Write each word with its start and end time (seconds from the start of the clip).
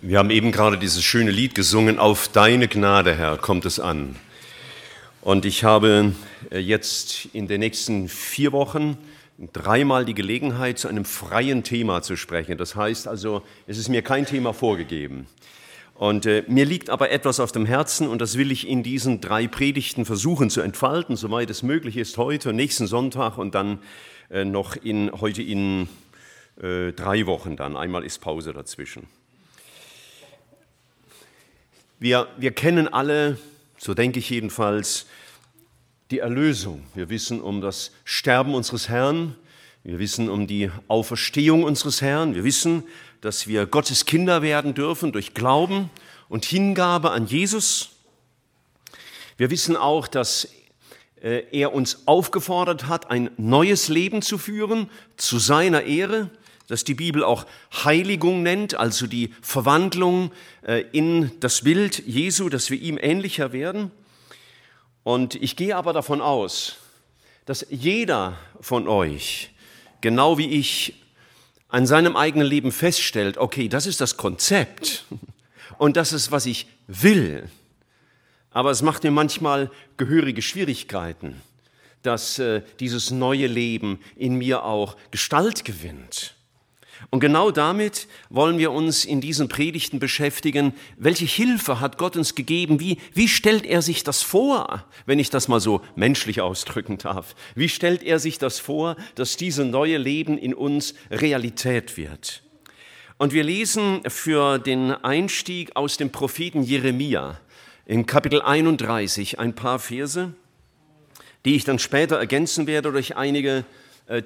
Wir 0.00 0.18
haben 0.18 0.30
eben 0.30 0.52
gerade 0.52 0.78
dieses 0.78 1.02
schöne 1.02 1.32
Lied 1.32 1.56
gesungen, 1.56 1.98
Auf 1.98 2.28
deine 2.28 2.68
Gnade, 2.68 3.16
Herr, 3.16 3.36
kommt 3.36 3.64
es 3.64 3.80
an. 3.80 4.14
Und 5.22 5.44
ich 5.44 5.64
habe 5.64 6.12
äh, 6.52 6.60
jetzt 6.60 7.26
in 7.32 7.48
den 7.48 7.58
nächsten 7.58 8.08
vier 8.08 8.52
Wochen 8.52 8.96
dreimal 9.52 10.04
die 10.04 10.14
Gelegenheit, 10.14 10.78
zu 10.78 10.86
einem 10.86 11.04
freien 11.04 11.64
Thema 11.64 12.00
zu 12.00 12.14
sprechen. 12.14 12.56
Das 12.56 12.76
heißt 12.76 13.08
also, 13.08 13.42
es 13.66 13.76
ist 13.76 13.88
mir 13.88 14.02
kein 14.02 14.24
Thema 14.24 14.54
vorgegeben. 14.54 15.26
Und 15.96 16.26
äh, 16.26 16.44
mir 16.46 16.64
liegt 16.64 16.90
aber 16.90 17.10
etwas 17.10 17.40
auf 17.40 17.50
dem 17.50 17.66
Herzen 17.66 18.06
und 18.06 18.20
das 18.20 18.38
will 18.38 18.52
ich 18.52 18.68
in 18.68 18.84
diesen 18.84 19.20
drei 19.20 19.48
Predigten 19.48 20.04
versuchen 20.04 20.48
zu 20.48 20.60
entfalten, 20.60 21.16
soweit 21.16 21.50
es 21.50 21.64
möglich 21.64 21.96
ist, 21.96 22.18
heute, 22.18 22.52
nächsten 22.52 22.86
Sonntag 22.86 23.36
und 23.36 23.56
dann 23.56 23.80
äh, 24.30 24.44
noch 24.44 24.76
in, 24.76 25.10
heute 25.20 25.42
in 25.42 25.88
äh, 26.62 26.92
drei 26.92 27.26
Wochen 27.26 27.56
dann. 27.56 27.76
Einmal 27.76 28.04
ist 28.04 28.20
Pause 28.20 28.52
dazwischen. 28.52 29.08
Wir, 32.00 32.28
wir 32.36 32.52
kennen 32.52 32.86
alle, 32.86 33.38
so 33.76 33.92
denke 33.92 34.20
ich 34.20 34.30
jedenfalls, 34.30 35.06
die 36.12 36.20
Erlösung. 36.20 36.84
Wir 36.94 37.10
wissen 37.10 37.40
um 37.40 37.60
das 37.60 37.90
Sterben 38.04 38.54
unseres 38.54 38.88
Herrn. 38.88 39.34
Wir 39.82 39.98
wissen 39.98 40.28
um 40.28 40.46
die 40.46 40.70
Auferstehung 40.86 41.64
unseres 41.64 42.00
Herrn. 42.00 42.36
Wir 42.36 42.44
wissen, 42.44 42.84
dass 43.20 43.48
wir 43.48 43.66
Gottes 43.66 44.06
Kinder 44.06 44.42
werden 44.42 44.74
dürfen 44.74 45.10
durch 45.10 45.34
Glauben 45.34 45.90
und 46.28 46.44
Hingabe 46.44 47.10
an 47.10 47.26
Jesus. 47.26 47.90
Wir 49.36 49.50
wissen 49.50 49.76
auch, 49.76 50.06
dass 50.06 50.48
äh, 51.20 51.46
er 51.50 51.74
uns 51.74 52.06
aufgefordert 52.06 52.86
hat, 52.86 53.10
ein 53.10 53.30
neues 53.38 53.88
Leben 53.88 54.22
zu 54.22 54.38
führen 54.38 54.88
zu 55.16 55.40
seiner 55.40 55.82
Ehre 55.82 56.30
das 56.68 56.84
die 56.84 56.94
Bibel 56.94 57.24
auch 57.24 57.46
Heiligung 57.72 58.42
nennt, 58.42 58.74
also 58.74 59.06
die 59.06 59.34
Verwandlung 59.40 60.30
äh, 60.62 60.84
in 60.92 61.32
das 61.40 61.62
Bild 61.62 62.06
Jesu, 62.06 62.50
dass 62.50 62.70
wir 62.70 62.80
ihm 62.80 62.98
ähnlicher 63.00 63.52
werden. 63.52 63.90
Und 65.02 65.34
ich 65.34 65.56
gehe 65.56 65.74
aber 65.74 65.94
davon 65.94 66.20
aus, 66.20 66.76
dass 67.46 67.66
jeder 67.70 68.38
von 68.60 68.86
euch, 68.86 69.50
genau 70.02 70.36
wie 70.36 70.50
ich, 70.50 70.94
an 71.68 71.86
seinem 71.86 72.16
eigenen 72.16 72.46
Leben 72.46 72.70
feststellt, 72.70 73.38
okay, 73.38 73.68
das 73.68 73.86
ist 73.86 74.02
das 74.02 74.18
Konzept 74.18 75.06
und 75.78 75.96
das 75.96 76.12
ist, 76.12 76.30
was 76.30 76.44
ich 76.44 76.66
will. 76.86 77.48
Aber 78.50 78.70
es 78.70 78.82
macht 78.82 79.04
mir 79.04 79.10
manchmal 79.10 79.70
gehörige 79.96 80.42
Schwierigkeiten, 80.42 81.40
dass 82.02 82.38
äh, 82.38 82.62
dieses 82.78 83.10
neue 83.10 83.46
Leben 83.46 84.00
in 84.16 84.34
mir 84.36 84.64
auch 84.64 84.96
Gestalt 85.10 85.64
gewinnt. 85.64 86.34
Und 87.10 87.20
genau 87.20 87.50
damit 87.50 88.08
wollen 88.28 88.58
wir 88.58 88.72
uns 88.72 89.04
in 89.04 89.20
diesen 89.20 89.48
Predigten 89.48 89.98
beschäftigen. 89.98 90.74
Welche 90.96 91.24
Hilfe 91.24 91.80
hat 91.80 91.96
Gott 91.98 92.16
uns 92.16 92.34
gegeben? 92.34 92.80
Wie, 92.80 92.98
wie 93.14 93.28
stellt 93.28 93.64
er 93.64 93.82
sich 93.82 94.04
das 94.04 94.22
vor, 94.22 94.84
wenn 95.06 95.18
ich 95.18 95.30
das 95.30 95.48
mal 95.48 95.60
so 95.60 95.80
menschlich 95.96 96.40
ausdrücken 96.40 96.98
darf? 96.98 97.34
Wie 97.54 97.68
stellt 97.68 98.02
er 98.02 98.18
sich 98.18 98.38
das 98.38 98.58
vor, 98.58 98.96
dass 99.14 99.36
dieses 99.36 99.64
neue 99.64 99.98
Leben 99.98 100.36
in 100.38 100.54
uns 100.54 100.94
Realität 101.10 101.96
wird? 101.96 102.42
Und 103.16 103.32
wir 103.32 103.42
lesen 103.42 104.02
für 104.06 104.58
den 104.58 104.92
Einstieg 104.92 105.74
aus 105.74 105.96
dem 105.96 106.10
Propheten 106.10 106.62
Jeremia 106.62 107.40
in 107.84 108.06
Kapitel 108.06 108.42
31 108.42 109.38
ein 109.38 109.54
paar 109.54 109.78
Verse, 109.78 110.34
die 111.44 111.56
ich 111.56 111.64
dann 111.64 111.78
später 111.78 112.16
ergänzen 112.16 112.66
werde 112.66 112.92
durch 112.92 113.16
einige 113.16 113.64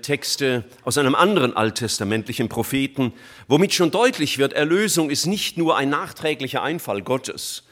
Texte 0.00 0.64
aus 0.84 0.97
einem 0.97 1.14
anderen 1.14 1.56
alttestamentlichen 1.56 2.48
Propheten, 2.48 3.12
womit 3.48 3.75
schon 3.75 3.91
deutlich 3.91 4.39
wird, 4.39 4.52
Erlösung 4.52 5.11
ist 5.11 5.27
nicht 5.27 5.58
nur 5.58 5.77
ein 5.77 5.91
nachträglicher 5.91 6.62
Einfall 6.62 7.02
Gottes, 7.02 7.64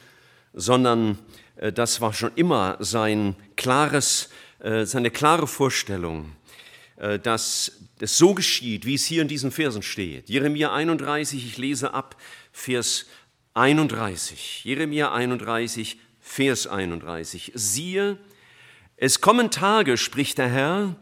sondern 0.53 1.19
äh, 1.57 1.73
das 1.73 2.01
war 2.01 2.13
schon 2.13 2.33
immer 2.35 2.77
sein 2.81 3.37
klares, 3.57 4.31
äh, 4.59 4.85
seine 4.85 5.11
klare 5.11 5.47
Vorstellung, 5.47 6.33
dass 7.23 7.73
es 7.99 8.19
so 8.19 8.35
geschieht, 8.35 8.85
wie 8.85 8.95
es 8.95 9.07
hier 9.07 9.23
in 9.23 9.29
diesen 9.29 9.53
Versen 9.53 9.81
steht. 9.81 10.29
Jeremia 10.29 10.71
31, 10.71 11.47
ich 11.47 11.57
lese 11.57 11.95
ab 11.95 12.15
Vers 12.53 13.07
31. 13.55 14.65
Jeremia 14.65 15.11
31, 15.11 15.97
Vers 16.21 16.67
31. 16.67 17.53
Siehe, 17.55 18.19
es 18.99 19.23
kommen 19.23 19.51
Tage, 19.51 19.97
spricht 19.97 20.37
der 20.37 20.49
Herr, 20.49 20.97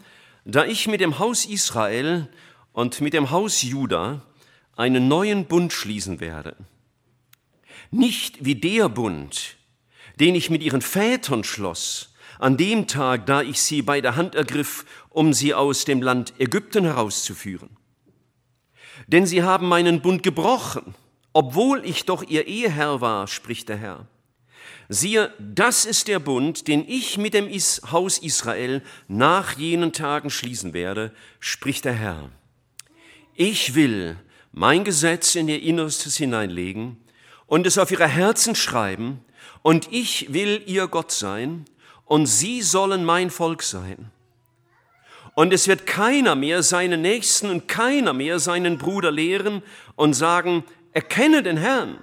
da 0.48 0.64
ich 0.64 0.88
mit 0.88 1.02
dem 1.02 1.18
Haus 1.18 1.44
Israel 1.44 2.26
und 2.72 3.02
mit 3.02 3.12
dem 3.12 3.30
Haus 3.30 3.60
Juda 3.60 4.22
einen 4.76 5.06
neuen 5.06 5.44
Bund 5.44 5.74
schließen 5.74 6.20
werde. 6.20 6.56
Nicht 7.90 8.42
wie 8.46 8.54
der 8.54 8.88
Bund, 8.88 9.56
den 10.18 10.34
ich 10.34 10.48
mit 10.48 10.62
ihren 10.62 10.80
Vätern 10.80 11.44
schloss, 11.44 12.14
an 12.38 12.56
dem 12.56 12.86
Tag, 12.86 13.26
da 13.26 13.42
ich 13.42 13.60
sie 13.60 13.82
bei 13.82 14.00
der 14.00 14.16
Hand 14.16 14.34
ergriff, 14.34 14.86
um 15.10 15.34
sie 15.34 15.52
aus 15.52 15.84
dem 15.84 16.00
Land 16.00 16.32
Ägypten 16.38 16.84
herauszuführen. 16.84 17.76
Denn 19.06 19.26
sie 19.26 19.42
haben 19.42 19.68
meinen 19.68 20.00
Bund 20.00 20.22
gebrochen, 20.22 20.94
obwohl 21.34 21.84
ich 21.84 22.06
doch 22.06 22.22
ihr 22.22 22.46
Eheherr 22.46 23.02
war, 23.02 23.26
spricht 23.26 23.68
der 23.68 23.76
Herr. 23.76 24.08
Siehe, 24.90 25.32
das 25.38 25.84
ist 25.84 26.08
der 26.08 26.18
Bund, 26.18 26.66
den 26.66 26.88
ich 26.88 27.18
mit 27.18 27.34
dem 27.34 27.50
Haus 27.92 28.18
Israel 28.18 28.82
nach 29.06 29.58
jenen 29.58 29.92
Tagen 29.92 30.30
schließen 30.30 30.72
werde, 30.72 31.12
spricht 31.40 31.84
der 31.84 31.92
Herr. 31.92 32.30
Ich 33.34 33.74
will 33.74 34.16
mein 34.50 34.84
Gesetz 34.84 35.34
in 35.34 35.48
ihr 35.48 35.62
Innerstes 35.62 36.16
hineinlegen 36.16 36.96
und 37.46 37.66
es 37.66 37.76
auf 37.76 37.90
ihre 37.90 38.08
Herzen 38.08 38.54
schreiben, 38.54 39.24
und 39.62 39.92
ich 39.92 40.32
will 40.32 40.62
ihr 40.66 40.86
Gott 40.86 41.10
sein, 41.10 41.64
und 42.04 42.26
sie 42.26 42.62
sollen 42.62 43.04
mein 43.04 43.30
Volk 43.30 43.62
sein. 43.62 44.10
Und 45.34 45.52
es 45.52 45.68
wird 45.68 45.86
keiner 45.86 46.34
mehr 46.34 46.62
seinen 46.62 47.02
Nächsten 47.02 47.50
und 47.50 47.68
keiner 47.68 48.12
mehr 48.12 48.38
seinen 48.38 48.78
Bruder 48.78 49.10
lehren 49.10 49.62
und 49.94 50.14
sagen, 50.14 50.64
erkenne 50.92 51.42
den 51.42 51.58
Herrn, 51.58 51.98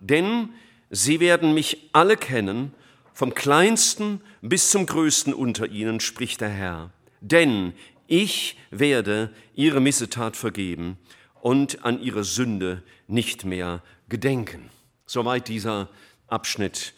denn 0.00 0.48
Sie 0.90 1.20
werden 1.20 1.54
mich 1.54 1.88
alle 1.92 2.16
kennen, 2.16 2.72
vom 3.12 3.34
kleinsten 3.34 4.20
bis 4.42 4.70
zum 4.70 4.86
größten 4.86 5.32
unter 5.34 5.68
ihnen, 5.68 6.00
spricht 6.00 6.40
der 6.40 6.50
Herr. 6.50 6.90
Denn 7.20 7.72
ich 8.06 8.56
werde 8.70 9.32
ihre 9.54 9.80
Missetat 9.80 10.36
vergeben 10.36 10.98
und 11.40 11.84
an 11.84 12.00
ihre 12.00 12.24
Sünde 12.24 12.82
nicht 13.08 13.44
mehr 13.44 13.82
gedenken. 14.08 14.70
Soweit 15.06 15.48
dieser 15.48 15.88
Abschnitt 16.28 16.94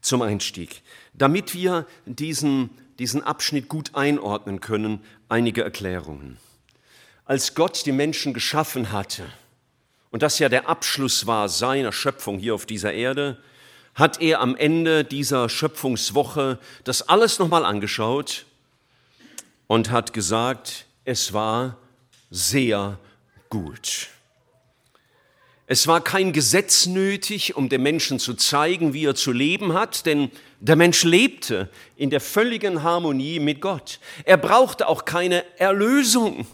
zum 0.00 0.22
Einstieg. 0.22 0.82
Damit 1.14 1.54
wir 1.54 1.86
diesen, 2.04 2.70
diesen 2.98 3.22
Abschnitt 3.22 3.68
gut 3.68 3.94
einordnen 3.94 4.60
können, 4.60 5.00
einige 5.28 5.62
Erklärungen. 5.62 6.38
Als 7.24 7.54
Gott 7.54 7.86
die 7.86 7.92
Menschen 7.92 8.34
geschaffen 8.34 8.92
hatte, 8.92 9.24
und 10.16 10.22
das 10.22 10.38
ja 10.38 10.48
der 10.48 10.66
Abschluss 10.66 11.26
war 11.26 11.46
seiner 11.50 11.92
Schöpfung 11.92 12.38
hier 12.38 12.54
auf 12.54 12.64
dieser 12.64 12.94
Erde, 12.94 13.36
hat 13.94 14.22
er 14.22 14.40
am 14.40 14.56
Ende 14.56 15.04
dieser 15.04 15.50
Schöpfungswoche 15.50 16.58
das 16.84 17.06
alles 17.10 17.38
nochmal 17.38 17.66
angeschaut 17.66 18.46
und 19.66 19.90
hat 19.90 20.14
gesagt, 20.14 20.86
es 21.04 21.34
war 21.34 21.76
sehr 22.30 22.98
gut. 23.50 24.08
Es 25.66 25.86
war 25.86 26.00
kein 26.00 26.32
Gesetz 26.32 26.86
nötig, 26.86 27.54
um 27.54 27.68
dem 27.68 27.82
Menschen 27.82 28.18
zu 28.18 28.32
zeigen, 28.32 28.94
wie 28.94 29.04
er 29.04 29.16
zu 29.16 29.32
leben 29.32 29.74
hat, 29.74 30.06
denn 30.06 30.30
der 30.60 30.76
Mensch 30.76 31.04
lebte 31.04 31.68
in 31.94 32.08
der 32.08 32.22
völligen 32.22 32.82
Harmonie 32.82 33.38
mit 33.38 33.60
Gott. 33.60 34.00
Er 34.24 34.38
brauchte 34.38 34.88
auch 34.88 35.04
keine 35.04 35.44
Erlösung. 35.58 36.46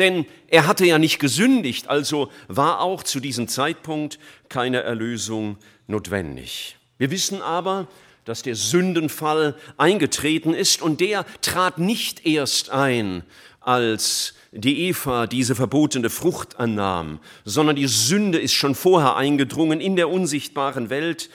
Denn 0.00 0.24
er 0.48 0.66
hatte 0.66 0.86
ja 0.86 0.98
nicht 0.98 1.18
gesündigt, 1.18 1.88
also 1.88 2.30
war 2.48 2.80
auch 2.80 3.02
zu 3.02 3.20
diesem 3.20 3.48
Zeitpunkt 3.48 4.18
keine 4.48 4.80
Erlösung 4.80 5.58
notwendig. 5.86 6.78
Wir 6.96 7.10
wissen 7.10 7.42
aber, 7.42 7.86
dass 8.24 8.42
der 8.42 8.54
Sündenfall 8.56 9.54
eingetreten 9.76 10.54
ist 10.54 10.80
und 10.80 11.00
der 11.00 11.26
trat 11.42 11.76
nicht 11.76 12.24
erst 12.26 12.70
ein, 12.70 13.24
als 13.60 14.34
die 14.52 14.88
Eva 14.88 15.26
diese 15.26 15.54
verbotene 15.54 16.08
Frucht 16.08 16.58
annahm, 16.58 17.20
sondern 17.44 17.76
die 17.76 17.86
Sünde 17.86 18.38
ist 18.38 18.54
schon 18.54 18.74
vorher 18.74 19.16
eingedrungen 19.16 19.82
in 19.82 19.96
der 19.96 20.08
unsichtbaren 20.08 20.88
Welt 20.88 21.28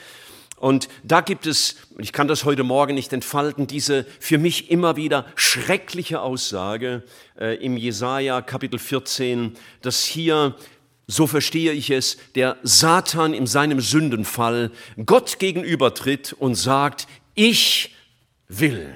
und 0.56 0.88
da 1.04 1.20
gibt 1.20 1.46
es, 1.46 1.76
ich 1.98 2.12
kann 2.12 2.28
das 2.28 2.44
heute 2.44 2.64
Morgen 2.64 2.94
nicht 2.94 3.12
entfalten, 3.12 3.66
diese 3.66 4.06
für 4.20 4.38
mich 4.38 4.70
immer 4.70 4.96
wieder 4.96 5.26
schreckliche 5.34 6.20
Aussage 6.20 7.02
äh, 7.38 7.56
im 7.62 7.76
Jesaja 7.76 8.40
Kapitel 8.40 8.78
14, 8.78 9.52
dass 9.82 10.04
hier, 10.04 10.56
so 11.06 11.26
verstehe 11.26 11.72
ich 11.72 11.90
es, 11.90 12.16
der 12.34 12.56
Satan 12.62 13.34
in 13.34 13.46
seinem 13.46 13.80
Sündenfall 13.80 14.70
Gott 15.04 15.38
gegenübertritt 15.38 16.32
und 16.32 16.54
sagt, 16.54 17.06
ich 17.34 17.94
will. 18.48 18.94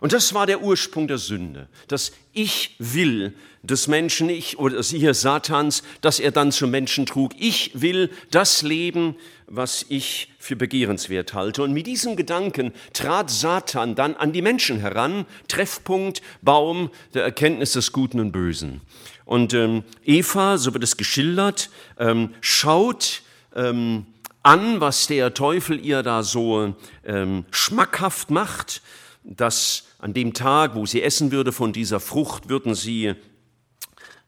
Und 0.00 0.12
das 0.12 0.32
war 0.34 0.46
der 0.46 0.62
Ursprung 0.62 1.08
der 1.08 1.18
Sünde, 1.18 1.68
das 1.88 2.12
Ich 2.32 2.76
will 2.78 3.34
des 3.62 3.88
Menschen, 3.88 4.30
ich 4.30 4.58
oder 4.58 4.82
hier 4.82 5.12
Satans, 5.12 5.82
dass 6.00 6.18
er 6.18 6.30
dann 6.30 6.52
zum 6.52 6.70
Menschen 6.70 7.04
trug. 7.04 7.32
Ich 7.38 7.72
will 7.74 8.10
das 8.30 8.62
Leben, 8.62 9.16
was 9.46 9.84
ich 9.88 10.32
für 10.38 10.56
begehrenswert 10.56 11.34
halte. 11.34 11.62
Und 11.62 11.72
mit 11.72 11.86
diesem 11.86 12.16
Gedanken 12.16 12.72
trat 12.94 13.30
Satan 13.30 13.94
dann 13.94 14.14
an 14.16 14.32
die 14.32 14.42
Menschen 14.42 14.80
heran, 14.80 15.26
Treffpunkt, 15.48 16.22
Baum 16.40 16.90
der 17.12 17.24
Erkenntnis 17.24 17.72
des 17.72 17.92
Guten 17.92 18.20
und 18.20 18.32
Bösen. 18.32 18.80
Und 19.26 19.52
ähm, 19.52 19.84
Eva, 20.04 20.56
so 20.56 20.72
wird 20.72 20.82
es 20.82 20.96
geschildert, 20.96 21.70
ähm, 21.98 22.30
schaut 22.40 23.22
ähm, 23.54 24.06
an, 24.42 24.80
was 24.80 25.06
der 25.06 25.34
Teufel 25.34 25.78
ihr 25.84 26.02
da 26.02 26.22
so 26.22 26.74
ähm, 27.04 27.44
schmackhaft 27.50 28.30
macht, 28.30 28.82
dass 29.22 29.84
an 30.00 30.14
dem 30.14 30.34
Tag, 30.34 30.74
wo 30.74 30.86
sie 30.86 31.02
essen 31.02 31.30
würde 31.32 31.52
von 31.52 31.72
dieser 31.72 32.00
Frucht, 32.00 32.48
würden 32.48 32.74
sie 32.74 33.14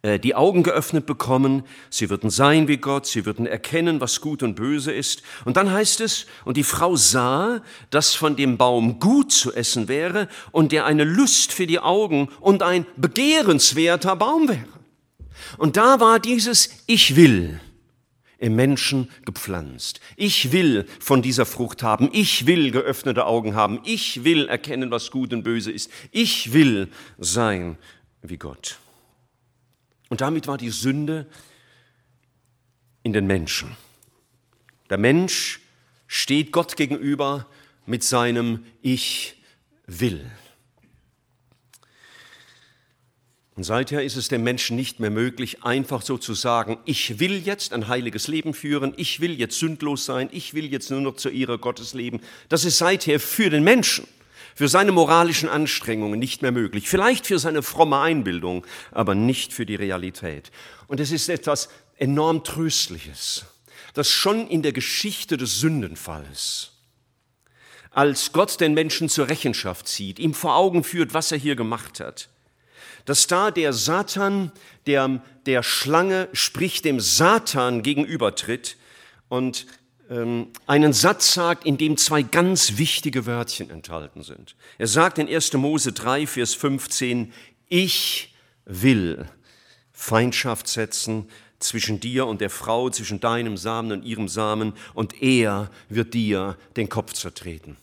äh, 0.02 0.19
die 0.19 0.34
Augen 0.34 0.62
geöffnet 0.62 1.06
bekommen, 1.06 1.62
sie 1.88 2.10
würden 2.10 2.28
sein 2.28 2.69
wie 2.69 2.76
Gott, 2.76 3.06
sie 3.06 3.24
würden 3.24 3.46
erkennen, 3.46 4.00
was 4.00 4.20
gut 4.20 4.42
und 4.42 4.54
böse 4.54 4.92
ist. 4.92 5.22
Und 5.44 5.56
dann 5.56 5.72
heißt 5.72 6.00
es, 6.00 6.26
und 6.44 6.56
die 6.56 6.64
Frau 6.64 6.96
sah, 6.96 7.62
dass 7.90 8.14
von 8.14 8.36
dem 8.36 8.58
Baum 8.58 8.98
gut 8.98 9.32
zu 9.32 9.52
essen 9.52 9.88
wäre 9.88 10.28
und 10.50 10.72
der 10.72 10.86
eine 10.86 11.04
Lust 11.04 11.52
für 11.52 11.66
die 11.66 11.78
Augen 11.78 12.28
und 12.40 12.62
ein 12.62 12.84
begehrenswerter 12.96 14.16
Baum 14.16 14.48
wäre. 14.48 14.64
Und 15.56 15.76
da 15.76 16.00
war 16.00 16.18
dieses 16.20 16.82
Ich 16.86 17.16
will 17.16 17.60
im 18.42 18.56
Menschen 18.56 19.08
gepflanzt. 19.24 20.00
Ich 20.16 20.50
will 20.50 20.86
von 20.98 21.22
dieser 21.22 21.46
Frucht 21.46 21.84
haben. 21.84 22.10
Ich 22.12 22.44
will 22.44 22.72
geöffnete 22.72 23.24
Augen 23.24 23.54
haben. 23.54 23.80
Ich 23.84 24.24
will 24.24 24.48
erkennen, 24.48 24.90
was 24.90 25.12
gut 25.12 25.32
und 25.32 25.44
böse 25.44 25.70
ist. 25.70 25.92
Ich 26.10 26.52
will 26.52 26.88
sein 27.18 27.78
wie 28.20 28.38
Gott. 28.38 28.80
Und 30.08 30.22
damit 30.22 30.48
war 30.48 30.58
die 30.58 30.70
Sünde 30.70 31.26
in 33.04 33.12
den 33.12 33.28
Menschen. 33.28 33.76
Der 34.90 34.98
Mensch 34.98 35.60
steht 36.08 36.50
Gott 36.50 36.76
gegenüber 36.76 37.46
mit 37.86 38.02
seinem 38.02 38.64
Ich 38.82 39.36
will. 39.86 40.28
Und 43.54 43.64
seither 43.64 44.02
ist 44.02 44.16
es 44.16 44.28
dem 44.28 44.43
Menschen 44.43 44.76
nicht 44.76 44.99
mehr 44.99 45.10
möglich, 45.10 45.62
einfach 45.62 46.00
so 46.00 46.16
zu 46.16 46.32
sagen, 46.32 46.78
ich 46.87 47.20
will 47.20 47.37
jetzt 47.46 47.75
ein 47.75 47.87
heiliges 47.87 48.26
Leben 48.26 48.54
führen, 48.54 48.94
ich 48.96 49.20
will 49.20 49.38
jetzt 49.38 49.58
sündlos 49.58 50.06
sein, 50.06 50.31
ich 50.32 50.54
will 50.54 50.72
jetzt 50.72 50.90
nur 50.90 51.02
noch 51.02 51.16
zu 51.16 51.28
ihrer 51.28 51.58
Gottes 51.58 51.93
leben. 51.93 52.20
Das 52.49 52.64
ist 52.64 52.78
seither 52.78 53.20
für 53.20 53.50
den 53.50 53.62
Menschen, 53.62 54.08
für 54.54 54.69
seine 54.69 54.93
moralischen 54.93 55.50
Anstrengungen 55.50 56.19
nicht 56.19 56.40
mehr 56.40 56.52
möglich. 56.52 56.88
Vielleicht 56.88 57.26
für 57.26 57.38
seine 57.38 57.62
fromme 57.62 58.00
Einbildung, 58.00 58.66
aber 58.90 59.14
nicht 59.14 59.52
für 59.52 59.66
die 59.66 59.75
Realität. 59.75 60.50
Und 60.87 60.99
es 60.99 61.12
ist 61.12 61.28
etwas 61.28 61.69
enorm 61.99 62.44
Tröstliches, 62.44 63.44
dass 63.93 64.08
schon 64.08 64.49
in 64.49 64.62
der 64.62 64.72
Geschichte 64.72 65.37
des 65.37 65.60
Sündenfalls, 65.60 66.70
als 67.90 68.32
Gott 68.32 68.60
den 68.62 68.72
Menschen 68.72 69.10
zur 69.10 69.28
Rechenschaft 69.28 69.87
zieht, 69.87 70.19
ihm 70.19 70.32
vor 70.32 70.56
Augen 70.56 70.84
führt, 70.84 71.12
was 71.12 71.31
er 71.32 71.38
hier 71.38 71.56
gemacht 71.56 72.00
hat, 72.00 72.31
dass 73.04 73.26
da 73.26 73.50
der 73.50 73.72
Satan, 73.72 74.52
der, 74.87 75.22
der 75.46 75.62
Schlange, 75.62 76.28
sprich 76.32 76.82
dem 76.82 77.00
Satan 77.00 77.82
gegenübertritt 77.82 78.76
und 79.28 79.66
ähm, 80.10 80.49
einen 80.66 80.93
Satz 80.93 81.34
sagt, 81.34 81.64
in 81.64 81.78
dem 81.78 81.96
zwei 81.96 82.22
ganz 82.22 82.76
wichtige 82.76 83.26
Wörtchen 83.26 83.70
enthalten 83.70 84.22
sind. 84.22 84.56
Er 84.78 84.87
sagt 84.87 85.19
in 85.19 85.28
1. 85.28 85.54
Mose 85.54 85.93
3, 85.93 86.26
Vers 86.26 86.54
15, 86.54 87.32
ich 87.69 88.34
will 88.64 89.26
Feindschaft 89.93 90.69
setzen 90.69 91.28
zwischen 91.58 92.00
dir 92.00 92.26
und 92.26 92.40
der 92.40 92.50
Frau, 92.50 92.90
zwischen 92.90 93.20
deinem 93.20 93.56
Samen 93.56 93.93
und 93.93 94.04
ihrem 94.04 94.28
Samen, 94.28 94.75
und 94.94 95.22
er 95.22 95.70
wird 95.88 96.12
dir 96.14 96.58
den 96.76 96.88
Kopf 96.88 97.12
zertreten. 97.12 97.76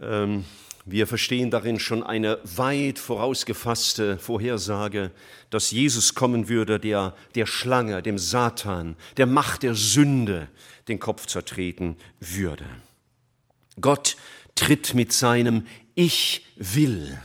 Ähm, 0.00 0.44
wir 0.88 1.08
verstehen 1.08 1.50
darin 1.50 1.80
schon 1.80 2.04
eine 2.04 2.38
weit 2.44 3.00
vorausgefasste 3.00 4.18
Vorhersage, 4.18 5.10
dass 5.50 5.72
Jesus 5.72 6.14
kommen 6.14 6.48
würde, 6.48 6.78
der 6.78 7.16
der 7.34 7.46
Schlange, 7.46 8.02
dem 8.02 8.18
Satan, 8.18 8.96
der 9.16 9.26
Macht 9.26 9.64
der 9.64 9.74
Sünde 9.74 10.48
den 10.86 11.00
Kopf 11.00 11.26
zertreten 11.26 11.96
würde. 12.20 12.66
Gott 13.80 14.16
tritt 14.54 14.94
mit 14.94 15.12
seinem 15.12 15.66
Ich 15.96 16.46
will 16.54 17.20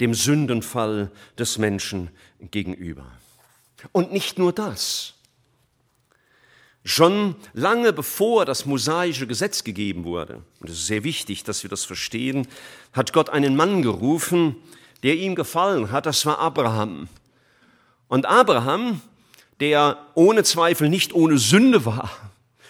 dem 0.00 0.14
Sündenfall 0.14 1.10
des 1.38 1.58
Menschen 1.58 2.10
gegenüber. 2.40 3.06
Und 3.92 4.12
nicht 4.12 4.38
nur 4.38 4.52
das. 4.52 5.13
Schon 6.84 7.34
lange 7.54 7.94
bevor 7.94 8.44
das 8.44 8.66
mosaische 8.66 9.26
Gesetz 9.26 9.64
gegeben 9.64 10.04
wurde, 10.04 10.42
und 10.60 10.68
es 10.68 10.76
ist 10.76 10.86
sehr 10.86 11.02
wichtig, 11.02 11.42
dass 11.42 11.62
wir 11.62 11.70
das 11.70 11.84
verstehen, 11.84 12.46
hat 12.92 13.14
Gott 13.14 13.30
einen 13.30 13.56
Mann 13.56 13.80
gerufen, 13.80 14.56
der 15.02 15.16
ihm 15.16 15.34
gefallen 15.34 15.90
hat, 15.90 16.04
das 16.04 16.26
war 16.26 16.38
Abraham. 16.38 17.08
Und 18.08 18.26
Abraham, 18.26 19.00
der 19.60 19.98
ohne 20.14 20.44
Zweifel 20.44 20.90
nicht 20.90 21.14
ohne 21.14 21.38
Sünde 21.38 21.86
war, 21.86 22.10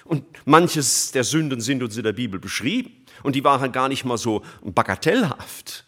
und 0.04 0.24
manches 0.44 1.10
der 1.10 1.24
Sünden 1.24 1.60
sind 1.60 1.82
uns 1.82 1.96
in 1.96 2.04
der 2.04 2.12
Bibel 2.12 2.38
beschrieben, 2.38 2.92
und 3.24 3.34
die 3.34 3.42
waren 3.42 3.72
gar 3.72 3.88
nicht 3.88 4.04
mal 4.04 4.18
so 4.18 4.42
bagatellhaft. 4.62 5.86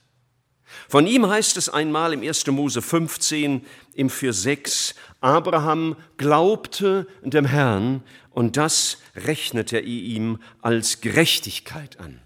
Von 0.88 1.06
ihm 1.06 1.28
heißt 1.28 1.56
es 1.56 1.68
einmal 1.68 2.12
im 2.12 2.22
1. 2.22 2.46
Mose 2.48 2.80
15 2.80 3.64
im 3.94 4.10
Vers 4.10 4.42
6, 4.42 4.94
Abraham 5.20 5.96
glaubte 6.16 7.08
dem 7.22 7.44
Herrn 7.44 8.02
und 8.30 8.56
das 8.56 8.98
rechnete 9.14 9.78
er 9.78 9.84
ihm 9.84 10.38
als 10.62 11.00
Gerechtigkeit 11.00 11.98
an. 11.98 12.20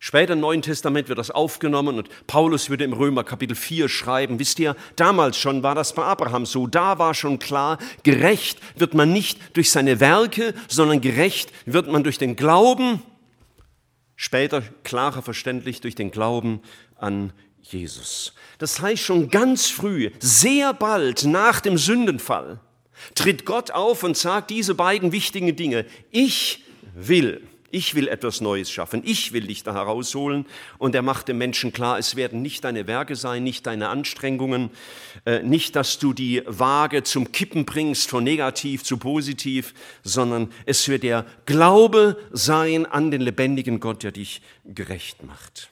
Später 0.00 0.34
im 0.34 0.40
Neuen 0.40 0.62
Testament 0.62 1.08
wird 1.08 1.18
das 1.18 1.32
aufgenommen 1.32 1.98
und 1.98 2.08
Paulus 2.28 2.70
würde 2.70 2.84
im 2.84 2.92
Römer 2.92 3.24
Kapitel 3.24 3.56
4 3.56 3.88
schreiben, 3.88 4.38
wisst 4.38 4.60
ihr, 4.60 4.76
damals 4.94 5.36
schon 5.36 5.64
war 5.64 5.74
das 5.74 5.92
bei 5.92 6.04
Abraham 6.04 6.46
so, 6.46 6.68
da 6.68 7.00
war 7.00 7.14
schon 7.14 7.40
klar, 7.40 7.78
gerecht 8.04 8.60
wird 8.76 8.94
man 8.94 9.12
nicht 9.12 9.56
durch 9.56 9.72
seine 9.72 9.98
Werke, 9.98 10.54
sondern 10.68 11.00
gerecht 11.00 11.52
wird 11.66 11.88
man 11.88 12.04
durch 12.04 12.16
den 12.16 12.36
Glauben, 12.36 13.02
später 14.14 14.62
klarer 14.84 15.20
verständlich 15.20 15.80
durch 15.80 15.96
den 15.96 16.12
Glauben 16.12 16.60
an 16.94 17.32
Jesus. 17.72 18.32
Das 18.58 18.80
heißt, 18.80 19.02
schon 19.02 19.30
ganz 19.30 19.66
früh, 19.66 20.10
sehr 20.18 20.72
bald 20.74 21.24
nach 21.24 21.60
dem 21.60 21.78
Sündenfall, 21.78 22.60
tritt 23.14 23.44
Gott 23.44 23.70
auf 23.70 24.02
und 24.02 24.16
sagt 24.16 24.50
diese 24.50 24.74
beiden 24.74 25.12
wichtigen 25.12 25.54
Dinge. 25.54 25.86
Ich 26.10 26.64
will, 26.94 27.42
ich 27.70 27.94
will 27.94 28.08
etwas 28.08 28.40
Neues 28.40 28.70
schaffen, 28.70 29.02
ich 29.04 29.32
will 29.32 29.46
dich 29.46 29.62
da 29.62 29.74
herausholen. 29.74 30.46
Und 30.78 30.94
er 30.94 31.02
macht 31.02 31.28
dem 31.28 31.38
Menschen 31.38 31.72
klar, 31.72 31.98
es 31.98 32.16
werden 32.16 32.42
nicht 32.42 32.64
deine 32.64 32.86
Werke 32.86 33.14
sein, 33.14 33.44
nicht 33.44 33.66
deine 33.66 33.88
Anstrengungen, 33.88 34.70
äh, 35.26 35.42
nicht, 35.42 35.76
dass 35.76 35.98
du 35.98 36.12
die 36.12 36.42
Waage 36.46 37.02
zum 37.02 37.30
Kippen 37.32 37.66
bringst, 37.66 38.08
von 38.08 38.24
negativ 38.24 38.84
zu 38.84 38.96
positiv, 38.96 39.74
sondern 40.02 40.50
es 40.64 40.88
wird 40.88 41.02
der 41.02 41.26
Glaube 41.46 42.16
sein 42.32 42.86
an 42.86 43.10
den 43.10 43.20
lebendigen 43.20 43.80
Gott, 43.80 44.02
der 44.02 44.12
dich 44.12 44.40
gerecht 44.64 45.22
macht. 45.22 45.70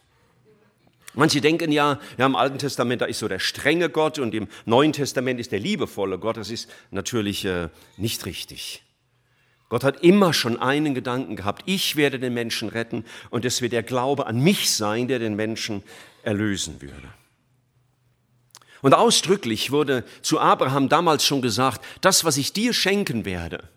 Manche 1.17 1.41
denken 1.41 1.73
ja, 1.73 1.99
ja, 2.19 2.27
im 2.27 2.37
Alten 2.37 2.59
Testament, 2.59 3.01
da 3.01 3.07
ist 3.07 3.19
so 3.19 3.27
der 3.27 3.39
strenge 3.39 3.89
Gott 3.89 4.19
und 4.19 4.35
im 4.35 4.49
Neuen 4.67 4.93
Testament 4.93 5.41
ist 5.41 5.51
der 5.51 5.59
liebevolle 5.59 6.19
Gott. 6.19 6.37
Das 6.37 6.51
ist 6.51 6.71
natürlich 6.91 7.47
äh, 7.47 7.71
nicht 7.97 8.27
richtig. 8.27 8.83
Gott 9.71 9.83
hat 9.83 10.03
immer 10.03 10.33
schon 10.33 10.61
einen 10.61 10.95
Gedanken 10.95 11.35
gehabt, 11.35 11.63
ich 11.67 11.97
werde 11.97 12.21
den 12.21 12.35
Menschen 12.35 12.69
retten 12.69 13.05
und 13.31 13.45
es 13.45 13.63
wird 13.63 13.73
der 13.73 13.83
Glaube 13.83 14.27
an 14.27 14.39
mich 14.39 14.71
sein, 14.71 15.09
der 15.09 15.19
den 15.19 15.35
Menschen 15.35 15.83
erlösen 16.23 16.81
würde. 16.83 17.09
Und 18.83 18.95
ausdrücklich 18.95 19.73
wurde 19.73 20.05
zu 20.21 20.39
Abraham 20.39 20.89
damals 20.89 21.25
schon 21.25 21.43
gesagt, 21.43 21.85
das, 22.03 22.25
was 22.25 22.37
ich 22.37 22.53
dir 22.53 22.75
schenken 22.75 23.25
werde, 23.25 23.69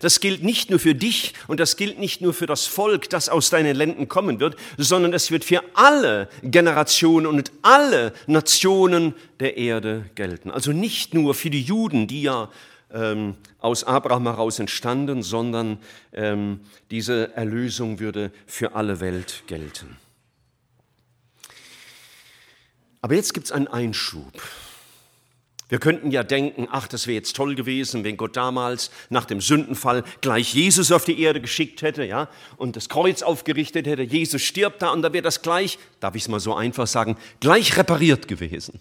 das 0.00 0.20
gilt 0.20 0.42
nicht 0.42 0.70
nur 0.70 0.78
für 0.78 0.94
dich 0.94 1.34
und 1.46 1.60
das 1.60 1.76
gilt 1.76 1.98
nicht 1.98 2.20
nur 2.20 2.34
für 2.34 2.46
das 2.46 2.66
Volk, 2.66 3.10
das 3.10 3.28
aus 3.28 3.50
deinen 3.50 3.76
Ländern 3.76 4.08
kommen 4.08 4.40
wird, 4.40 4.56
sondern 4.76 5.12
es 5.12 5.30
wird 5.30 5.44
für 5.44 5.62
alle 5.74 6.28
Generationen 6.42 7.26
und 7.26 7.52
alle 7.62 8.12
Nationen 8.26 9.14
der 9.40 9.56
Erde 9.56 10.10
gelten. 10.14 10.50
Also 10.50 10.72
nicht 10.72 11.14
nur 11.14 11.34
für 11.34 11.50
die 11.50 11.62
Juden, 11.62 12.06
die 12.06 12.22
ja 12.22 12.50
ähm, 12.92 13.34
aus 13.58 13.84
Abraham 13.84 14.24
heraus 14.24 14.58
entstanden, 14.58 15.22
sondern 15.22 15.78
ähm, 16.12 16.60
diese 16.90 17.34
Erlösung 17.34 17.98
würde 17.98 18.30
für 18.46 18.74
alle 18.74 19.00
Welt 19.00 19.42
gelten. 19.46 19.96
Aber 23.02 23.14
jetzt 23.14 23.34
gibt 23.34 23.46
es 23.46 23.52
einen 23.52 23.68
Einschub. 23.68 24.32
Wir 25.68 25.78
könnten 25.78 26.12
ja 26.12 26.22
denken, 26.22 26.68
ach, 26.70 26.86
das 26.86 27.08
wäre 27.08 27.16
jetzt 27.16 27.34
toll 27.34 27.56
gewesen, 27.56 28.04
wenn 28.04 28.16
Gott 28.16 28.36
damals 28.36 28.90
nach 29.10 29.24
dem 29.24 29.40
Sündenfall 29.40 30.04
gleich 30.20 30.54
Jesus 30.54 30.92
auf 30.92 31.04
die 31.04 31.20
Erde 31.20 31.40
geschickt 31.40 31.82
hätte, 31.82 32.04
ja, 32.04 32.28
und 32.56 32.76
das 32.76 32.88
Kreuz 32.88 33.22
aufgerichtet 33.22 33.86
hätte. 33.86 34.02
Jesus 34.02 34.42
stirbt 34.42 34.82
da 34.82 34.90
und 34.90 35.02
da 35.02 35.12
wäre 35.12 35.22
das 35.22 35.42
gleich, 35.42 35.78
darf 35.98 36.14
ich 36.14 36.22
es 36.22 36.28
mal 36.28 36.38
so 36.38 36.54
einfach 36.54 36.86
sagen, 36.86 37.16
gleich 37.40 37.76
repariert 37.76 38.28
gewesen. 38.28 38.80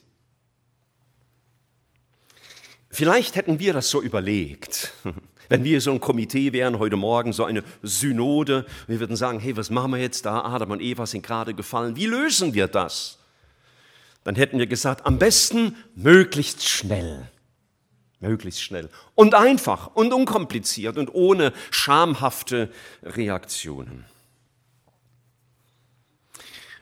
Vielleicht 2.92 3.36
hätten 3.36 3.60
wir 3.60 3.74
das 3.74 3.90
so 3.90 4.02
überlegt. 4.02 4.94
Wenn 5.50 5.64
wir 5.64 5.82
so 5.82 5.92
ein 5.92 6.00
Komitee 6.00 6.54
wären, 6.54 6.80
heute 6.80 6.96
Morgen 6.96 7.34
so 7.34 7.46
eine 7.46 7.64
Synode, 7.82 8.66
wir 8.88 9.00
würden 9.00 9.16
sagen, 9.16 9.40
hey, 9.40 9.58
was 9.58 9.70
machen 9.70 9.92
wir 9.92 10.00
jetzt 10.00 10.26
da? 10.26 10.44
Adam 10.44 10.72
und 10.72 10.82
Eva 10.82 11.06
sind 11.06 11.24
gerade 11.24 11.54
gefallen. 11.54 11.96
Wie 11.96 12.06
lösen 12.06 12.54
wir 12.54 12.68
das? 12.68 13.20
Dann 14.26 14.36
hätten 14.36 14.58
wir 14.58 14.68
gesagt, 14.68 15.06
am 15.06 15.20
besten 15.20 15.78
möglichst 15.96 16.68
schnell. 16.68 17.30
Möglichst 18.20 18.62
schnell. 18.62 18.90
Und 19.14 19.36
einfach 19.36 19.96
und 19.96 20.12
unkompliziert 20.14 20.98
und 20.98 21.14
ohne 21.14 21.54
schamhafte 21.70 22.72
Reaktionen. 23.04 24.04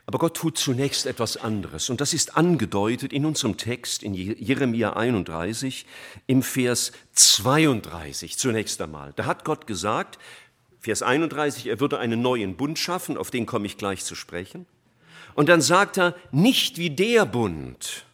Aber 0.06 0.20
Gott 0.20 0.38
tut 0.38 0.58
zunächst 0.58 1.06
etwas 1.06 1.36
anderes 1.38 1.90
und 1.90 2.00
das 2.00 2.14
ist 2.14 2.38
angedeutet 2.38 3.12
in 3.12 3.26
unserem 3.26 3.58
Text 3.58 4.04
in 4.04 4.14
Jeremia 4.14 4.94
31 4.94 5.86
im 6.28 6.44
Vers 6.44 6.94
32 7.14 8.38
zunächst 8.38 8.82
einmal. 8.82 9.12
Da 9.16 9.26
hat 9.26 9.44
Gott 9.44 9.68
gesagt, 9.68 10.18
Vers 10.80 11.02
31, 11.02 11.68
er 11.68 11.80
würde 11.80 12.00
einen 12.00 12.22
neuen 12.22 12.56
Bund 12.56 12.80
schaffen, 12.80 13.18
auf 13.18 13.32
den 13.32 13.46
komme 13.46 13.66
ich 13.66 13.78
gleich 13.78 14.04
zu 14.04 14.16
sprechen. 14.16 14.66
Und 15.36 15.50
dann 15.50 15.62
sagt 15.62 15.98
er, 15.98 16.16
nicht 16.32 16.78
wie 16.78 16.90
der 16.90 17.25
Bund, 17.25 18.06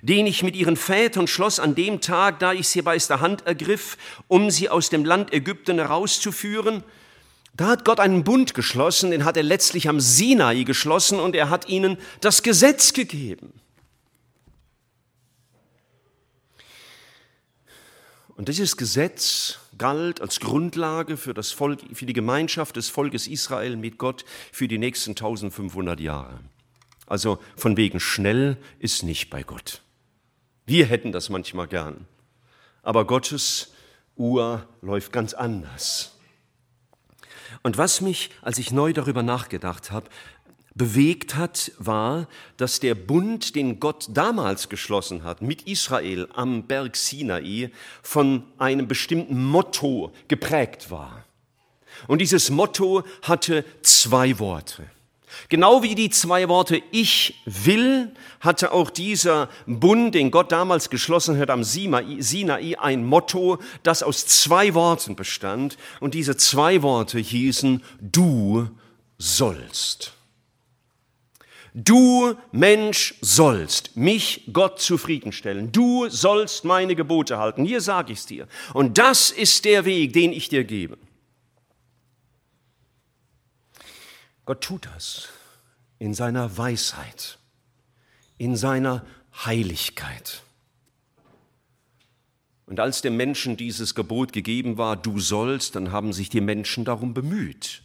den 0.00 0.26
ich 0.26 0.42
mit 0.42 0.56
ihren 0.56 0.76
Vätern 0.76 1.26
schloss 1.26 1.60
an 1.60 1.74
dem 1.74 2.00
Tag, 2.00 2.38
da 2.38 2.52
ich 2.52 2.68
sie 2.68 2.82
bei 2.82 2.96
der 2.96 3.20
Hand 3.20 3.46
ergriff, 3.46 3.98
um 4.28 4.50
sie 4.50 4.68
aus 4.68 4.88
dem 4.88 5.04
Land 5.04 5.32
Ägypten 5.32 5.78
herauszuführen, 5.78 6.82
da 7.54 7.66
hat 7.66 7.84
Gott 7.84 8.00
einen 8.00 8.24
Bund 8.24 8.54
geschlossen, 8.54 9.10
den 9.10 9.24
hat 9.24 9.36
er 9.36 9.42
letztlich 9.42 9.88
am 9.88 10.00
Sinai 10.00 10.62
geschlossen 10.62 11.20
und 11.20 11.36
er 11.36 11.50
hat 11.50 11.68
ihnen 11.68 11.98
das 12.20 12.42
Gesetz 12.42 12.94
gegeben. 12.94 13.52
Und 18.36 18.48
dieses 18.48 18.76
Gesetz 18.76 19.58
galt 19.82 20.20
als 20.20 20.38
Grundlage 20.38 21.16
für, 21.16 21.34
das 21.34 21.50
Volk, 21.50 21.80
für 21.92 22.06
die 22.06 22.12
Gemeinschaft 22.12 22.76
des 22.76 22.88
Volkes 22.88 23.26
Israel 23.26 23.74
mit 23.74 23.98
Gott 23.98 24.24
für 24.52 24.68
die 24.68 24.78
nächsten 24.78 25.10
1500 25.10 25.98
Jahre. 25.98 26.38
Also 27.08 27.40
von 27.56 27.76
wegen 27.76 27.98
schnell 27.98 28.58
ist 28.78 29.02
nicht 29.02 29.28
bei 29.28 29.42
Gott. 29.42 29.82
Wir 30.66 30.86
hätten 30.86 31.10
das 31.10 31.30
manchmal 31.30 31.66
gern. 31.66 32.06
Aber 32.84 33.08
Gottes 33.08 33.72
Uhr 34.14 34.68
läuft 34.82 35.10
ganz 35.12 35.34
anders. 35.34 36.16
Und 37.64 37.76
was 37.76 38.00
mich, 38.00 38.30
als 38.40 38.58
ich 38.58 38.70
neu 38.70 38.92
darüber 38.92 39.24
nachgedacht 39.24 39.90
habe, 39.90 40.08
bewegt 40.74 41.34
hat, 41.36 41.72
war, 41.78 42.28
dass 42.56 42.80
der 42.80 42.94
Bund, 42.94 43.54
den 43.54 43.80
Gott 43.80 44.06
damals 44.10 44.68
geschlossen 44.68 45.24
hat 45.24 45.42
mit 45.42 45.62
Israel 45.62 46.28
am 46.34 46.66
Berg 46.66 46.96
Sinai, 46.96 47.70
von 48.02 48.44
einem 48.58 48.88
bestimmten 48.88 49.44
Motto 49.44 50.12
geprägt 50.28 50.90
war. 50.90 51.24
Und 52.08 52.20
dieses 52.20 52.50
Motto 52.50 53.04
hatte 53.22 53.64
zwei 53.82 54.38
Worte. 54.38 54.84
Genau 55.48 55.82
wie 55.82 55.94
die 55.94 56.10
zwei 56.10 56.48
Worte 56.48 56.82
Ich 56.90 57.42
will 57.46 58.12
hatte 58.40 58.72
auch 58.72 58.90
dieser 58.90 59.48
Bund, 59.66 60.14
den 60.14 60.30
Gott 60.30 60.52
damals 60.52 60.90
geschlossen 60.90 61.38
hat 61.38 61.50
am 61.50 61.64
Sinai, 61.64 62.76
ein 62.78 63.04
Motto, 63.06 63.58
das 63.82 64.02
aus 64.02 64.26
zwei 64.26 64.74
Worten 64.74 65.16
bestand. 65.16 65.78
Und 66.00 66.14
diese 66.14 66.36
zwei 66.36 66.82
Worte 66.82 67.18
hießen 67.18 67.82
Du 68.00 68.68
sollst. 69.18 70.12
Du 71.74 72.34
Mensch 72.50 73.14
sollst 73.22 73.96
mich 73.96 74.44
Gott 74.52 74.80
zufriedenstellen. 74.80 75.72
Du 75.72 76.08
sollst 76.10 76.64
meine 76.64 76.94
Gebote 76.94 77.38
halten. 77.38 77.64
Hier 77.64 77.80
sage 77.80 78.12
ich 78.12 78.18
es 78.20 78.26
dir. 78.26 78.46
Und 78.74 78.98
das 78.98 79.30
ist 79.30 79.64
der 79.64 79.86
Weg, 79.86 80.12
den 80.12 80.32
ich 80.32 80.50
dir 80.50 80.64
gebe. 80.64 80.98
Gott 84.44 84.60
tut 84.60 84.86
das 84.94 85.28
in 85.98 86.14
seiner 86.14 86.58
Weisheit, 86.58 87.38
in 88.36 88.56
seiner 88.56 89.06
Heiligkeit. 89.44 90.42
Und 92.66 92.80
als 92.80 93.02
dem 93.02 93.16
Menschen 93.16 93.56
dieses 93.56 93.94
Gebot 93.94 94.32
gegeben 94.32 94.78
war, 94.78 94.96
du 94.96 95.20
sollst, 95.20 95.76
dann 95.76 95.92
haben 95.92 96.12
sich 96.12 96.28
die 96.28 96.40
Menschen 96.40 96.84
darum 96.84 97.14
bemüht. 97.14 97.82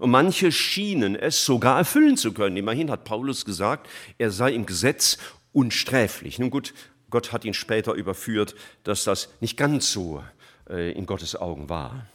Und 0.00 0.10
manche 0.10 0.50
schienen 0.50 1.14
es 1.14 1.44
sogar 1.44 1.76
erfüllen 1.76 2.16
zu 2.16 2.32
können. 2.32 2.56
Immerhin 2.56 2.90
hat 2.90 3.04
Paulus 3.04 3.44
gesagt, 3.44 3.86
er 4.16 4.30
sei 4.30 4.52
im 4.52 4.64
Gesetz 4.64 5.18
unsträflich. 5.52 6.38
Nun 6.38 6.48
gut, 6.48 6.72
Gott 7.10 7.32
hat 7.32 7.44
ihn 7.44 7.52
später 7.52 7.92
überführt, 7.92 8.54
dass 8.82 9.04
das 9.04 9.28
nicht 9.40 9.58
ganz 9.58 9.92
so 9.92 10.24
äh, 10.70 10.92
in 10.92 11.04
Gottes 11.04 11.36
Augen 11.36 11.68
war. 11.68 12.06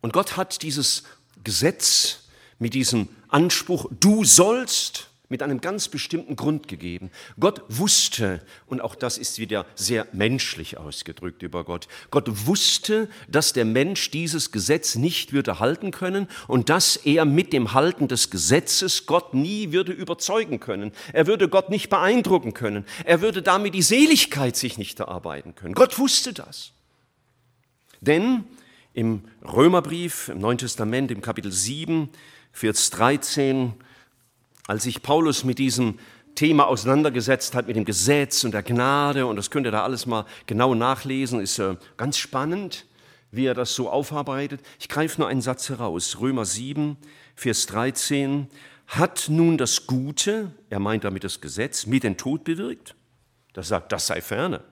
Und 0.00 0.14
Gott 0.14 0.38
hat 0.38 0.62
dieses 0.62 1.02
Gesetz 1.44 2.28
mit 2.58 2.72
diesem 2.72 3.10
Anspruch, 3.28 3.90
du 4.00 4.24
sollst, 4.24 5.10
mit 5.28 5.42
einem 5.42 5.60
ganz 5.60 5.88
bestimmten 5.88 6.36
Grund 6.36 6.68
gegeben. 6.68 7.10
Gott 7.38 7.62
wusste, 7.68 8.42
und 8.66 8.80
auch 8.80 8.94
das 8.94 9.18
ist 9.18 9.38
wieder 9.38 9.66
sehr 9.74 10.06
menschlich 10.12 10.78
ausgedrückt 10.78 11.42
über 11.42 11.64
Gott, 11.64 11.86
Gott 12.10 12.46
wusste, 12.46 13.08
dass 13.28 13.52
der 13.52 13.64
Mensch 13.66 14.10
dieses 14.10 14.52
Gesetz 14.52 14.94
nicht 14.94 15.32
würde 15.32 15.58
halten 15.58 15.90
können 15.90 16.28
und 16.46 16.70
dass 16.70 16.96
er 16.96 17.24
mit 17.26 17.52
dem 17.52 17.74
Halten 17.74 18.08
des 18.08 18.30
Gesetzes 18.30 19.06
Gott 19.06 19.34
nie 19.34 19.72
würde 19.72 19.92
überzeugen 19.92 20.60
können. 20.60 20.92
Er 21.12 21.26
würde 21.26 21.48
Gott 21.48 21.68
nicht 21.68 21.90
beeindrucken 21.90 22.54
können. 22.54 22.86
Er 23.04 23.20
würde 23.20 23.42
damit 23.42 23.74
die 23.74 23.82
Seligkeit 23.82 24.56
sich 24.56 24.78
nicht 24.78 24.98
erarbeiten 25.00 25.54
können. 25.54 25.74
Gott 25.74 25.98
wusste 25.98 26.32
das. 26.32 26.72
Denn 28.00 28.44
im 28.94 29.24
Römerbrief, 29.44 30.28
im 30.28 30.38
Neuen 30.38 30.58
Testament, 30.58 31.10
im 31.10 31.20
Kapitel 31.20 31.52
7, 31.52 32.08
Vers 32.52 32.90
13, 32.90 33.74
als 34.68 34.84
sich 34.84 35.02
Paulus 35.02 35.42
mit 35.42 35.58
diesem 35.58 35.98
Thema 36.36 36.68
auseinandergesetzt 36.68 37.56
hat, 37.56 37.66
mit 37.66 37.74
dem 37.74 37.84
Gesetz 37.84 38.44
und 38.44 38.52
der 38.52 38.62
Gnade, 38.62 39.26
und 39.26 39.34
das 39.34 39.50
könnt 39.50 39.66
ihr 39.66 39.72
da 39.72 39.82
alles 39.82 40.06
mal 40.06 40.24
genau 40.46 40.74
nachlesen, 40.74 41.40
ist 41.40 41.58
äh, 41.58 41.74
ganz 41.96 42.16
spannend, 42.18 42.86
wie 43.32 43.46
er 43.46 43.54
das 43.54 43.74
so 43.74 43.90
aufarbeitet. 43.90 44.60
Ich 44.78 44.88
greife 44.88 45.20
nur 45.20 45.28
einen 45.28 45.40
Satz 45.40 45.68
heraus, 45.68 46.20
Römer 46.20 46.44
7, 46.44 46.96
Vers 47.34 47.66
13, 47.66 48.46
hat 48.86 49.26
nun 49.28 49.58
das 49.58 49.86
Gute, 49.86 50.52
er 50.70 50.78
meint 50.78 51.02
damit 51.02 51.24
das 51.24 51.40
Gesetz, 51.40 51.86
mit 51.86 52.04
den 52.04 52.16
Tod 52.16 52.44
bewirkt? 52.44 52.94
Das 53.54 53.68
sagt, 53.68 53.90
das 53.90 54.06
sei 54.06 54.20
ferne. 54.20 54.62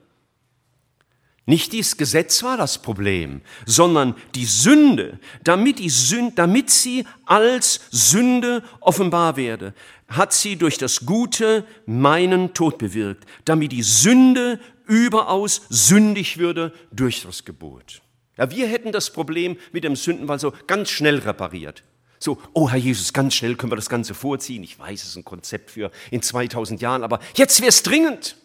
Nicht 1.49 1.71
dieses 1.71 1.95
Gesetz 1.95 2.43
war 2.43 2.57
das 2.57 2.81
Problem, 2.81 3.41
sondern 3.65 4.15
die 4.35 4.45
Sünde, 4.45 5.17
damit, 5.45 5.79
die 5.79 5.89
Sünde, 5.89 6.33
damit 6.35 6.69
sie 6.69 7.05
als 7.25 7.79
Sünde 7.89 8.63
offenbar 8.81 9.37
werde, 9.37 9.73
hat 10.09 10.33
sie 10.33 10.57
durch 10.57 10.77
das 10.77 11.05
Gute 11.05 11.65
meinen 11.85 12.53
Tod 12.53 12.77
bewirkt, 12.77 13.25
damit 13.45 13.71
die 13.71 13.81
Sünde 13.81 14.59
überaus 14.87 15.61
sündig 15.69 16.37
würde 16.37 16.73
durch 16.91 17.23
das 17.23 17.45
Gebot. 17.45 18.01
Ja, 18.37 18.51
wir 18.51 18.67
hätten 18.67 18.91
das 18.91 19.13
Problem 19.13 19.55
mit 19.71 19.85
dem 19.85 19.95
Sündenfall 19.95 20.39
so 20.39 20.51
ganz 20.67 20.89
schnell 20.89 21.19
repariert. 21.19 21.83
So, 22.19 22.41
oh 22.51 22.69
Herr 22.69 22.77
Jesus, 22.77 23.13
ganz 23.13 23.35
schnell 23.35 23.55
können 23.55 23.71
wir 23.71 23.77
das 23.77 23.89
Ganze 23.89 24.13
vorziehen. 24.13 24.63
Ich 24.63 24.77
weiß, 24.77 25.01
es 25.01 25.09
ist 25.11 25.15
ein 25.15 25.23
Konzept 25.23 25.71
für 25.71 25.91
in 26.11 26.21
2000 26.21 26.81
Jahren, 26.81 27.05
aber 27.05 27.21
jetzt 27.35 27.61
wäre 27.61 27.69
es 27.69 27.83
dringend. 27.83 28.35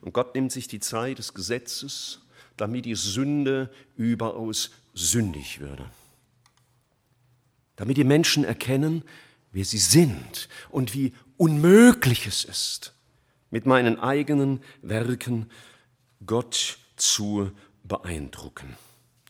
Und 0.00 0.12
Gott 0.12 0.34
nimmt 0.34 0.52
sich 0.52 0.68
die 0.68 0.80
Zeit 0.80 1.18
des 1.18 1.34
Gesetzes, 1.34 2.20
damit 2.56 2.84
die 2.84 2.94
Sünde 2.94 3.70
überaus 3.96 4.70
sündig 4.94 5.60
würde. 5.60 5.84
Damit 7.76 7.96
die 7.96 8.04
Menschen 8.04 8.44
erkennen, 8.44 9.02
wer 9.52 9.64
sie 9.64 9.78
sind 9.78 10.48
und 10.70 10.94
wie 10.94 11.12
unmöglich 11.36 12.26
es 12.26 12.44
ist, 12.44 12.92
mit 13.50 13.66
meinen 13.66 13.98
eigenen 13.98 14.60
Werken 14.82 15.50
Gott 16.26 16.78
zu 16.96 17.52
beeindrucken. 17.84 18.76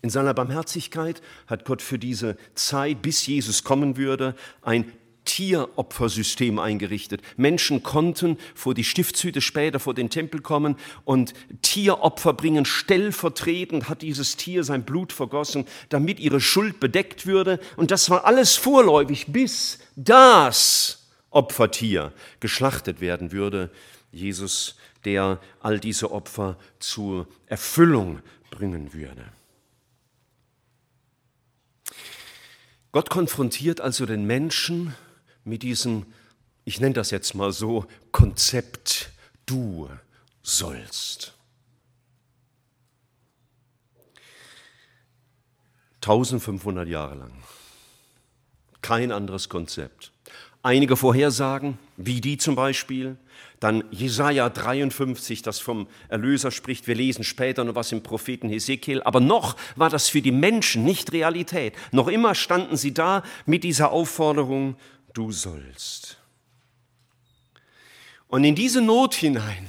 In 0.01 0.11
seiner 0.11 0.33
Barmherzigkeit 0.33 1.23
hat 1.47 1.65
Gott 1.65 1.83
für 1.83 1.99
diese 1.99 2.37
Zeit, 2.55 3.03
bis 3.03 3.27
Jesus 3.27 3.65
kommen 3.65 3.97
würde, 3.97 4.35
ein 4.63 4.93
Tieropfersystem 5.39 6.59
eingerichtet. 6.59 7.23
Menschen 7.37 7.85
konnten 7.85 8.39
vor 8.57 8.75
die 8.75 8.83
Stiftshüte, 8.83 9.41
später 9.41 9.79
vor 9.79 9.95
den 9.95 10.11
Tempel 10.11 10.41
kommen 10.41 10.75
und 11.05 11.33
Tieropfer 11.63 12.33
bringen. 12.33 12.65
Stellvertretend 12.65 13.89
hat 13.89 14.03
dieses 14.03 14.37
Tier 14.37 14.65
sein 14.65 14.83
Blut 14.83 15.13
vergossen, 15.13 15.65
damit 15.91 16.19
ihre 16.19 16.41
Schuld 16.41 16.81
bedeckt 16.81 17.25
würde. 17.25 17.61
Und 17.77 17.93
das 17.93 18.11
war 18.11 18.25
alles 18.25 18.57
vorläufig, 18.57 19.27
bis 19.29 19.79
das 19.95 21.07
Opfertier 21.31 22.13
geschlachtet 22.41 23.01
werden 23.01 23.31
würde. 23.31 23.71
Jesus, 24.11 24.75
der 25.05 25.39
all 25.61 25.79
diese 25.79 26.11
Opfer 26.11 26.59
zur 26.81 27.29
Erfüllung 27.47 28.23
bringen 28.51 28.93
würde. 28.93 29.25
Gott 32.91 33.09
konfrontiert 33.09 33.81
also 33.81 34.05
den 34.05 34.27
Menschen 34.27 34.97
mit 35.49 35.63
diesem, 35.63 36.07
ich 36.65 36.81
nenne 36.81 36.95
das 36.95 37.11
jetzt 37.11 37.35
mal 37.35 37.53
so, 37.53 37.87
Konzept, 38.13 39.11
du 39.47 39.89
sollst. 40.43 41.35
1500 46.03 46.89
Jahre 46.89 47.17
lang. 47.17 47.33
Kein 48.83 49.13
anderes 49.13 49.49
Konzept. 49.49 50.13
Einige 50.63 50.97
Vorhersagen, 50.97 51.79
wie 51.97 52.21
die 52.21 52.37
zum 52.37 52.55
Beispiel, 52.55 53.17
dann 53.61 53.85
Jesaja 53.91 54.49
53, 54.49 55.43
das 55.43 55.61
vom 55.61 55.89
Erlöser 56.09 56.51
spricht. 56.51 56.87
Wir 56.87 56.95
lesen 56.95 57.25
später 57.25 57.65
noch 57.65 57.75
was 57.75 57.93
im 57.93 58.03
Propheten 58.03 58.49
Hesekiel. 58.49 59.03
Aber 59.03 59.21
noch 59.21 59.57
war 59.77 59.91
das 59.91 60.09
für 60.09 60.23
die 60.23 60.33
Menschen 60.33 60.85
nicht 60.85 61.13
Realität. 61.13 61.75
Noch 61.93 62.09
immer 62.09 62.35
standen 62.35 62.77
sie 62.77 62.95
da 62.95 63.23
mit 63.47 63.65
dieser 63.65 63.91
Aufforderung, 63.91 64.77
du 65.19 65.33
sollst. 65.33 66.17
Und 68.29 68.45
in 68.45 68.55
diese 68.55 68.81
Not 68.81 69.15
hinein 69.15 69.69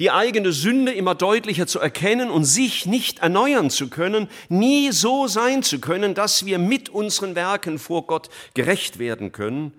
die 0.00 0.10
eigene 0.10 0.52
Sünde 0.52 0.92
immer 0.92 1.14
deutlicher 1.14 1.68
zu 1.68 1.78
erkennen 1.78 2.28
und 2.28 2.44
sich 2.44 2.84
nicht 2.84 3.20
erneuern 3.20 3.70
zu 3.70 3.88
können, 3.88 4.28
nie 4.48 4.90
so 4.90 5.28
sein 5.28 5.62
zu 5.62 5.78
können, 5.78 6.14
dass 6.14 6.46
wir 6.46 6.58
mit 6.58 6.88
unseren 6.88 7.36
Werken 7.36 7.78
vor 7.78 8.08
Gott 8.08 8.28
gerecht 8.54 8.98
werden 8.98 9.30
können, 9.30 9.72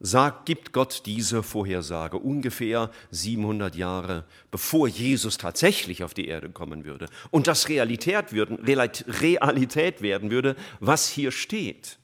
sagt, 0.00 0.46
gibt 0.46 0.72
Gott 0.72 1.02
diese 1.06 1.44
Vorhersage 1.44 2.18
ungefähr 2.18 2.90
700 3.12 3.76
Jahre 3.76 4.24
bevor 4.50 4.88
Jesus 4.88 5.38
tatsächlich 5.38 6.02
auf 6.02 6.14
die 6.14 6.26
Erde 6.26 6.50
kommen 6.50 6.84
würde 6.84 7.06
und 7.30 7.46
das 7.46 7.68
Realität, 7.68 8.32
würden, 8.32 8.58
Realität 8.64 10.02
werden 10.02 10.32
würde, 10.32 10.56
was 10.80 11.08
hier 11.08 11.30
steht. 11.30 11.98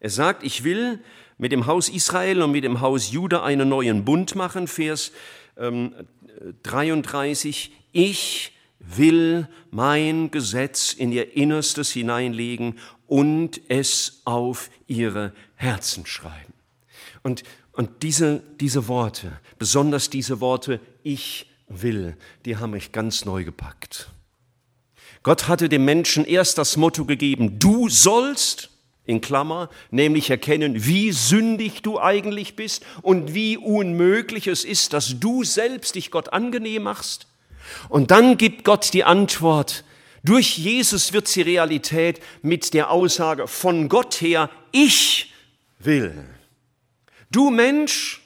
Er 0.00 0.10
sagt, 0.10 0.42
ich 0.42 0.64
will 0.64 0.98
mit 1.38 1.52
dem 1.52 1.66
Haus 1.66 1.88
Israel 1.88 2.42
und 2.42 2.52
mit 2.52 2.64
dem 2.64 2.80
Haus 2.80 3.12
Juda 3.12 3.42
einen 3.42 3.68
neuen 3.68 4.04
Bund 4.04 4.34
machen, 4.34 4.66
Vers 4.66 5.12
33, 6.62 7.70
ähm, 7.70 7.76
ich 7.92 8.52
will 8.78 9.46
mein 9.70 10.30
Gesetz 10.30 10.92
in 10.92 11.12
ihr 11.12 11.36
Innerstes 11.36 11.90
hineinlegen 11.90 12.78
und 13.06 13.60
es 13.68 14.22
auf 14.24 14.70
ihre 14.86 15.32
Herzen 15.54 16.06
schreiben. 16.06 16.54
Und, 17.22 17.42
und 17.72 18.02
diese, 18.02 18.42
diese 18.60 18.88
Worte, 18.88 19.32
besonders 19.58 20.08
diese 20.08 20.40
Worte, 20.40 20.80
ich 21.02 21.46
will, 21.68 22.16
die 22.44 22.56
haben 22.56 22.70
mich 22.70 22.92
ganz 22.92 23.24
neu 23.24 23.44
gepackt. 23.44 24.10
Gott 25.22 25.48
hatte 25.48 25.68
dem 25.68 25.84
Menschen 25.84 26.24
erst 26.24 26.56
das 26.56 26.76
Motto 26.76 27.04
gegeben, 27.04 27.58
du 27.58 27.88
sollst, 27.90 28.70
in 29.04 29.20
Klammer, 29.20 29.70
nämlich 29.90 30.30
erkennen, 30.30 30.84
wie 30.84 31.12
sündig 31.12 31.82
du 31.82 31.98
eigentlich 31.98 32.56
bist 32.56 32.84
und 33.02 33.34
wie 33.34 33.56
unmöglich 33.56 34.46
es 34.46 34.64
ist, 34.64 34.92
dass 34.92 35.18
du 35.18 35.42
selbst 35.42 35.94
dich 35.94 36.10
Gott 36.10 36.32
angenehm 36.32 36.84
machst. 36.84 37.26
Und 37.88 38.10
dann 38.10 38.36
gibt 38.36 38.64
Gott 38.64 38.92
die 38.92 39.04
Antwort, 39.04 39.84
durch 40.22 40.58
Jesus 40.58 41.12
wird 41.12 41.28
sie 41.28 41.42
Realität 41.42 42.20
mit 42.42 42.74
der 42.74 42.90
Aussage 42.90 43.48
von 43.48 43.88
Gott 43.88 44.20
her, 44.20 44.50
ich 44.70 45.32
will. 45.78 46.26
Du 47.30 47.50
Mensch, 47.50 48.20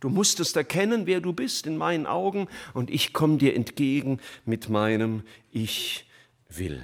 du 0.00 0.08
musstest 0.08 0.56
erkennen, 0.56 1.06
wer 1.06 1.20
du 1.20 1.32
bist 1.32 1.66
in 1.66 1.76
meinen 1.76 2.06
Augen 2.06 2.48
und 2.72 2.88
ich 2.90 3.12
komme 3.12 3.36
dir 3.36 3.54
entgegen 3.54 4.20
mit 4.46 4.68
meinem 4.68 5.22
Ich 5.50 6.06
will. 6.48 6.82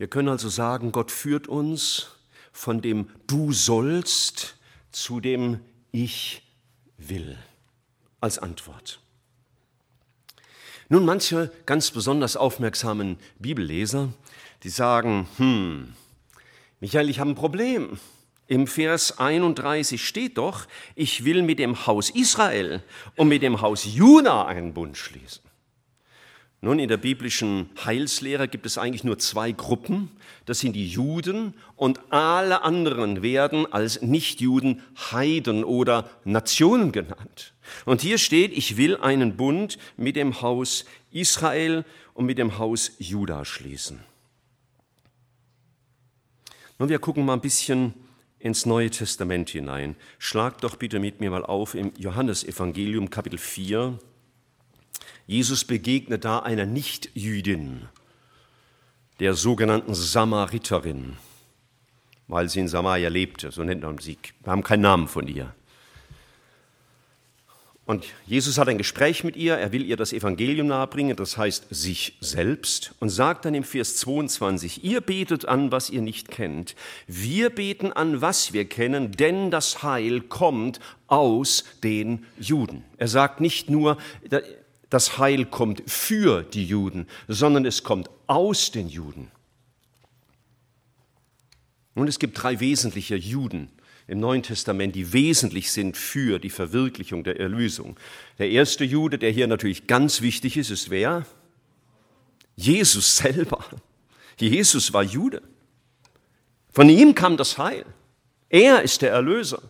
Wir 0.00 0.08
können 0.08 0.30
also 0.30 0.48
sagen, 0.48 0.92
Gott 0.92 1.10
führt 1.10 1.46
uns 1.46 2.12
von 2.52 2.80
dem 2.80 3.10
Du 3.26 3.52
sollst 3.52 4.56
zu 4.92 5.20
dem 5.20 5.60
Ich 5.92 6.40
will 6.96 7.36
als 8.18 8.38
Antwort. 8.38 8.98
Nun, 10.88 11.04
manche 11.04 11.52
ganz 11.66 11.90
besonders 11.90 12.38
aufmerksamen 12.38 13.18
Bibelleser, 13.40 14.08
die 14.62 14.70
sagen, 14.70 15.28
hm, 15.36 15.92
Michael, 16.80 17.10
ich 17.10 17.20
habe 17.20 17.32
ein 17.32 17.34
Problem. 17.34 17.98
Im 18.46 18.66
Vers 18.68 19.18
31 19.18 20.02
steht 20.02 20.38
doch, 20.38 20.66
ich 20.94 21.26
will 21.26 21.42
mit 21.42 21.58
dem 21.58 21.86
Haus 21.86 22.08
Israel 22.08 22.82
und 23.16 23.28
mit 23.28 23.42
dem 23.42 23.60
Haus 23.60 23.84
Juda 23.84 24.46
einen 24.46 24.72
Bund 24.72 24.96
schließen. 24.96 25.49
Nun, 26.62 26.78
in 26.78 26.88
der 26.88 26.98
biblischen 26.98 27.70
Heilslehre 27.86 28.46
gibt 28.46 28.66
es 28.66 28.76
eigentlich 28.76 29.02
nur 29.02 29.18
zwei 29.18 29.50
Gruppen. 29.50 30.10
Das 30.44 30.60
sind 30.60 30.74
die 30.74 30.88
Juden 30.88 31.54
und 31.74 32.12
alle 32.12 32.62
anderen 32.62 33.22
werden 33.22 33.64
als 33.72 34.02
Nichtjuden 34.02 34.82
Heiden 35.10 35.64
oder 35.64 36.10
Nationen 36.24 36.92
genannt. 36.92 37.54
Und 37.86 38.02
hier 38.02 38.18
steht, 38.18 38.52
ich 38.52 38.76
will 38.76 38.98
einen 38.98 39.38
Bund 39.38 39.78
mit 39.96 40.16
dem 40.16 40.42
Haus 40.42 40.84
Israel 41.10 41.86
und 42.12 42.26
mit 42.26 42.36
dem 42.36 42.58
Haus 42.58 42.92
Juda 42.98 43.46
schließen. 43.46 44.00
Nun, 46.78 46.90
wir 46.90 46.98
gucken 46.98 47.24
mal 47.24 47.34
ein 47.34 47.40
bisschen 47.40 47.94
ins 48.38 48.66
Neue 48.66 48.90
Testament 48.90 49.48
hinein. 49.48 49.96
Schlag 50.18 50.60
doch 50.60 50.76
bitte 50.76 50.98
mit 50.98 51.20
mir 51.20 51.30
mal 51.30 51.44
auf 51.44 51.74
im 51.74 51.92
Johannesevangelium 51.96 53.08
Kapitel 53.08 53.38
4 53.38 53.98
Jesus 55.26 55.64
begegnet 55.64 56.24
da 56.24 56.40
einer 56.40 56.66
Nichtjüdin, 56.66 57.88
der 59.20 59.34
sogenannten 59.34 59.94
Samariterin, 59.94 61.16
weil 62.26 62.48
sie 62.48 62.60
in 62.60 62.68
Samaria 62.68 63.08
lebte, 63.08 63.50
so 63.50 63.62
nennt 63.62 63.82
man 63.82 63.98
sie. 63.98 64.18
Wir 64.42 64.52
haben 64.52 64.62
keinen 64.62 64.82
Namen 64.82 65.08
von 65.08 65.28
ihr. 65.28 65.54
Und 67.90 68.06
Jesus 68.24 68.56
hat 68.56 68.68
ein 68.68 68.78
Gespräch 68.78 69.24
mit 69.24 69.34
ihr, 69.34 69.56
er 69.56 69.72
will 69.72 69.84
ihr 69.84 69.96
das 69.96 70.12
Evangelium 70.12 70.68
nahebringen, 70.68 71.16
das 71.16 71.36
heißt 71.36 71.66
sich 71.70 72.16
selbst, 72.20 72.94
und 73.00 73.08
sagt 73.08 73.44
dann 73.44 73.54
im 73.54 73.64
Vers 73.64 73.96
22, 73.96 74.84
ihr 74.84 75.00
betet 75.00 75.46
an, 75.46 75.72
was 75.72 75.90
ihr 75.90 76.00
nicht 76.00 76.28
kennt. 76.28 76.76
Wir 77.08 77.50
beten 77.50 77.92
an, 77.92 78.20
was 78.20 78.52
wir 78.52 78.64
kennen, 78.66 79.10
denn 79.10 79.50
das 79.50 79.82
Heil 79.82 80.20
kommt 80.20 80.78
aus 81.08 81.64
den 81.82 82.26
Juden. 82.38 82.84
Er 82.96 83.08
sagt 83.08 83.40
nicht 83.40 83.70
nur, 83.70 83.98
das 84.90 85.18
Heil 85.18 85.46
kommt 85.46 85.82
für 85.86 86.42
die 86.42 86.64
Juden, 86.64 87.06
sondern 87.28 87.64
es 87.64 87.84
kommt 87.84 88.10
aus 88.26 88.72
den 88.72 88.88
Juden. 88.88 89.30
Nun, 91.94 92.08
es 92.08 92.18
gibt 92.18 92.40
drei 92.42 92.60
wesentliche 92.60 93.16
Juden 93.16 93.70
im 94.06 94.18
Neuen 94.18 94.42
Testament, 94.42 94.96
die 94.96 95.12
wesentlich 95.12 95.70
sind 95.70 95.96
für 95.96 96.40
die 96.40 96.50
Verwirklichung 96.50 97.22
der 97.22 97.38
Erlösung. 97.38 97.96
Der 98.38 98.50
erste 98.50 98.84
Jude, 98.84 99.18
der 99.18 99.30
hier 99.30 99.46
natürlich 99.46 99.86
ganz 99.86 100.20
wichtig 100.20 100.56
ist, 100.56 100.70
ist 100.70 100.90
wer? 100.90 101.24
Jesus 102.56 103.16
selber. 103.16 103.64
Jesus 104.38 104.92
war 104.92 105.04
Jude. 105.04 105.42
Von 106.72 106.88
ihm 106.88 107.14
kam 107.14 107.36
das 107.36 107.58
Heil. 107.58 107.84
Er 108.48 108.82
ist 108.82 109.02
der 109.02 109.12
Erlöser. 109.12 109.62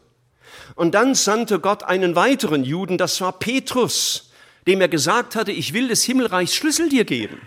Und 0.74 0.94
dann 0.94 1.14
sandte 1.14 1.58
Gott 1.60 1.82
einen 1.82 2.14
weiteren 2.14 2.64
Juden, 2.64 2.96
das 2.96 3.20
war 3.20 3.38
Petrus 3.38 4.29
dem 4.70 4.80
er 4.80 4.88
gesagt 4.88 5.34
hatte, 5.34 5.50
ich 5.50 5.72
will 5.72 5.88
des 5.88 6.04
Himmelreichs 6.04 6.54
Schlüssel 6.54 6.88
dir 6.88 7.04
geben. 7.04 7.40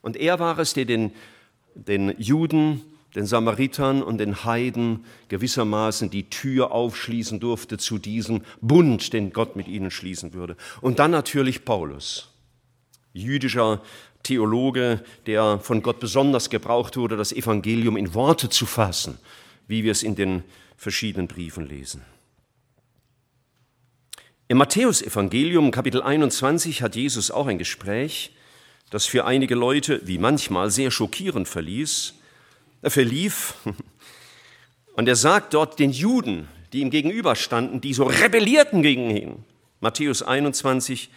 Und 0.00 0.16
er 0.16 0.38
war 0.38 0.58
es, 0.58 0.72
der 0.72 0.86
den, 0.86 1.12
den 1.74 2.14
Juden, 2.16 2.80
den 3.14 3.26
Samaritern 3.26 4.02
und 4.02 4.16
den 4.16 4.46
Heiden 4.46 5.04
gewissermaßen 5.28 6.08
die 6.08 6.30
Tür 6.30 6.72
aufschließen 6.72 7.38
durfte 7.38 7.76
zu 7.76 7.98
diesem 7.98 8.40
Bund, 8.62 9.12
den 9.12 9.34
Gott 9.34 9.56
mit 9.56 9.68
ihnen 9.68 9.90
schließen 9.90 10.32
würde. 10.32 10.56
Und 10.80 11.00
dann 11.00 11.10
natürlich 11.10 11.66
Paulus, 11.66 12.30
jüdischer 13.12 13.82
Theologe, 14.22 15.04
der 15.26 15.58
von 15.58 15.82
Gott 15.82 16.00
besonders 16.00 16.48
gebraucht 16.48 16.96
wurde, 16.96 17.18
das 17.18 17.30
Evangelium 17.30 17.98
in 17.98 18.14
Worte 18.14 18.48
zu 18.48 18.64
fassen, 18.64 19.18
wie 19.68 19.84
wir 19.84 19.92
es 19.92 20.02
in 20.02 20.14
den 20.14 20.44
verschiedenen 20.78 21.28
Briefen 21.28 21.66
lesen. 21.66 22.00
Im 24.50 24.58
Matthäusevangelium 24.58 25.70
Kapitel 25.70 26.02
21 26.02 26.82
hat 26.82 26.96
Jesus 26.96 27.30
auch 27.30 27.46
ein 27.46 27.56
Gespräch, 27.56 28.32
das 28.90 29.06
für 29.06 29.24
einige 29.24 29.54
Leute 29.54 30.00
wie 30.06 30.18
manchmal 30.18 30.72
sehr 30.72 30.90
schockierend 30.90 31.46
verließ, 31.46 32.14
er 32.82 32.90
verlief. 32.90 33.54
Und 34.94 35.06
er 35.06 35.14
sagt 35.14 35.54
dort 35.54 35.78
den 35.78 35.92
Juden, 35.92 36.48
die 36.72 36.80
ihm 36.80 36.90
gegenüberstanden, 36.90 37.80
die 37.80 37.94
so 37.94 38.02
rebellierten 38.02 38.82
gegen 38.82 39.10
ihn. 39.10 39.44
Matthäus 39.78 40.20
21, 40.20 41.10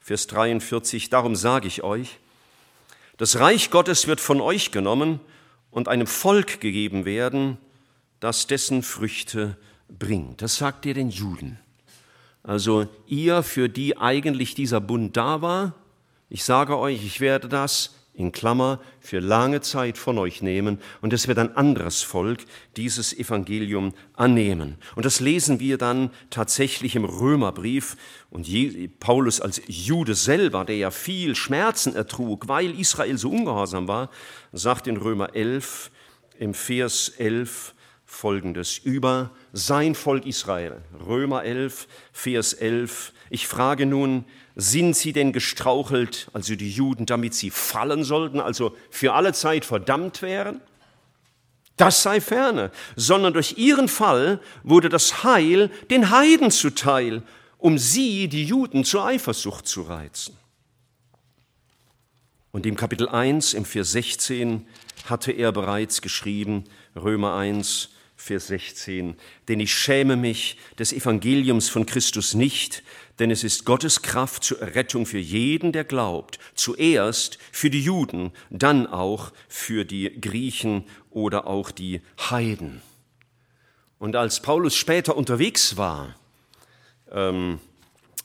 Vers 0.00 0.26
43, 0.28 1.10
darum 1.10 1.36
sage 1.36 1.68
ich 1.68 1.82
euch, 1.82 2.18
das 3.18 3.38
Reich 3.38 3.70
Gottes 3.70 4.06
wird 4.06 4.18
von 4.18 4.40
euch 4.40 4.70
genommen 4.70 5.20
und 5.70 5.88
einem 5.88 6.06
Volk 6.06 6.58
gegeben 6.62 7.04
werden, 7.04 7.58
das 8.18 8.46
dessen 8.46 8.82
Früchte 8.82 9.58
bringt. 9.90 10.40
Das 10.40 10.56
sagt 10.56 10.86
er 10.86 10.94
den 10.94 11.10
Juden. 11.10 11.58
Also 12.48 12.86
ihr, 13.06 13.42
für 13.42 13.68
die 13.68 13.98
eigentlich 13.98 14.54
dieser 14.54 14.80
Bund 14.80 15.18
da 15.18 15.42
war, 15.42 15.74
ich 16.30 16.44
sage 16.44 16.78
euch, 16.78 17.04
ich 17.04 17.20
werde 17.20 17.46
das 17.46 17.94
in 18.14 18.32
Klammer 18.32 18.80
für 19.00 19.20
lange 19.20 19.60
Zeit 19.60 19.98
von 19.98 20.16
euch 20.16 20.40
nehmen 20.40 20.78
und 21.02 21.12
es 21.12 21.28
wird 21.28 21.38
ein 21.38 21.54
anderes 21.58 22.02
Volk 22.02 22.46
dieses 22.78 23.12
Evangelium 23.12 23.92
annehmen. 24.14 24.78
Und 24.96 25.04
das 25.04 25.20
lesen 25.20 25.60
wir 25.60 25.76
dann 25.76 26.10
tatsächlich 26.30 26.96
im 26.96 27.04
Römerbrief 27.04 27.98
und 28.30 28.48
Paulus 28.98 29.42
als 29.42 29.60
Jude 29.66 30.14
selber, 30.14 30.64
der 30.64 30.78
ja 30.78 30.90
viel 30.90 31.36
Schmerzen 31.36 31.94
ertrug, 31.94 32.48
weil 32.48 32.80
Israel 32.80 33.18
so 33.18 33.28
ungehorsam 33.28 33.88
war, 33.88 34.08
sagt 34.54 34.86
in 34.86 34.96
Römer 34.96 35.34
11 35.34 35.90
im 36.38 36.54
Vers 36.54 37.10
11 37.10 37.74
folgendes 38.08 38.78
über 38.78 39.30
sein 39.52 39.94
Volk 39.94 40.26
Israel. 40.26 40.78
Römer 41.06 41.44
11, 41.44 41.86
Vers 42.10 42.54
11. 42.54 43.12
Ich 43.30 43.46
frage 43.46 43.86
nun, 43.86 44.24
sind 44.56 44.96
sie 44.96 45.12
denn 45.12 45.32
gestrauchelt, 45.32 46.28
also 46.32 46.56
die 46.56 46.70
Juden, 46.70 47.06
damit 47.06 47.34
sie 47.34 47.50
fallen 47.50 48.02
sollten, 48.02 48.40
also 48.40 48.74
für 48.90 49.12
alle 49.12 49.34
Zeit 49.34 49.64
verdammt 49.64 50.22
wären? 50.22 50.60
Das 51.76 52.02
sei 52.02 52.20
ferne, 52.20 52.72
sondern 52.96 53.34
durch 53.34 53.56
ihren 53.58 53.88
Fall 53.88 54.40
wurde 54.64 54.88
das 54.88 55.22
Heil 55.22 55.70
den 55.90 56.10
Heiden 56.10 56.50
zuteil, 56.50 57.22
um 57.58 57.78
sie, 57.78 58.26
die 58.28 58.44
Juden, 58.44 58.84
zur 58.84 59.04
Eifersucht 59.04 59.68
zu 59.68 59.82
reizen. 59.82 60.36
Und 62.52 62.64
im 62.64 62.74
Kapitel 62.74 63.08
1, 63.08 63.52
im 63.52 63.66
Vers 63.66 63.92
16, 63.92 64.66
hatte 65.04 65.30
er 65.30 65.52
bereits 65.52 66.00
geschrieben, 66.02 66.64
Römer 66.96 67.36
1, 67.36 67.90
Vers 68.20 68.48
16, 68.48 69.16
denn 69.46 69.60
ich 69.60 69.72
schäme 69.72 70.16
mich 70.16 70.58
des 70.76 70.92
Evangeliums 70.92 71.68
von 71.68 71.86
Christus 71.86 72.34
nicht, 72.34 72.82
denn 73.20 73.30
es 73.30 73.44
ist 73.44 73.64
Gottes 73.64 74.02
Kraft 74.02 74.42
zur 74.42 74.60
Errettung 74.60 75.06
für 75.06 75.18
jeden, 75.18 75.70
der 75.70 75.84
glaubt, 75.84 76.40
zuerst 76.54 77.38
für 77.52 77.70
die 77.70 77.80
Juden, 77.80 78.32
dann 78.50 78.88
auch 78.88 79.32
für 79.48 79.84
die 79.84 80.20
Griechen 80.20 80.84
oder 81.10 81.46
auch 81.46 81.70
die 81.70 82.02
Heiden. 82.28 82.82
Und 84.00 84.16
als 84.16 84.42
Paulus 84.42 84.74
später 84.74 85.16
unterwegs 85.16 85.76
war, 85.76 86.16
ähm, 87.12 87.60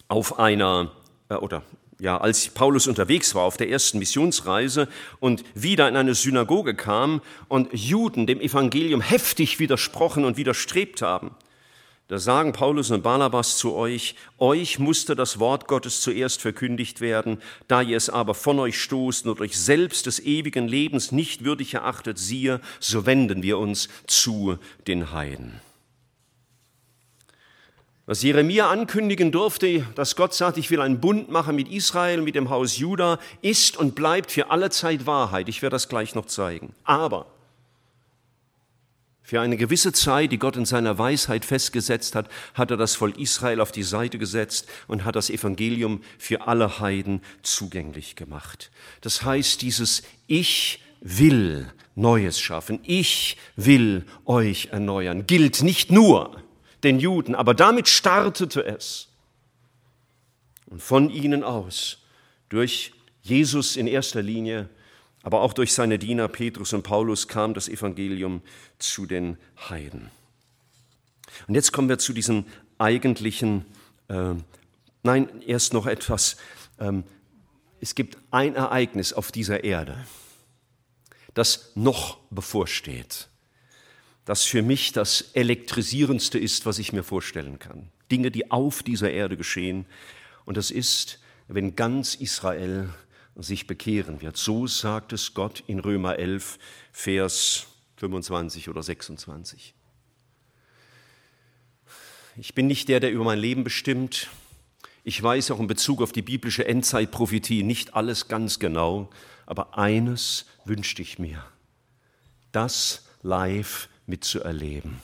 auf 0.08 0.40
einer, 0.40 0.92
äh, 1.30 1.36
oder 1.36 1.64
ja, 2.04 2.18
als 2.18 2.50
Paulus 2.50 2.88
unterwegs 2.88 3.34
war 3.34 3.44
auf 3.44 3.56
der 3.56 3.70
ersten 3.70 3.98
Missionsreise 3.98 4.90
und 5.22 5.46
wieder 5.56 5.88
in 5.88 5.96
eine 5.96 6.16
Synagoge 6.16 6.76
kam 6.76 7.22
und 7.48 7.70
Juden 7.72 8.28
dem 8.28 8.42
Evangelium 8.42 9.00
heftig 9.00 9.58
widersprochen 9.60 10.26
und 10.26 10.36
widerstrebt 10.36 11.02
haben, 11.02 11.32
da 12.10 12.20
sagen 12.20 12.52
Paulus 12.52 12.92
und 12.92 13.04
Barnabas 13.04 13.58
zu 13.58 13.74
euch, 13.74 14.16
euch 14.38 14.80
musste 14.80 15.16
das 15.16 15.40
Wort 15.40 15.70
Gottes 15.70 16.02
zuerst 16.02 16.42
verkündigt 16.42 17.00
werden, 17.00 17.42
da 17.70 17.82
ihr 17.82 17.96
es 17.96 18.10
aber 18.10 18.34
von 18.34 18.60
euch 18.60 18.82
stoßt 18.82 19.26
und 19.26 19.40
euch 19.40 19.58
selbst 19.58 20.06
des 20.06 20.20
ewigen 20.20 20.68
Lebens 20.68 21.14
nicht 21.14 21.46
würdig 21.46 21.76
erachtet, 21.76 22.20
siehe, 22.20 22.60
so 22.82 23.06
wenden 23.06 23.44
wir 23.44 23.58
uns 23.60 23.88
zu 24.08 24.58
den 24.88 25.14
Heiden. 25.14 25.62
Was 28.06 28.22
Jeremia 28.22 28.70
ankündigen 28.70 29.32
durfte, 29.32 29.88
dass 29.96 30.18
Gott 30.18 30.34
sagt, 30.34 30.58
ich 30.58 30.70
will 30.70 30.82
einen 30.82 31.00
Bund 31.00 31.30
machen 31.30 31.56
mit 31.56 31.72
Israel, 31.72 32.22
mit 32.22 32.36
dem 32.36 32.50
Haus 32.50 32.78
Juda, 32.78 33.18
ist 33.42 33.78
und 33.78 33.96
bleibt 33.96 34.30
für 34.30 34.52
alle 34.52 34.70
Zeit 34.72 35.06
Wahrheit. 35.06 35.48
Ich 35.48 35.62
werde 35.62 35.76
das 35.76 35.88
gleich 35.88 36.14
noch 36.14 36.26
zeigen. 36.26 36.74
Aber 36.84 37.28
für 39.22 39.40
eine 39.40 39.56
gewisse 39.56 39.94
Zeit, 39.94 40.34
die 40.34 40.38
Gott 40.38 40.58
in 40.58 40.66
seiner 40.66 40.98
Weisheit 40.98 41.46
festgesetzt 41.46 42.14
hat, 42.14 42.28
hat 42.56 42.72
er 42.72 42.78
das 42.78 42.96
Volk 42.96 43.18
Israel 43.18 43.62
auf 43.62 43.72
die 43.72 43.84
Seite 43.84 44.18
gesetzt 44.18 44.68
und 44.90 45.06
hat 45.06 45.16
das 45.16 45.30
Evangelium 45.30 46.02
für 46.18 46.46
alle 46.46 46.82
Heiden 46.82 47.22
zugänglich 47.42 48.18
gemacht. 48.18 48.70
Das 49.00 49.24
heißt, 49.24 49.62
dieses 49.62 50.04
Ich 50.28 50.84
will 51.00 51.72
Neues 51.96 52.38
schaffen, 52.38 52.80
ich 52.84 53.38
will 53.56 54.06
euch 54.26 54.70
erneuern, 54.72 55.26
gilt 55.26 55.62
nicht 55.62 55.90
nur 55.90 56.43
den 56.84 57.00
Juden, 57.00 57.36
aber 57.36 57.54
damit 57.54 57.88
startete 57.88 58.66
es. 58.66 59.08
Und 60.68 60.82
von 60.82 61.10
ihnen 61.10 61.44
aus, 61.44 62.00
durch 62.50 62.94
Jesus 63.22 63.76
in 63.78 63.88
erster 63.88 64.22
Linie, 64.22 64.70
aber 65.24 65.42
auch 65.42 65.54
durch 65.54 65.74
seine 65.74 65.98
Diener 65.98 66.28
Petrus 66.28 66.74
und 66.74 66.84
Paulus 66.84 67.28
kam 67.28 67.54
das 67.54 67.70
Evangelium 67.70 68.42
zu 68.80 69.06
den 69.06 69.38
Heiden. 69.70 70.12
Und 71.48 71.56
jetzt 71.56 71.72
kommen 71.72 71.90
wir 71.90 71.98
zu 71.98 72.14
diesem 72.14 72.46
eigentlichen, 72.78 73.66
äh, 74.10 74.34
nein, 75.04 75.42
erst 75.46 75.74
noch 75.74 75.88
etwas. 75.88 76.38
Ähm, 76.80 77.04
es 77.80 77.96
gibt 77.96 78.18
ein 78.32 78.56
Ereignis 78.56 79.14
auf 79.14 79.32
dieser 79.32 79.64
Erde, 79.64 79.98
das 81.34 81.72
noch 81.76 82.20
bevorsteht, 82.30 83.30
das 84.26 84.44
für 84.44 84.62
mich 84.62 84.94
das 84.94 85.32
elektrisierendste 85.34 86.40
ist, 86.40 86.66
was 86.66 86.80
ich 86.80 86.94
mir 86.94 87.04
vorstellen 87.04 87.60
kann. 87.60 87.90
Dinge, 88.12 88.32
die 88.32 88.52
auf 88.52 88.84
dieser 88.84 89.12
Erde 89.12 89.38
geschehen. 89.38 89.86
Und 90.46 90.58
das 90.58 90.72
ist, 90.72 91.20
wenn 91.48 91.76
ganz 91.76 92.16
Israel 92.16 92.90
sich 93.36 93.68
bekehren 93.68 94.22
wird. 94.22 94.38
So 94.38 94.68
sagt 94.68 95.14
es 95.14 95.34
Gott 95.34 95.64
in 95.68 95.80
Römer 95.80 96.20
11, 96.20 96.60
Vers 96.92 97.68
25 97.98 98.70
oder 98.70 98.84
26. 98.84 99.74
Ich 102.38 102.56
bin 102.56 102.68
nicht 102.68 102.90
der, 102.90 103.00
der 103.00 103.12
über 103.12 103.24
mein 103.24 103.40
Leben 103.40 103.64
bestimmt. 103.64 104.30
Ich 105.04 105.22
weiß 105.22 105.52
auch 105.52 105.60
in 105.60 105.68
Bezug 105.68 106.02
auf 106.02 106.12
die 106.12 106.22
biblische 106.22 106.66
Endzeitprophetie 106.66 107.64
nicht 107.64 107.94
alles 107.94 108.28
ganz 108.28 108.60
genau, 108.60 109.10
aber 109.46 109.78
eines 109.78 110.46
wünschte 110.66 111.02
ich 111.02 111.20
mir, 111.20 111.44
das 112.52 113.06
live 113.22 113.90
mitzuerleben, 114.06 115.02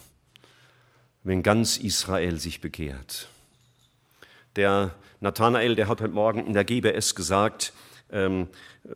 wenn 1.24 1.44
ganz 1.44 1.78
Israel 1.78 2.40
sich 2.40 2.62
bekehrt. 2.62 3.30
Der 4.56 4.92
Nathanael, 5.20 5.76
der 5.76 5.88
hat 5.88 6.02
heute 6.02 6.14
Morgen 6.14 6.46
in 6.46 6.54
der 6.54 6.64
GBS 6.64 7.16
gesagt, 7.16 7.74
ähm, 8.12 8.48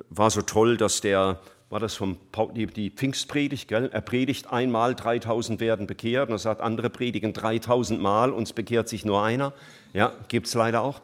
war 0.09 0.29
so 0.31 0.41
toll, 0.41 0.77
dass 0.77 1.01
der, 1.01 1.39
war 1.69 1.79
das 1.79 1.95
vom 1.95 2.17
die, 2.55 2.89
Pfingstpredigt, 2.89 3.67
gell? 3.67 3.89
er 3.91 4.01
predigt 4.01 4.51
einmal, 4.51 4.95
3000 4.95 5.59
werden 5.59 5.87
bekehrt, 5.87 6.29
und 6.29 6.35
er 6.35 6.39
sagt, 6.39 6.61
andere 6.61 6.89
predigen 6.89 7.33
3000 7.33 8.01
Mal, 8.01 8.31
uns 8.31 8.53
bekehrt 8.53 8.89
sich 8.89 9.05
nur 9.05 9.23
einer. 9.23 9.53
Ja, 9.93 10.13
gibt 10.27 10.47
es 10.47 10.53
leider 10.53 10.81
auch. 10.81 11.01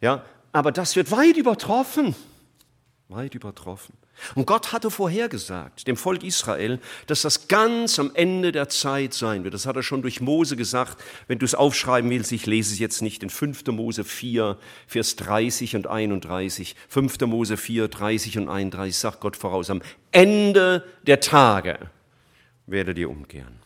Ja, 0.00 0.22
aber 0.52 0.72
das 0.72 0.96
wird 0.96 1.10
weit 1.10 1.36
übertroffen, 1.36 2.14
weit 3.08 3.34
übertroffen. 3.34 3.94
Und 4.34 4.46
Gott 4.46 4.72
hatte 4.72 4.90
vorhergesagt, 4.90 5.86
dem 5.86 5.96
Volk 5.96 6.22
Israel, 6.22 6.80
dass 7.06 7.22
das 7.22 7.48
ganz 7.48 7.98
am 7.98 8.10
Ende 8.14 8.52
der 8.52 8.68
Zeit 8.68 9.14
sein 9.14 9.44
wird. 9.44 9.54
Das 9.54 9.66
hat 9.66 9.76
er 9.76 9.82
schon 9.82 10.02
durch 10.02 10.20
Mose 10.20 10.56
gesagt. 10.56 11.02
Wenn 11.26 11.38
du 11.38 11.44
es 11.44 11.54
aufschreiben 11.54 12.10
willst, 12.10 12.32
ich 12.32 12.46
lese 12.46 12.72
es 12.72 12.78
jetzt 12.78 13.02
nicht 13.02 13.22
in 13.22 13.30
5. 13.30 13.66
Mose 13.68 14.04
4, 14.04 14.58
Vers 14.86 15.16
30 15.16 15.76
und 15.76 15.86
31. 15.86 16.74
5. 16.88 17.20
Mose 17.20 17.56
4, 17.56 17.88
30 17.88 18.38
und 18.38 18.48
31 18.48 18.96
sagt 18.96 19.20
Gott 19.20 19.36
voraus, 19.36 19.70
am 19.70 19.82
Ende 20.12 20.84
der 21.06 21.20
Tage 21.20 21.90
werdet 22.66 22.98
ihr 22.98 23.10
umkehren. 23.10 23.60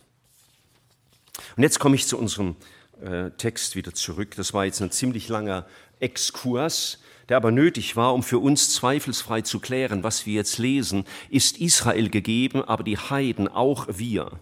Und 1.56 1.62
jetzt 1.62 1.78
komme 1.78 1.96
ich 1.96 2.06
zu 2.06 2.18
unserem 2.18 2.56
äh, 3.02 3.30
Text 3.30 3.76
wieder 3.76 3.94
zurück. 3.94 4.34
Das 4.36 4.54
war 4.54 4.64
jetzt 4.64 4.80
ein 4.80 4.90
ziemlich 4.90 5.28
langer 5.28 5.66
Exkurs 6.00 6.98
der 7.28 7.36
aber 7.36 7.50
nötig 7.50 7.96
war, 7.96 8.14
um 8.14 8.22
für 8.22 8.38
uns 8.38 8.72
zweifelsfrei 8.74 9.42
zu 9.42 9.60
klären, 9.60 10.02
was 10.02 10.26
wir 10.26 10.34
jetzt 10.34 10.58
lesen, 10.58 11.04
ist 11.30 11.58
Israel 11.58 12.08
gegeben, 12.08 12.62
aber 12.62 12.82
die 12.82 12.98
Heiden, 12.98 13.48
auch 13.48 13.86
wir, 13.88 14.40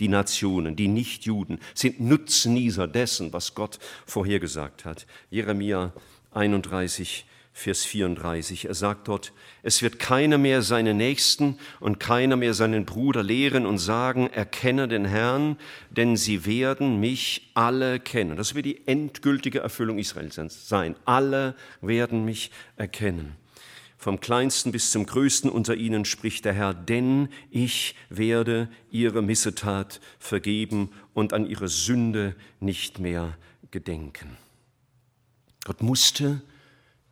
die 0.00 0.08
Nationen, 0.08 0.76
die 0.76 0.88
Nichtjuden, 0.88 1.58
sind 1.74 2.00
Nutznießer 2.00 2.86
dessen, 2.86 3.32
was 3.32 3.54
Gott 3.54 3.78
vorhergesagt 4.06 4.84
hat. 4.84 5.06
Jeremia 5.30 5.92
31, 6.32 7.26
Vers 7.58 7.84
34. 7.84 8.66
Er 8.66 8.74
sagt 8.74 9.08
dort, 9.08 9.32
es 9.64 9.82
wird 9.82 9.98
keiner 9.98 10.38
mehr 10.38 10.62
seinen 10.62 10.96
Nächsten 10.96 11.58
und 11.80 11.98
keiner 11.98 12.36
mehr 12.36 12.54
seinen 12.54 12.84
Bruder 12.84 13.24
lehren 13.24 13.66
und 13.66 13.78
sagen, 13.78 14.28
erkenne 14.28 14.86
den 14.86 15.04
Herrn, 15.04 15.56
denn 15.90 16.16
sie 16.16 16.46
werden 16.46 17.00
mich 17.00 17.50
alle 17.54 17.98
kennen. 17.98 18.36
Das 18.36 18.54
wird 18.54 18.64
die 18.64 18.86
endgültige 18.86 19.58
Erfüllung 19.58 19.98
Israels 19.98 20.38
sein. 20.68 20.94
Alle 21.04 21.56
werden 21.80 22.24
mich 22.24 22.52
erkennen. 22.76 23.34
Vom 23.96 24.20
kleinsten 24.20 24.70
bis 24.70 24.92
zum 24.92 25.04
größten 25.04 25.50
unter 25.50 25.74
ihnen 25.74 26.04
spricht 26.04 26.44
der 26.44 26.52
Herr, 26.52 26.74
denn 26.74 27.28
ich 27.50 27.96
werde 28.08 28.68
ihre 28.92 29.20
Missetat 29.20 30.00
vergeben 30.20 30.90
und 31.12 31.32
an 31.32 31.44
ihre 31.44 31.66
Sünde 31.66 32.36
nicht 32.60 33.00
mehr 33.00 33.36
gedenken. 33.72 34.36
Gott 35.64 35.82
musste 35.82 36.40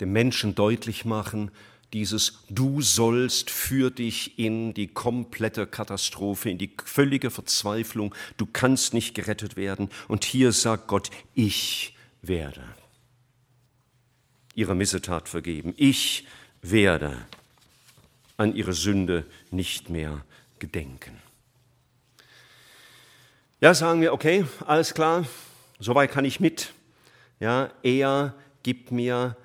dem 0.00 0.12
Menschen 0.12 0.54
deutlich 0.54 1.04
machen, 1.04 1.50
dieses 1.92 2.40
Du 2.50 2.82
sollst 2.82 3.50
führt 3.50 3.98
dich 3.98 4.38
in 4.38 4.74
die 4.74 4.88
komplette 4.88 5.66
Katastrophe, 5.66 6.50
in 6.50 6.58
die 6.58 6.72
völlige 6.84 7.30
Verzweiflung. 7.30 8.14
Du 8.36 8.46
kannst 8.46 8.92
nicht 8.92 9.14
gerettet 9.14 9.56
werden. 9.56 9.88
Und 10.08 10.24
hier 10.24 10.52
sagt 10.52 10.88
Gott, 10.88 11.10
ich 11.34 11.96
werde 12.22 12.62
ihre 14.54 14.74
Missetat 14.74 15.28
vergeben. 15.28 15.74
Ich 15.76 16.26
werde 16.60 17.16
an 18.36 18.54
ihre 18.54 18.72
Sünde 18.72 19.24
nicht 19.50 19.88
mehr 19.88 20.24
gedenken. 20.58 21.18
Ja, 23.60 23.72
sagen 23.74 24.00
wir, 24.00 24.12
okay, 24.12 24.44
alles 24.66 24.92
klar, 24.92 25.24
soweit 25.78 26.10
kann 26.10 26.24
ich 26.24 26.40
mit. 26.40 26.72
Ja, 27.40 27.70
er 27.82 28.34
gibt 28.62 28.92
mir 28.92 29.36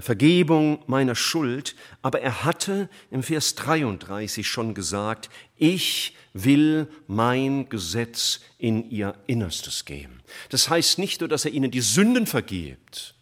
Vergebung 0.00 0.82
meiner 0.86 1.14
Schuld, 1.14 1.76
aber 2.02 2.20
er 2.20 2.44
hatte 2.44 2.88
im 3.12 3.22
Vers 3.22 3.54
33 3.54 4.46
schon 4.46 4.74
gesagt, 4.74 5.30
ich 5.56 6.16
will 6.32 6.88
mein 7.06 7.68
Gesetz 7.68 8.40
in 8.58 8.90
ihr 8.90 9.14
Innerstes 9.26 9.84
geben. 9.84 10.20
Das 10.48 10.68
heißt 10.68 10.98
nicht 10.98 11.20
nur, 11.20 11.28
dass 11.28 11.44
er 11.44 11.52
ihnen 11.52 11.70
die 11.70 11.80
Sünden 11.80 12.26
vergibt, 12.26 13.14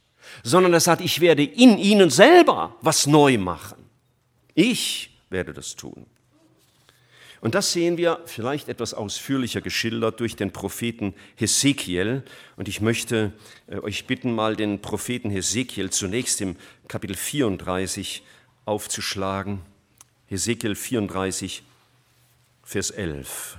sondern 0.43 0.73
er 0.73 0.81
sagt, 0.81 1.03
ich 1.03 1.21
werde 1.21 1.45
in 1.45 1.77
ihnen 1.77 2.09
selber 2.09 2.75
was 2.81 3.07
neu 3.07 3.37
machen. 3.37 3.85
Ich 4.55 5.11
werde 5.29 5.53
das 5.53 5.77
tun. 5.77 6.07
Und 7.47 7.55
das 7.55 7.71
sehen 7.71 7.97
wir 7.97 8.19
vielleicht 8.27 8.69
etwas 8.69 8.93
ausführlicher 8.93 9.61
geschildert 9.61 10.19
durch 10.19 10.35
den 10.35 10.51
Propheten 10.51 11.15
Hesekiel. 11.37 12.25
Und 12.57 12.67
ich 12.67 12.81
möchte 12.81 13.33
äh, 13.69 13.79
euch 13.79 14.09
bitten, 14.09 14.35
mal 14.35 14.57
den 14.57 14.83
Propheten 14.83 15.31
Hesekiel 15.31 15.91
zunächst 15.91 16.41
im 16.41 16.57
Kapitel 16.89 17.15
34 17.15 18.25
aufzuschlagen. 18.65 19.61
Hesekiel 20.27 20.75
34, 20.75 21.63
Vers 22.65 22.91
11. 22.91 23.59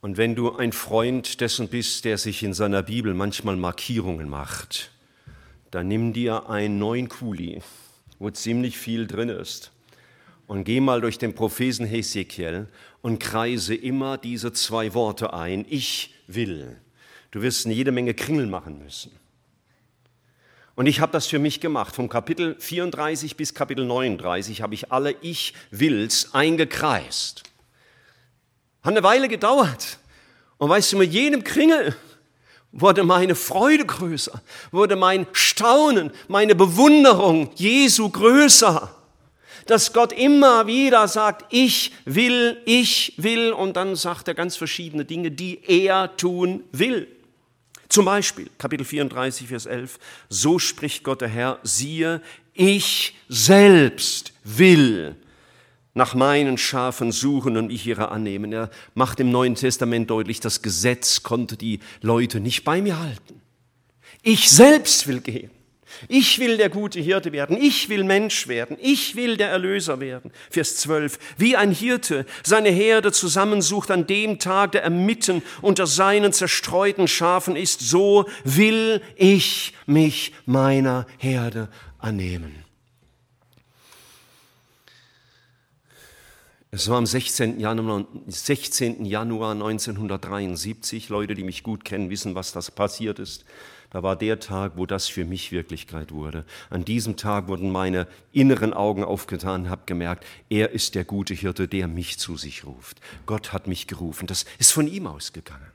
Und 0.00 0.16
wenn 0.16 0.34
du 0.34 0.56
ein 0.56 0.72
Freund 0.72 1.42
dessen 1.42 1.68
bist, 1.68 2.06
der 2.06 2.16
sich 2.16 2.42
in 2.42 2.54
seiner 2.54 2.82
Bibel 2.82 3.12
manchmal 3.12 3.56
Markierungen 3.56 4.30
macht, 4.30 4.92
dann 5.70 5.88
nimm 5.88 6.14
dir 6.14 6.48
einen 6.48 6.78
neuen 6.78 7.10
Kuli, 7.10 7.60
wo 8.18 8.30
ziemlich 8.30 8.78
viel 8.78 9.06
drin 9.06 9.28
ist 9.28 9.72
und 10.50 10.64
geh 10.64 10.80
mal 10.80 11.00
durch 11.00 11.16
den 11.16 11.32
Propheten 11.32 11.86
Hesekiel 11.86 12.66
und 13.02 13.20
kreise 13.20 13.72
immer 13.72 14.18
diese 14.18 14.52
zwei 14.52 14.94
Worte 14.94 15.32
ein. 15.32 15.64
Ich 15.68 16.12
will. 16.26 16.76
Du 17.30 17.40
wirst 17.40 17.66
eine 17.66 17.74
jede 17.76 17.92
Menge 17.92 18.14
Kringel 18.14 18.48
machen 18.48 18.80
müssen. 18.82 19.12
Und 20.74 20.86
ich 20.86 20.98
habe 20.98 21.12
das 21.12 21.28
für 21.28 21.38
mich 21.38 21.60
gemacht. 21.60 21.94
Vom 21.94 22.08
Kapitel 22.08 22.56
34 22.58 23.36
bis 23.36 23.54
Kapitel 23.54 23.86
39 23.86 24.60
habe 24.60 24.74
ich 24.74 24.90
alle 24.90 25.14
Ich 25.20 25.54
wills 25.70 26.34
eingekreist. 26.34 27.44
Hat 28.82 28.90
eine 28.90 29.04
Weile 29.04 29.28
gedauert. 29.28 30.00
Und 30.58 30.68
weißt 30.68 30.94
du, 30.94 30.96
mit 30.96 31.12
jedem 31.12 31.44
Kringel 31.44 31.94
wurde 32.72 33.04
meine 33.04 33.36
Freude 33.36 33.86
größer, 33.86 34.42
wurde 34.72 34.96
mein 34.96 35.28
Staunen, 35.30 36.10
meine 36.26 36.56
Bewunderung 36.56 37.52
Jesu 37.54 38.10
größer 38.10 38.96
dass 39.70 39.92
Gott 39.92 40.12
immer 40.12 40.66
wieder 40.66 41.06
sagt, 41.06 41.46
ich 41.50 41.92
will, 42.04 42.60
ich 42.64 43.14
will, 43.16 43.52
und 43.52 43.76
dann 43.76 43.94
sagt 43.94 44.26
er 44.26 44.34
ganz 44.34 44.56
verschiedene 44.56 45.04
Dinge, 45.04 45.30
die 45.30 45.60
er 45.66 46.16
tun 46.16 46.64
will. 46.72 47.06
Zum 47.88 48.04
Beispiel 48.04 48.50
Kapitel 48.58 48.84
34, 48.84 49.48
Vers 49.48 49.66
11, 49.66 49.98
so 50.28 50.58
spricht 50.58 51.04
Gott 51.04 51.20
der 51.20 51.28
Herr, 51.28 51.60
siehe, 51.62 52.20
ich 52.52 53.14
selbst 53.28 54.32
will 54.42 55.16
nach 55.94 56.14
meinen 56.14 56.58
Schafen 56.58 57.12
suchen 57.12 57.56
und 57.56 57.68
mich 57.68 57.86
ihrer 57.86 58.10
annehmen. 58.10 58.52
Er 58.52 58.70
macht 58.94 59.20
im 59.20 59.30
Neuen 59.30 59.54
Testament 59.54 60.10
deutlich, 60.10 60.40
das 60.40 60.62
Gesetz 60.62 61.22
konnte 61.22 61.56
die 61.56 61.80
Leute 62.00 62.40
nicht 62.40 62.64
bei 62.64 62.82
mir 62.82 62.98
halten. 62.98 63.40
Ich 64.22 64.50
selbst 64.50 65.06
will 65.06 65.20
gehen. 65.20 65.50
Ich 66.08 66.38
will 66.38 66.56
der 66.56 66.68
gute 66.68 67.00
Hirte 67.00 67.32
werden. 67.32 67.56
Ich 67.56 67.88
will 67.88 68.04
Mensch 68.04 68.48
werden. 68.48 68.76
Ich 68.80 69.16
will 69.16 69.36
der 69.36 69.50
Erlöser 69.50 70.00
werden. 70.00 70.32
Vers 70.50 70.76
12. 70.76 71.18
Wie 71.36 71.56
ein 71.56 71.72
Hirte 71.72 72.26
seine 72.42 72.70
Herde 72.70 73.12
zusammensucht 73.12 73.90
an 73.90 74.06
dem 74.06 74.38
Tag, 74.38 74.72
der 74.72 74.82
er 74.82 74.90
mitten 74.90 75.42
unter 75.62 75.86
seinen 75.86 76.32
zerstreuten 76.32 77.08
Schafen 77.08 77.56
ist, 77.56 77.80
so 77.80 78.26
will 78.44 79.02
ich 79.16 79.74
mich 79.86 80.32
meiner 80.46 81.06
Herde 81.18 81.68
annehmen. 81.98 82.64
Es 86.72 86.88
war 86.88 86.98
am 86.98 87.06
16. 87.06 87.58
Januar, 87.58 88.06
16. 88.28 89.04
Januar 89.04 89.52
1973. 89.52 91.08
Leute, 91.08 91.34
die 91.34 91.42
mich 91.42 91.64
gut 91.64 91.84
kennen, 91.84 92.10
wissen, 92.10 92.36
was 92.36 92.52
das 92.52 92.70
passiert 92.70 93.18
ist. 93.18 93.44
Da 93.90 94.04
war 94.04 94.14
der 94.14 94.38
Tag, 94.38 94.72
wo 94.76 94.86
das 94.86 95.08
für 95.08 95.24
mich 95.24 95.50
Wirklichkeit 95.50 96.12
wurde. 96.12 96.44
An 96.70 96.84
diesem 96.84 97.16
Tag 97.16 97.48
wurden 97.48 97.70
meine 97.70 98.06
inneren 98.32 98.72
Augen 98.72 99.02
aufgetan, 99.02 99.68
habe 99.68 99.82
gemerkt, 99.86 100.24
er 100.48 100.70
ist 100.70 100.94
der 100.94 101.04
gute 101.04 101.34
Hirte, 101.34 101.66
der 101.66 101.88
mich 101.88 102.18
zu 102.18 102.36
sich 102.36 102.64
ruft. 102.64 103.00
Gott 103.26 103.52
hat 103.52 103.66
mich 103.66 103.88
gerufen. 103.88 104.28
Das 104.28 104.46
ist 104.58 104.70
von 104.70 104.86
ihm 104.86 105.08
ausgegangen. 105.08 105.66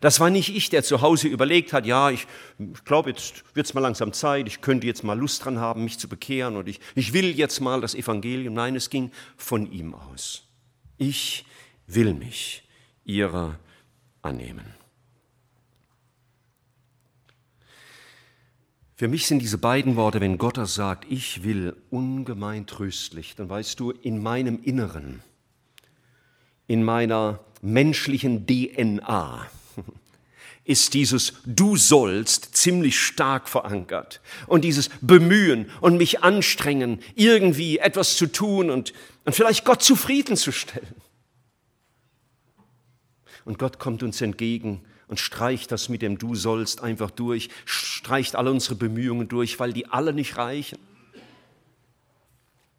Das 0.00 0.18
war 0.18 0.30
nicht 0.30 0.54
ich, 0.54 0.70
der 0.70 0.82
zu 0.82 1.02
Hause 1.02 1.28
überlegt 1.28 1.72
hat, 1.72 1.86
ja, 1.86 2.10
ich, 2.10 2.26
ich 2.58 2.84
glaube, 2.84 3.10
jetzt 3.10 3.44
wird 3.54 3.66
es 3.66 3.74
mal 3.74 3.80
langsam 3.80 4.12
Zeit, 4.12 4.48
ich 4.48 4.60
könnte 4.60 4.86
jetzt 4.86 5.04
mal 5.04 5.18
Lust 5.18 5.44
dran 5.44 5.60
haben, 5.60 5.84
mich 5.84 5.98
zu 5.98 6.08
bekehren 6.08 6.56
und 6.56 6.68
ich, 6.68 6.80
ich 6.94 7.12
will 7.12 7.36
jetzt 7.36 7.60
mal 7.60 7.80
das 7.80 7.94
Evangelium. 7.94 8.54
Nein, 8.54 8.74
es 8.74 8.90
ging 8.90 9.12
von 9.36 9.70
ihm 9.70 9.94
aus. 9.94 10.48
Ich 10.96 11.44
will 11.86 12.14
mich 12.14 12.66
ihrer 13.04 13.58
annehmen. 14.22 14.83
Für 19.04 19.08
mich 19.08 19.26
sind 19.26 19.40
diese 19.40 19.58
beiden 19.58 19.96
Worte, 19.96 20.22
wenn 20.22 20.38
Gott 20.38 20.56
das 20.56 20.74
sagt, 20.74 21.04
ich 21.10 21.44
will, 21.44 21.76
ungemein 21.90 22.66
tröstlich, 22.66 23.34
dann 23.36 23.50
weißt 23.50 23.78
du, 23.78 23.90
in 23.90 24.18
meinem 24.18 24.62
Inneren, 24.62 25.22
in 26.68 26.82
meiner 26.82 27.40
menschlichen 27.60 28.46
DNA 28.46 29.46
ist 30.64 30.94
dieses 30.94 31.34
Du 31.44 31.76
sollst 31.76 32.56
ziemlich 32.56 32.98
stark 32.98 33.46
verankert. 33.50 34.22
Und 34.46 34.64
dieses 34.64 34.88
Bemühen 35.02 35.68
und 35.82 35.98
mich 35.98 36.22
anstrengen, 36.22 36.98
irgendwie 37.14 37.76
etwas 37.80 38.16
zu 38.16 38.32
tun 38.32 38.70
und, 38.70 38.94
und 39.26 39.34
vielleicht 39.34 39.66
Gott 39.66 39.82
zufriedenzustellen. 39.82 40.94
Und 43.44 43.58
Gott 43.58 43.78
kommt 43.78 44.02
uns 44.02 44.22
entgegen 44.22 44.80
und 45.08 45.20
streicht 45.20 45.70
das 45.72 45.88
mit 45.88 46.02
dem 46.02 46.18
Du 46.18 46.34
sollst 46.34 46.82
einfach 46.82 47.10
durch, 47.10 47.50
streicht 47.64 48.36
alle 48.36 48.50
unsere 48.50 48.74
Bemühungen 48.74 49.28
durch, 49.28 49.58
weil 49.60 49.72
die 49.72 49.86
alle 49.86 50.12
nicht 50.12 50.36
reichen. 50.36 50.78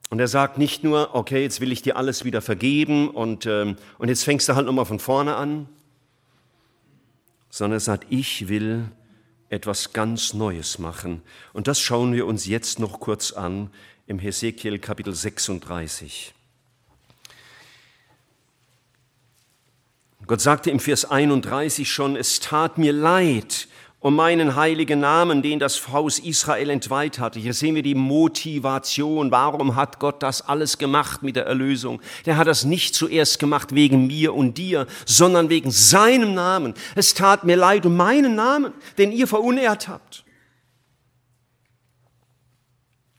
Und 0.10 0.20
er 0.20 0.28
sagt 0.28 0.58
nicht 0.58 0.84
nur, 0.84 1.16
okay, 1.16 1.42
jetzt 1.42 1.62
will 1.62 1.72
ich 1.72 1.82
dir 1.82 1.98
alles 1.98 2.26
wieder 2.26 2.42
vergeben 2.42 3.10
und, 3.10 3.46
ähm, 3.46 3.76
und 3.98 4.08
jetzt 4.08 4.24
fängst 4.24 4.48
du 4.48 4.56
halt 4.56 4.66
nochmal 4.66 4.86
von 4.86 5.00
vorne 5.00 5.36
an, 5.36 5.68
sondern 7.50 7.78
er 7.78 7.82
sagt, 7.82 8.08
ich 8.10 8.48
will 8.48 8.92
etwas 9.50 9.94
ganz 9.94 10.34
Neues 10.34 10.80
machen. 10.80 11.22
Und 11.54 11.68
das 11.68 11.80
schauen 11.80 12.14
wir 12.14 12.26
uns 12.28 12.46
jetzt 12.46 12.80
noch 12.80 13.00
kurz 13.00 13.32
an 13.32 13.70
im 14.08 14.20
Hesekiel 14.20 14.80
Kapitel 14.80 15.14
36. 15.14 16.34
Gott 20.28 20.42
sagte 20.42 20.72
im 20.72 20.80
Vers 20.80 21.06
31 21.06 21.92
schon, 21.92 22.16
es 22.16 22.40
tat 22.40 22.78
mir 22.78 22.94
leid 22.94 23.68
um 24.06 24.16
meinen 24.16 24.56
heiligen 24.56 25.00
Namen, 25.00 25.42
den 25.42 25.58
das 25.58 25.88
Haus 25.88 26.20
Israel 26.20 26.70
entweiht 26.70 27.18
hatte. 27.18 27.40
Hier 27.40 27.56
sehen 27.56 27.74
wir 27.74 27.82
die 27.82 27.96
Motivation. 27.96 29.32
Warum 29.32 29.76
hat 29.76 29.98
Gott 29.98 30.22
das 30.22 30.44
alles 30.44 30.78
gemacht 30.78 31.24
mit 31.24 31.36
der 31.36 31.48
Erlösung? 31.48 32.00
Der 32.28 32.38
hat 32.38 32.46
das 32.46 32.66
nicht 32.66 32.94
zuerst 32.94 33.40
gemacht 33.40 33.74
wegen 33.74 34.06
mir 34.06 34.36
und 34.36 34.60
dir, 34.60 34.86
sondern 35.08 35.50
wegen 35.50 35.72
seinem 35.72 36.36
Namen. 36.36 36.76
Es 36.94 37.16
tat 37.16 37.46
mir 37.46 37.56
leid 37.56 37.88
um 37.88 37.98
meinen 37.98 38.36
Namen, 38.36 38.74
den 39.00 39.12
ihr 39.12 39.28
verunehrt 39.28 39.88
habt. 39.88 40.24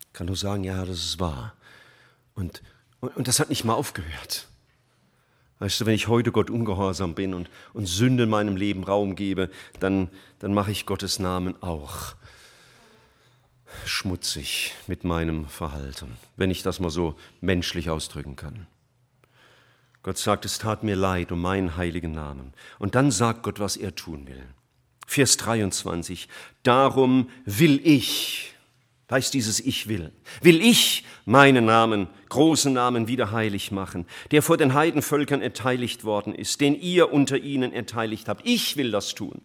Ich 0.06 0.12
kann 0.12 0.28
nur 0.28 0.36
sagen, 0.36 0.62
ja, 0.62 0.84
das 0.84 0.98
ist 0.98 1.18
wahr. 1.18 1.54
Und, 2.36 2.62
und, 3.00 3.16
und 3.16 3.26
das 3.26 3.40
hat 3.40 3.48
nicht 3.48 3.64
mal 3.64 3.74
aufgehört. 3.74 4.46
Weißt 5.58 5.80
du, 5.80 5.86
wenn 5.86 5.94
ich 5.94 6.08
heute 6.08 6.32
Gott 6.32 6.50
ungehorsam 6.50 7.14
bin 7.14 7.32
und, 7.32 7.48
und 7.72 7.86
Sünde 7.86 8.24
in 8.24 8.30
meinem 8.30 8.56
Leben 8.56 8.84
Raum 8.84 9.14
gebe, 9.14 9.50
dann, 9.80 10.08
dann 10.38 10.52
mache 10.52 10.70
ich 10.70 10.84
Gottes 10.84 11.18
Namen 11.18 11.60
auch 11.62 12.14
schmutzig 13.84 14.74
mit 14.86 15.04
meinem 15.04 15.46
Verhalten, 15.46 16.16
wenn 16.36 16.50
ich 16.50 16.62
das 16.62 16.80
mal 16.80 16.90
so 16.90 17.14
menschlich 17.40 17.90
ausdrücken 17.90 18.36
kann. 18.36 18.66
Gott 20.02 20.18
sagt, 20.18 20.44
es 20.44 20.58
tat 20.58 20.84
mir 20.84 20.94
leid 20.94 21.32
um 21.32 21.40
meinen 21.40 21.76
heiligen 21.76 22.12
Namen. 22.12 22.52
Und 22.78 22.94
dann 22.94 23.10
sagt 23.10 23.42
Gott, 23.42 23.58
was 23.58 23.76
er 23.76 23.94
tun 23.94 24.26
will. 24.28 24.44
Vers 25.06 25.36
23. 25.36 26.28
Darum 26.62 27.28
will 27.44 27.80
ich, 27.82 28.54
da 29.08 29.16
ist 29.16 29.34
dieses 29.34 29.60
Ich 29.60 29.88
will, 29.88 30.12
will 30.42 30.60
ich 30.60 31.04
meinen 31.24 31.66
Namen, 31.66 32.08
großen 32.28 32.72
Namen 32.72 33.06
wieder 33.06 33.30
heilig 33.30 33.70
machen, 33.70 34.06
der 34.32 34.42
vor 34.42 34.56
den 34.56 34.74
Heidenvölkern 34.74 35.42
erteiligt 35.42 36.04
worden 36.04 36.34
ist, 36.34 36.60
den 36.60 36.74
ihr 36.80 37.12
unter 37.12 37.38
ihnen 37.38 37.72
erteiligt 37.72 38.28
habt. 38.28 38.42
Ich 38.44 38.76
will 38.76 38.90
das 38.90 39.14
tun. 39.14 39.42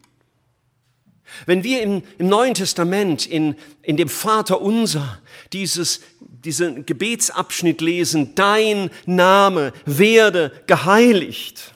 Wenn 1.45 1.63
wir 1.63 1.81
im, 1.81 2.03
im 2.17 2.27
Neuen 2.27 2.55
Testament 2.55 3.25
in, 3.25 3.55
in 3.83 3.97
dem 3.97 4.09
Vater 4.09 4.61
unser 4.61 5.21
dieses, 5.53 6.01
diesen 6.19 6.85
Gebetsabschnitt 6.85 7.81
lesen, 7.81 8.35
dein 8.35 8.89
Name 9.05 9.73
werde 9.85 10.51
geheiligt, 10.67 11.73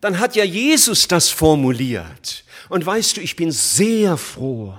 dann 0.00 0.18
hat 0.18 0.36
ja 0.36 0.44
Jesus 0.44 1.08
das 1.08 1.30
formuliert. 1.30 2.44
Und 2.68 2.84
weißt 2.84 3.16
du, 3.16 3.20
ich 3.20 3.36
bin 3.36 3.50
sehr 3.50 4.16
froh, 4.16 4.74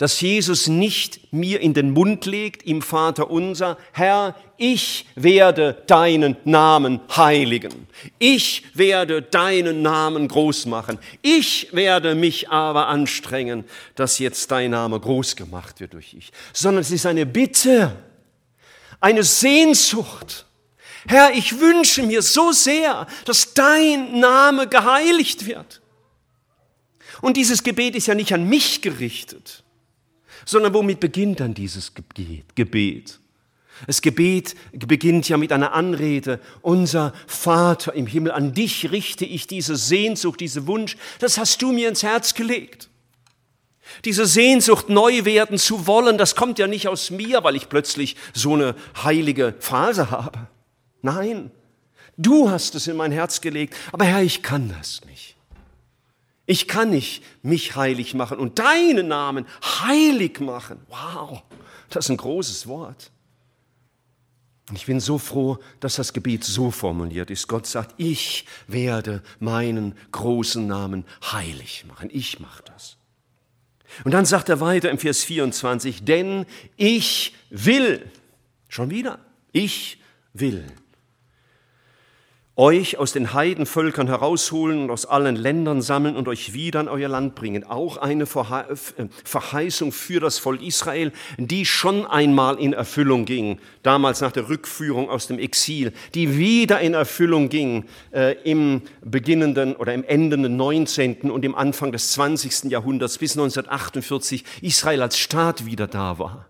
dass 0.00 0.22
Jesus 0.22 0.66
nicht 0.66 1.30
mir 1.30 1.60
in 1.60 1.74
den 1.74 1.90
Mund 1.90 2.24
legt, 2.24 2.62
im 2.62 2.80
Vater 2.80 3.30
unser, 3.30 3.76
Herr, 3.92 4.34
ich 4.56 5.04
werde 5.14 5.82
deinen 5.88 6.38
Namen 6.44 7.00
heiligen. 7.14 7.86
Ich 8.18 8.64
werde 8.72 9.20
deinen 9.20 9.82
Namen 9.82 10.26
groß 10.26 10.64
machen. 10.64 10.98
Ich 11.20 11.74
werde 11.74 12.14
mich 12.14 12.48
aber 12.48 12.86
anstrengen, 12.88 13.64
dass 13.94 14.18
jetzt 14.18 14.50
dein 14.50 14.70
Name 14.70 14.98
groß 14.98 15.36
gemacht 15.36 15.80
wird 15.80 15.92
durch 15.92 16.14
ich. 16.14 16.30
Sondern 16.54 16.80
es 16.80 16.90
ist 16.90 17.04
eine 17.04 17.26
Bitte, 17.26 17.94
eine 19.00 19.22
Sehnsucht. 19.22 20.46
Herr, 21.08 21.34
ich 21.34 21.60
wünsche 21.60 22.02
mir 22.04 22.22
so 22.22 22.52
sehr, 22.52 23.06
dass 23.26 23.52
dein 23.52 24.18
Name 24.18 24.66
geheiligt 24.66 25.44
wird. 25.44 25.82
Und 27.20 27.36
dieses 27.36 27.62
Gebet 27.62 27.96
ist 27.96 28.06
ja 28.06 28.14
nicht 28.14 28.32
an 28.32 28.48
mich 28.48 28.80
gerichtet, 28.80 29.62
sondern 30.50 30.74
womit 30.74 31.00
beginnt 31.00 31.40
dann 31.40 31.54
dieses 31.54 31.92
Gebet? 32.54 33.20
Das 33.86 34.02
Gebet 34.02 34.54
beginnt 34.72 35.28
ja 35.28 35.36
mit 35.36 35.52
einer 35.52 35.72
Anrede. 35.72 36.40
Unser 36.60 37.14
Vater 37.26 37.94
im 37.94 38.06
Himmel, 38.06 38.32
an 38.32 38.52
dich 38.52 38.90
richte 38.90 39.24
ich 39.24 39.46
diese 39.46 39.76
Sehnsucht, 39.76 40.40
diese 40.40 40.66
Wunsch. 40.66 40.96
Das 41.18 41.38
hast 41.38 41.62
du 41.62 41.72
mir 41.72 41.88
ins 41.88 42.02
Herz 42.02 42.34
gelegt. 42.34 42.88
Diese 44.04 44.26
Sehnsucht, 44.26 44.88
neu 44.88 45.24
werden 45.24 45.58
zu 45.58 45.86
wollen, 45.86 46.16
das 46.18 46.36
kommt 46.36 46.58
ja 46.58 46.66
nicht 46.66 46.88
aus 46.88 47.10
mir, 47.10 47.42
weil 47.42 47.56
ich 47.56 47.68
plötzlich 47.68 48.16
so 48.32 48.54
eine 48.54 48.76
heilige 49.02 49.54
Phase 49.58 50.10
habe. 50.10 50.46
Nein, 51.02 51.50
du 52.16 52.50
hast 52.50 52.74
es 52.74 52.86
in 52.86 52.96
mein 52.96 53.12
Herz 53.12 53.40
gelegt. 53.40 53.74
Aber 53.92 54.04
Herr, 54.04 54.22
ich 54.22 54.42
kann 54.42 54.68
das 54.68 55.00
nicht. 55.06 55.36
Ich 56.50 56.66
kann 56.66 56.90
nicht 56.90 57.22
mich 57.42 57.76
heilig 57.76 58.12
machen 58.12 58.38
und 58.38 58.58
deinen 58.58 59.06
Namen 59.06 59.46
heilig 59.62 60.40
machen. 60.40 60.80
Wow, 60.88 61.44
das 61.90 62.06
ist 62.06 62.10
ein 62.10 62.16
großes 62.16 62.66
Wort. 62.66 63.12
Und 64.68 64.74
ich 64.74 64.84
bin 64.84 64.98
so 64.98 65.16
froh, 65.16 65.58
dass 65.78 65.94
das 65.94 66.12
Gebet 66.12 66.42
so 66.42 66.72
formuliert 66.72 67.30
ist. 67.30 67.46
Gott 67.46 67.68
sagt, 67.68 67.94
ich 67.98 68.46
werde 68.66 69.22
meinen 69.38 69.94
großen 70.10 70.66
Namen 70.66 71.04
heilig 71.22 71.84
machen. 71.86 72.08
Ich 72.12 72.40
mache 72.40 72.64
das. 72.64 72.96
Und 74.02 74.10
dann 74.10 74.24
sagt 74.24 74.48
er 74.48 74.58
weiter 74.58 74.90
im 74.90 74.98
Vers 74.98 75.22
24, 75.22 76.02
denn 76.02 76.46
ich 76.76 77.32
will, 77.50 78.10
schon 78.68 78.90
wieder, 78.90 79.20
ich 79.52 80.00
will 80.32 80.64
euch 82.56 82.98
aus 82.98 83.12
den 83.12 83.32
Heidenvölkern 83.32 84.06
herausholen 84.06 84.82
und 84.82 84.90
aus 84.90 85.06
allen 85.06 85.36
Ländern 85.36 85.80
sammeln 85.80 86.16
und 86.16 86.28
euch 86.28 86.52
wieder 86.52 86.80
in 86.80 86.88
euer 86.88 87.08
Land 87.08 87.34
bringen. 87.34 87.64
Auch 87.64 87.96
eine 87.96 88.24
äh, 88.24 89.06
Verheißung 89.24 89.92
für 89.92 90.20
das 90.20 90.38
Volk 90.38 90.60
Israel, 90.60 91.12
die 91.38 91.64
schon 91.64 92.04
einmal 92.06 92.58
in 92.58 92.72
Erfüllung 92.72 93.24
ging, 93.24 93.60
damals 93.82 94.20
nach 94.20 94.32
der 94.32 94.48
Rückführung 94.48 95.08
aus 95.08 95.26
dem 95.26 95.38
Exil, 95.38 95.92
die 96.14 96.36
wieder 96.36 96.80
in 96.80 96.94
Erfüllung 96.94 97.48
ging 97.48 97.84
äh, 98.12 98.36
im 98.42 98.82
beginnenden 99.02 99.74
oder 99.76 99.94
im 99.94 100.04
endenden 100.04 100.56
19. 100.56 101.30
und 101.30 101.44
im 101.44 101.54
Anfang 101.54 101.92
des 101.92 102.12
20. 102.12 102.70
Jahrhunderts 102.70 103.16
bis 103.18 103.32
1948 103.32 104.44
Israel 104.60 105.02
als 105.02 105.18
Staat 105.18 105.64
wieder 105.64 105.86
da 105.86 106.18
war. 106.18 106.46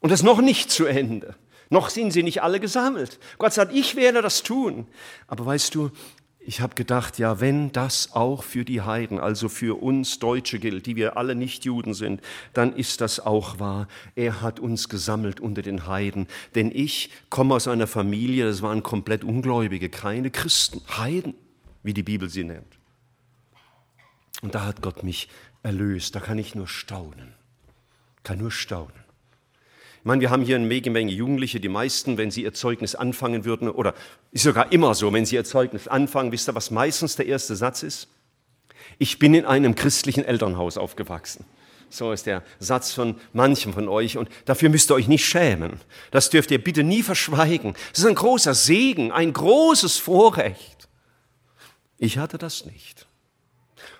Und 0.00 0.10
das 0.10 0.22
noch 0.22 0.42
nicht 0.42 0.70
zu 0.70 0.84
Ende. 0.84 1.36
Noch 1.72 1.88
sind 1.88 2.10
sie 2.10 2.22
nicht 2.22 2.42
alle 2.42 2.60
gesammelt. 2.60 3.18
Gott 3.38 3.54
sagt, 3.54 3.72
ich 3.72 3.96
werde 3.96 4.20
das 4.20 4.42
tun. 4.42 4.86
Aber 5.26 5.46
weißt 5.46 5.74
du, 5.74 5.90
ich 6.38 6.60
habe 6.60 6.74
gedacht, 6.74 7.18
ja, 7.18 7.40
wenn 7.40 7.72
das 7.72 8.12
auch 8.12 8.42
für 8.42 8.66
die 8.66 8.82
Heiden, 8.82 9.18
also 9.18 9.48
für 9.48 9.82
uns 9.82 10.18
Deutsche 10.18 10.58
gilt, 10.58 10.84
die 10.84 10.96
wir 10.96 11.16
alle 11.16 11.34
nicht 11.34 11.64
Juden 11.64 11.94
sind, 11.94 12.20
dann 12.52 12.76
ist 12.76 13.00
das 13.00 13.20
auch 13.20 13.58
wahr. 13.58 13.88
Er 14.16 14.42
hat 14.42 14.60
uns 14.60 14.90
gesammelt 14.90 15.40
unter 15.40 15.62
den 15.62 15.86
Heiden. 15.86 16.26
Denn 16.54 16.70
ich 16.70 17.08
komme 17.30 17.54
aus 17.54 17.66
einer 17.66 17.86
Familie, 17.86 18.44
das 18.44 18.60
waren 18.60 18.82
komplett 18.82 19.24
Ungläubige, 19.24 19.88
keine 19.88 20.30
Christen, 20.30 20.82
Heiden, 20.98 21.32
wie 21.82 21.94
die 21.94 22.02
Bibel 22.02 22.28
sie 22.28 22.44
nennt. 22.44 22.78
Und 24.42 24.54
da 24.54 24.66
hat 24.66 24.82
Gott 24.82 25.04
mich 25.04 25.26
erlöst. 25.62 26.14
Da 26.14 26.20
kann 26.20 26.36
ich 26.36 26.54
nur 26.54 26.68
staunen. 26.68 27.32
Kann 28.24 28.36
nur 28.36 28.50
staunen. 28.50 29.01
Ich 30.02 30.06
meine, 30.06 30.20
wir 30.20 30.30
haben 30.30 30.42
hier 30.42 30.56
eine 30.56 30.66
Menge 30.66 31.12
Jugendliche, 31.12 31.60
die 31.60 31.68
meisten, 31.68 32.18
wenn 32.18 32.32
sie 32.32 32.42
ihr 32.42 32.52
Zeugnis 32.52 32.96
anfangen 32.96 33.44
würden, 33.44 33.70
oder 33.70 33.94
ist 34.32 34.42
sogar 34.42 34.72
immer 34.72 34.96
so, 34.96 35.12
wenn 35.12 35.24
sie 35.24 35.36
ihr 35.36 35.44
Zeugnis 35.44 35.86
anfangen, 35.86 36.32
wisst 36.32 36.48
ihr, 36.48 36.56
was 36.56 36.72
meistens 36.72 37.14
der 37.14 37.26
erste 37.26 37.54
Satz 37.54 37.84
ist? 37.84 38.08
Ich 38.98 39.20
bin 39.20 39.32
in 39.32 39.44
einem 39.44 39.76
christlichen 39.76 40.24
Elternhaus 40.24 40.76
aufgewachsen. 40.76 41.44
So 41.88 42.10
ist 42.10 42.26
der 42.26 42.42
Satz 42.58 42.92
von 42.92 43.14
manchem 43.32 43.72
von 43.72 43.88
euch 43.88 44.18
und 44.18 44.28
dafür 44.44 44.70
müsst 44.70 44.90
ihr 44.90 44.96
euch 44.96 45.06
nicht 45.06 45.24
schämen. 45.24 45.78
Das 46.10 46.30
dürft 46.30 46.50
ihr 46.50 46.58
bitte 46.58 46.82
nie 46.82 47.04
verschweigen. 47.04 47.74
Das 47.90 48.00
ist 48.00 48.06
ein 48.06 48.16
großer 48.16 48.54
Segen, 48.54 49.12
ein 49.12 49.32
großes 49.32 49.98
Vorrecht. 49.98 50.88
Ich 51.98 52.18
hatte 52.18 52.38
das 52.38 52.66
nicht. 52.66 53.06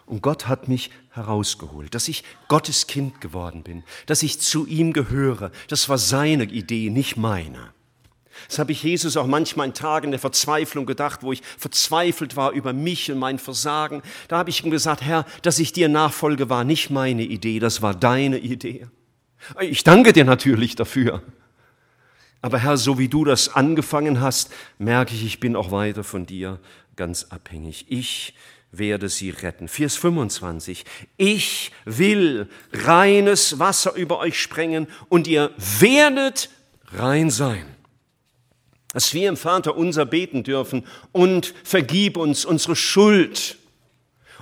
Und 0.06 0.22
Gott 0.22 0.48
hat 0.48 0.68
mich 0.68 0.90
herausgeholt, 1.10 1.94
dass 1.94 2.08
ich 2.08 2.24
Gottes 2.48 2.86
Kind 2.86 3.20
geworden 3.20 3.62
bin, 3.62 3.84
dass 4.06 4.22
ich 4.22 4.40
zu 4.40 4.66
ihm 4.66 4.92
gehöre. 4.92 5.52
Das 5.68 5.88
war 5.88 5.98
seine 5.98 6.44
Idee, 6.44 6.90
nicht 6.90 7.16
meine. 7.16 7.72
Das 8.48 8.58
habe 8.58 8.72
ich 8.72 8.82
Jesus 8.82 9.16
auch 9.16 9.26
manchmal 9.26 9.68
in 9.68 9.74
Tagen 9.74 10.10
der 10.10 10.20
Verzweiflung 10.20 10.86
gedacht, 10.86 11.22
wo 11.22 11.32
ich 11.32 11.42
verzweifelt 11.58 12.36
war 12.36 12.52
über 12.52 12.72
mich 12.72 13.10
und 13.12 13.18
mein 13.18 13.38
Versagen. 13.38 14.02
Da 14.28 14.38
habe 14.38 14.50
ich 14.50 14.64
ihm 14.64 14.70
gesagt, 14.70 15.02
Herr, 15.02 15.24
dass 15.42 15.58
ich 15.58 15.72
dir 15.72 15.88
nachfolge, 15.88 16.48
war 16.48 16.64
nicht 16.64 16.90
meine 16.90 17.22
Idee, 17.22 17.58
das 17.58 17.82
war 17.82 17.94
deine 17.94 18.38
Idee. 18.38 18.86
Ich 19.60 19.84
danke 19.84 20.12
dir 20.12 20.24
natürlich 20.24 20.76
dafür. 20.76 21.22
Aber 22.40 22.58
Herr, 22.58 22.76
so 22.76 22.98
wie 22.98 23.08
du 23.08 23.24
das 23.24 23.54
angefangen 23.54 24.20
hast, 24.20 24.52
merke 24.78 25.14
ich, 25.14 25.24
ich 25.24 25.40
bin 25.40 25.54
auch 25.54 25.70
weiter 25.70 26.02
von 26.02 26.26
dir 26.26 26.58
ganz 26.96 27.24
abhängig. 27.24 27.86
Ich 27.88 28.34
werde 28.72 29.08
sie 29.08 29.30
retten. 29.30 29.68
Vers 29.68 29.96
25. 29.96 30.84
Ich 31.18 31.70
will 31.84 32.48
reines 32.72 33.58
Wasser 33.58 33.94
über 33.94 34.18
euch 34.18 34.40
sprengen 34.40 34.88
und 35.08 35.28
ihr 35.28 35.52
werdet 35.78 36.50
rein 36.86 37.30
sein. 37.30 37.66
Dass 38.92 39.14
wir 39.14 39.28
im 39.28 39.36
Vater 39.36 39.76
unser 39.76 40.04
beten 40.04 40.42
dürfen 40.42 40.86
und 41.12 41.54
vergib 41.64 42.16
uns 42.16 42.44
unsere 42.44 42.76
Schuld. 42.76 43.58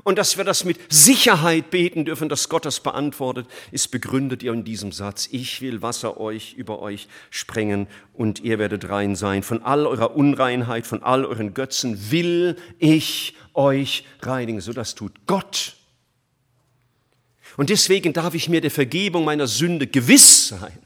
Und 0.03 0.19
dass 0.19 0.37
wir 0.37 0.45
das 0.45 0.65
mit 0.65 0.79
Sicherheit 0.93 1.71
beten 1.71 2.05
dürfen, 2.05 2.29
dass 2.29 2.49
Gott 2.49 2.65
das 2.65 2.81
beantwortet, 2.81 3.47
ist 3.71 3.91
begründet 3.91 4.43
ihr 4.43 4.53
in 4.53 4.65
diesem 4.65 4.93
Satz. 4.93 5.29
Ich 5.31 5.61
will 5.61 5.83
Wasser 5.83 6.19
euch 6.19 6.55
über 6.55 6.81
euch 6.81 7.09
sprengen 7.31 7.87
und 8.15 8.41
ihr 8.41 8.59
werdet 8.59 8.89
rein 8.89 9.17
sein. 9.17 9.43
Von 9.43 9.63
all 9.63 9.87
eurer 9.87 10.17
Unreinheit, 10.17 10.87
von 10.87 11.03
all 11.03 11.25
euren 11.25 11.55
Götzen 11.55 12.11
will 12.11 12.57
ich 12.79 13.35
euch 13.55 14.05
reinigen. 14.23 14.61
So 14.61 14.73
das 14.73 14.95
tut 14.95 15.13
Gott. 15.27 15.77
Und 17.57 17.71
deswegen 17.71 18.13
darf 18.13 18.35
ich 18.35 18.49
mir 18.49 18.61
der 18.61 18.71
Vergebung 18.71 19.25
meiner 19.25 19.47
Sünde 19.47 19.87
gewiss 19.87 20.49
sein. 20.49 20.79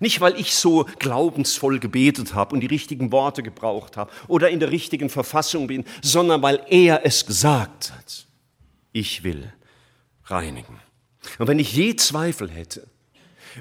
Nicht, 0.00 0.20
weil 0.20 0.38
ich 0.38 0.54
so 0.54 0.86
glaubensvoll 0.98 1.78
gebetet 1.78 2.34
habe 2.34 2.54
und 2.54 2.60
die 2.60 2.66
richtigen 2.66 3.12
Worte 3.12 3.42
gebraucht 3.42 3.96
habe 3.96 4.10
oder 4.28 4.50
in 4.50 4.60
der 4.60 4.70
richtigen 4.70 5.10
Verfassung 5.10 5.66
bin, 5.66 5.84
sondern 6.02 6.42
weil 6.42 6.64
er 6.68 7.04
es 7.04 7.26
gesagt 7.26 7.92
hat. 7.92 8.26
Ich 8.92 9.24
will 9.24 9.52
reinigen. 10.26 10.80
Und 11.38 11.48
wenn 11.48 11.58
ich 11.58 11.74
je 11.74 11.96
Zweifel 11.96 12.50
hätte 12.50 12.86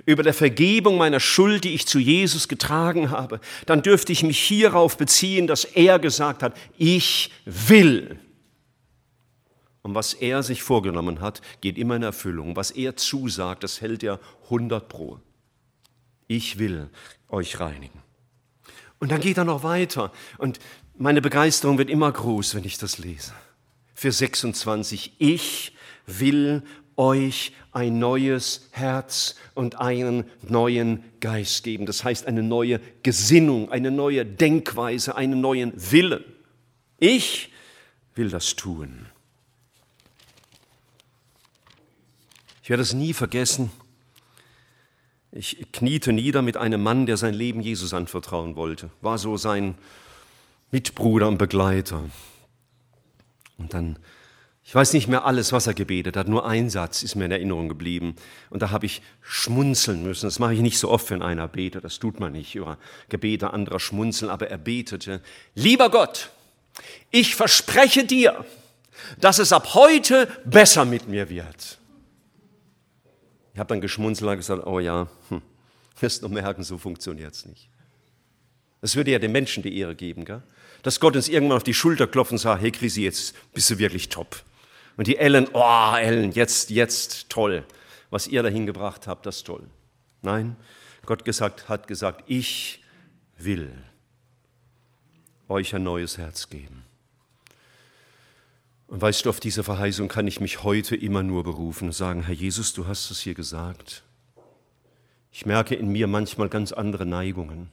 über 0.06 0.24
der 0.24 0.34
Vergebung 0.34 0.98
meiner 0.98 1.20
Schuld, 1.20 1.64
die 1.64 1.74
ich 1.74 1.86
zu 1.86 2.00
Jesus 2.00 2.48
getragen 2.48 3.12
habe, 3.12 3.40
dann 3.66 3.82
dürfte 3.82 4.12
ich 4.12 4.24
mich 4.24 4.40
hierauf 4.40 4.98
beziehen, 4.98 5.48
dass 5.48 5.66
er 5.66 6.00
gesagt 6.00 6.42
hat, 6.44 6.58
ich 6.78 7.32
will. 7.46 8.20
Und 9.84 9.96
was 9.96 10.14
er 10.14 10.44
sich 10.44 10.64
vorgenommen 10.64 11.20
hat, 11.20 11.42
geht 11.62 11.78
immer 11.78 11.96
in 11.98 12.04
Erfüllung. 12.04 12.56
Was 12.56 12.72
er 12.72 12.96
zusagt, 12.96 13.64
das 13.64 13.82
hält 13.82 14.02
er 14.02 14.20
100 14.46 14.88
pro 14.88 15.20
ich 16.28 16.60
will 16.60 16.90
euch 17.30 17.60
reinigen. 17.60 18.02
Und 19.00 19.12
dann 19.12 19.22
geht 19.22 19.38
er 19.38 19.44
noch 19.44 19.64
weiter 19.64 20.12
und 20.38 20.60
meine 20.98 21.22
Begeisterung 21.22 21.78
wird 21.78 21.90
immer 21.90 22.12
groß, 22.12 22.56
wenn 22.56 22.64
ich 22.64 22.78
das 22.78 22.98
lese. 22.98 23.34
für 23.94 24.12
26. 24.12 25.14
Ich 25.20 25.74
will 26.06 26.62
euch 26.98 27.54
ein 27.72 28.00
neues 28.00 28.68
Herz 28.72 29.36
und 29.56 29.80
einen 29.80 30.26
neuen 30.42 31.04
Geist 31.22 31.64
geben. 31.64 31.86
Das 31.86 32.04
heißt 32.04 32.28
eine 32.28 32.44
neue 32.44 32.82
Gesinnung, 33.02 33.72
eine 33.72 33.92
neue 33.92 34.26
Denkweise, 34.26 35.16
einen 35.16 35.42
neuen 35.42 35.74
Willen. 35.92 36.24
Ich 37.00 37.52
will 38.16 38.30
das 38.30 38.56
tun. 38.56 39.08
Ich 42.62 42.70
werde 42.70 42.84
es 42.84 42.94
nie 42.94 43.14
vergessen. 43.14 43.72
Ich 45.36 45.66
kniete 45.72 46.14
nieder 46.14 46.44
mit 46.44 46.58
einem 46.58 46.84
Mann, 46.84 47.08
der 47.08 47.18
sein 47.18 47.34
Leben 47.34 47.60
Jesus 47.60 47.94
anvertrauen 47.96 48.56
wollte. 48.56 48.92
War 49.02 49.18
so 49.18 49.36
sein 49.36 49.74
Mitbruder 50.70 51.28
und 51.28 51.40
Begleiter. 51.40 52.04
Und 53.58 53.74
dann, 53.74 53.98
ich 54.64 54.76
weiß 54.76 54.94
nicht 54.94 55.08
mehr 55.08 55.26
alles, 55.26 55.52
was 55.52 55.66
er 55.66 55.74
gebetet 55.74 56.18
hat, 56.18 56.28
nur 56.28 56.46
ein 56.46 56.70
Satz 56.70 57.02
ist 57.02 57.16
mir 57.16 57.26
in 57.26 57.32
Erinnerung 57.32 57.68
geblieben. 57.68 58.16
Und 58.52 58.62
da 58.62 58.70
habe 58.70 58.86
ich 58.86 59.02
schmunzeln 59.22 60.04
müssen. 60.04 60.28
Das 60.28 60.38
mache 60.38 60.54
ich 60.54 60.60
nicht 60.60 60.78
so 60.78 60.92
oft, 60.92 61.10
wenn 61.10 61.24
einer 61.24 61.48
betet. 61.48 61.84
Das 61.84 61.98
tut 61.98 62.20
man 62.20 62.34
nicht 62.34 62.54
über 62.54 62.78
Gebete 63.10 63.54
anderer 63.54 63.80
schmunzeln. 63.80 64.30
Aber 64.30 64.50
er 64.50 64.60
betete, 64.60 65.20
lieber 65.56 65.90
Gott, 65.90 66.30
ich 67.10 67.36
verspreche 67.36 68.06
dir, 68.06 68.46
dass 69.20 69.40
es 69.40 69.52
ab 69.52 69.74
heute 69.74 70.28
besser 70.46 70.86
mit 70.86 71.08
mir 71.08 71.28
wird. 71.30 71.80
Ich 73.54 73.60
habe 73.60 73.70
dann 73.70 73.82
geschmunzelt 73.82 74.30
und 74.30 74.38
gesagt, 74.38 74.66
oh 74.66 74.80
ja, 74.80 75.08
hm, 75.30 75.42
wirst 76.00 76.24
du 76.24 76.30
merken, 76.30 76.64
so 76.64 76.78
funktioniert 76.78 77.34
es 77.34 77.46
nicht. 77.46 77.70
Das 78.82 78.96
würde 78.96 79.12
ja 79.12 79.20
den 79.20 79.32
Menschen 79.32 79.64
die 79.64 79.78
Ehre 79.78 79.96
geben, 79.96 80.26
gell? 80.26 80.42
dass 80.82 81.00
Gott 81.00 81.16
uns 81.16 81.30
irgendwann 81.30 81.58
auf 81.58 81.64
die 81.64 81.74
Schulter 81.74 82.08
klopft 82.08 82.34
und 82.34 82.38
sagt, 82.38 82.62
hey 82.62 82.72
Chrissy, 82.72 83.04
jetzt 83.04 83.34
bist 83.54 83.70
du 83.70 83.80
wirklich 83.80 84.10
top. 84.10 84.44
Und 84.98 85.08
die 85.08 85.18
Ellen, 85.18 85.48
oh 85.54 85.96
Ellen, 85.96 86.32
jetzt, 86.34 86.70
jetzt 86.70 87.30
toll. 87.30 87.66
Was 88.10 88.28
ihr 88.28 88.44
dahin 88.44 88.66
gebracht 88.66 89.08
habt, 89.08 89.26
das 89.26 89.38
ist 89.38 89.48
toll. 89.48 89.64
Nein, 90.22 90.56
Gott 91.06 91.26
gesagt, 91.26 91.70
hat 91.70 91.88
gesagt, 91.88 92.24
ich 92.28 92.84
will 93.38 93.72
euch 95.48 95.74
ein 95.74 95.84
neues 95.84 96.18
Herz 96.18 96.50
geben. 96.50 96.83
Und 98.94 99.02
weißt 99.02 99.26
du, 99.26 99.32
auf 99.32 99.40
diese 99.40 99.64
Verheißung 99.64 100.08
kann 100.08 100.28
ich 100.28 100.40
mich 100.40 100.62
heute 100.62 100.96
immer 100.96 101.24
nur 101.24 101.44
berufen 101.44 101.86
und 101.86 101.94
sagen, 101.94 102.22
Herr 102.28 102.36
Jesus, 102.36 102.74
du 102.74 102.86
hast 102.86 103.10
es 103.10 103.22
hier 103.22 103.34
gesagt. 103.34 104.04
Ich 105.32 105.48
merke 105.48 105.74
in 105.74 105.88
mir 105.88 106.06
manchmal 106.06 106.48
ganz 106.48 106.72
andere 106.72 107.04
Neigungen. 107.04 107.72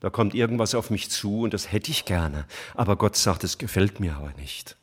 Da 0.00 0.10
kommt 0.10 0.34
irgendwas 0.34 0.74
auf 0.74 0.90
mich 0.90 1.08
zu 1.08 1.40
und 1.40 1.54
das 1.54 1.72
hätte 1.72 1.90
ich 1.90 2.04
gerne, 2.04 2.44
aber 2.74 2.96
Gott 2.96 3.16
sagt, 3.16 3.42
es 3.42 3.56
gefällt 3.56 4.00
mir 4.00 4.16
aber 4.16 4.34
nicht. 4.34 4.76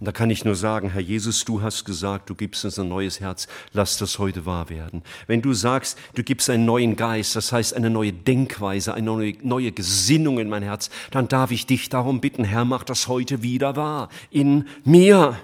Und 0.00 0.06
da 0.06 0.12
kann 0.12 0.30
ich 0.30 0.46
nur 0.46 0.54
sagen, 0.54 0.90
Herr 0.90 1.02
Jesus, 1.02 1.44
du 1.44 1.60
hast 1.60 1.84
gesagt, 1.84 2.30
du 2.30 2.34
gibst 2.34 2.64
uns 2.64 2.78
ein 2.78 2.88
neues 2.88 3.20
Herz, 3.20 3.48
lass 3.74 3.98
das 3.98 4.18
heute 4.18 4.46
wahr 4.46 4.70
werden. 4.70 5.02
Wenn 5.26 5.42
du 5.42 5.52
sagst, 5.52 5.98
du 6.14 6.22
gibst 6.22 6.48
einen 6.48 6.64
neuen 6.64 6.96
Geist, 6.96 7.36
das 7.36 7.52
heißt 7.52 7.74
eine 7.74 7.90
neue 7.90 8.14
Denkweise, 8.14 8.94
eine 8.94 9.04
neue, 9.04 9.34
neue 9.42 9.72
Gesinnung 9.72 10.38
in 10.38 10.48
mein 10.48 10.62
Herz, 10.62 10.88
dann 11.10 11.28
darf 11.28 11.50
ich 11.50 11.66
dich 11.66 11.90
darum 11.90 12.22
bitten, 12.22 12.44
Herr, 12.44 12.64
mach 12.64 12.82
das 12.82 13.08
heute 13.08 13.42
wieder 13.42 13.76
wahr 13.76 14.08
in 14.30 14.66
mir. 14.84 15.38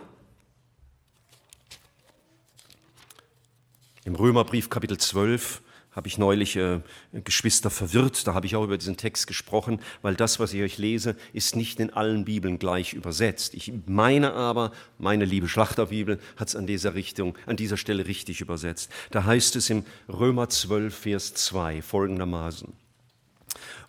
Im 4.06 4.14
Römerbrief 4.14 4.70
Kapitel 4.70 4.96
12 4.96 5.60
habe 5.96 6.08
ich 6.08 6.18
neulich 6.18 6.56
äh, 6.56 6.80
Geschwister 7.24 7.70
verwirrt, 7.70 8.26
da 8.26 8.34
habe 8.34 8.44
ich 8.44 8.54
auch 8.54 8.64
über 8.64 8.76
diesen 8.76 8.98
Text 8.98 9.26
gesprochen, 9.26 9.80
weil 10.02 10.14
das, 10.14 10.38
was 10.38 10.52
ich 10.52 10.62
euch 10.62 10.76
lese, 10.76 11.16
ist 11.32 11.56
nicht 11.56 11.80
in 11.80 11.90
allen 11.90 12.26
Bibeln 12.26 12.58
gleich 12.58 12.92
übersetzt. 12.92 13.54
Ich 13.54 13.72
meine 13.86 14.34
aber, 14.34 14.72
meine 14.98 15.24
liebe 15.24 15.48
Schlachterbibel 15.48 16.20
hat 16.36 16.48
es 16.48 16.56
an 16.56 16.66
dieser 16.66 16.94
Richtung, 16.94 17.36
an 17.46 17.56
dieser 17.56 17.78
Stelle 17.78 18.06
richtig 18.06 18.42
übersetzt. 18.42 18.92
Da 19.10 19.24
heißt 19.24 19.56
es 19.56 19.70
im 19.70 19.86
Römer 20.06 20.50
12, 20.50 20.94
Vers 20.94 21.34
2 21.34 21.80
folgendermaßen. 21.80 22.74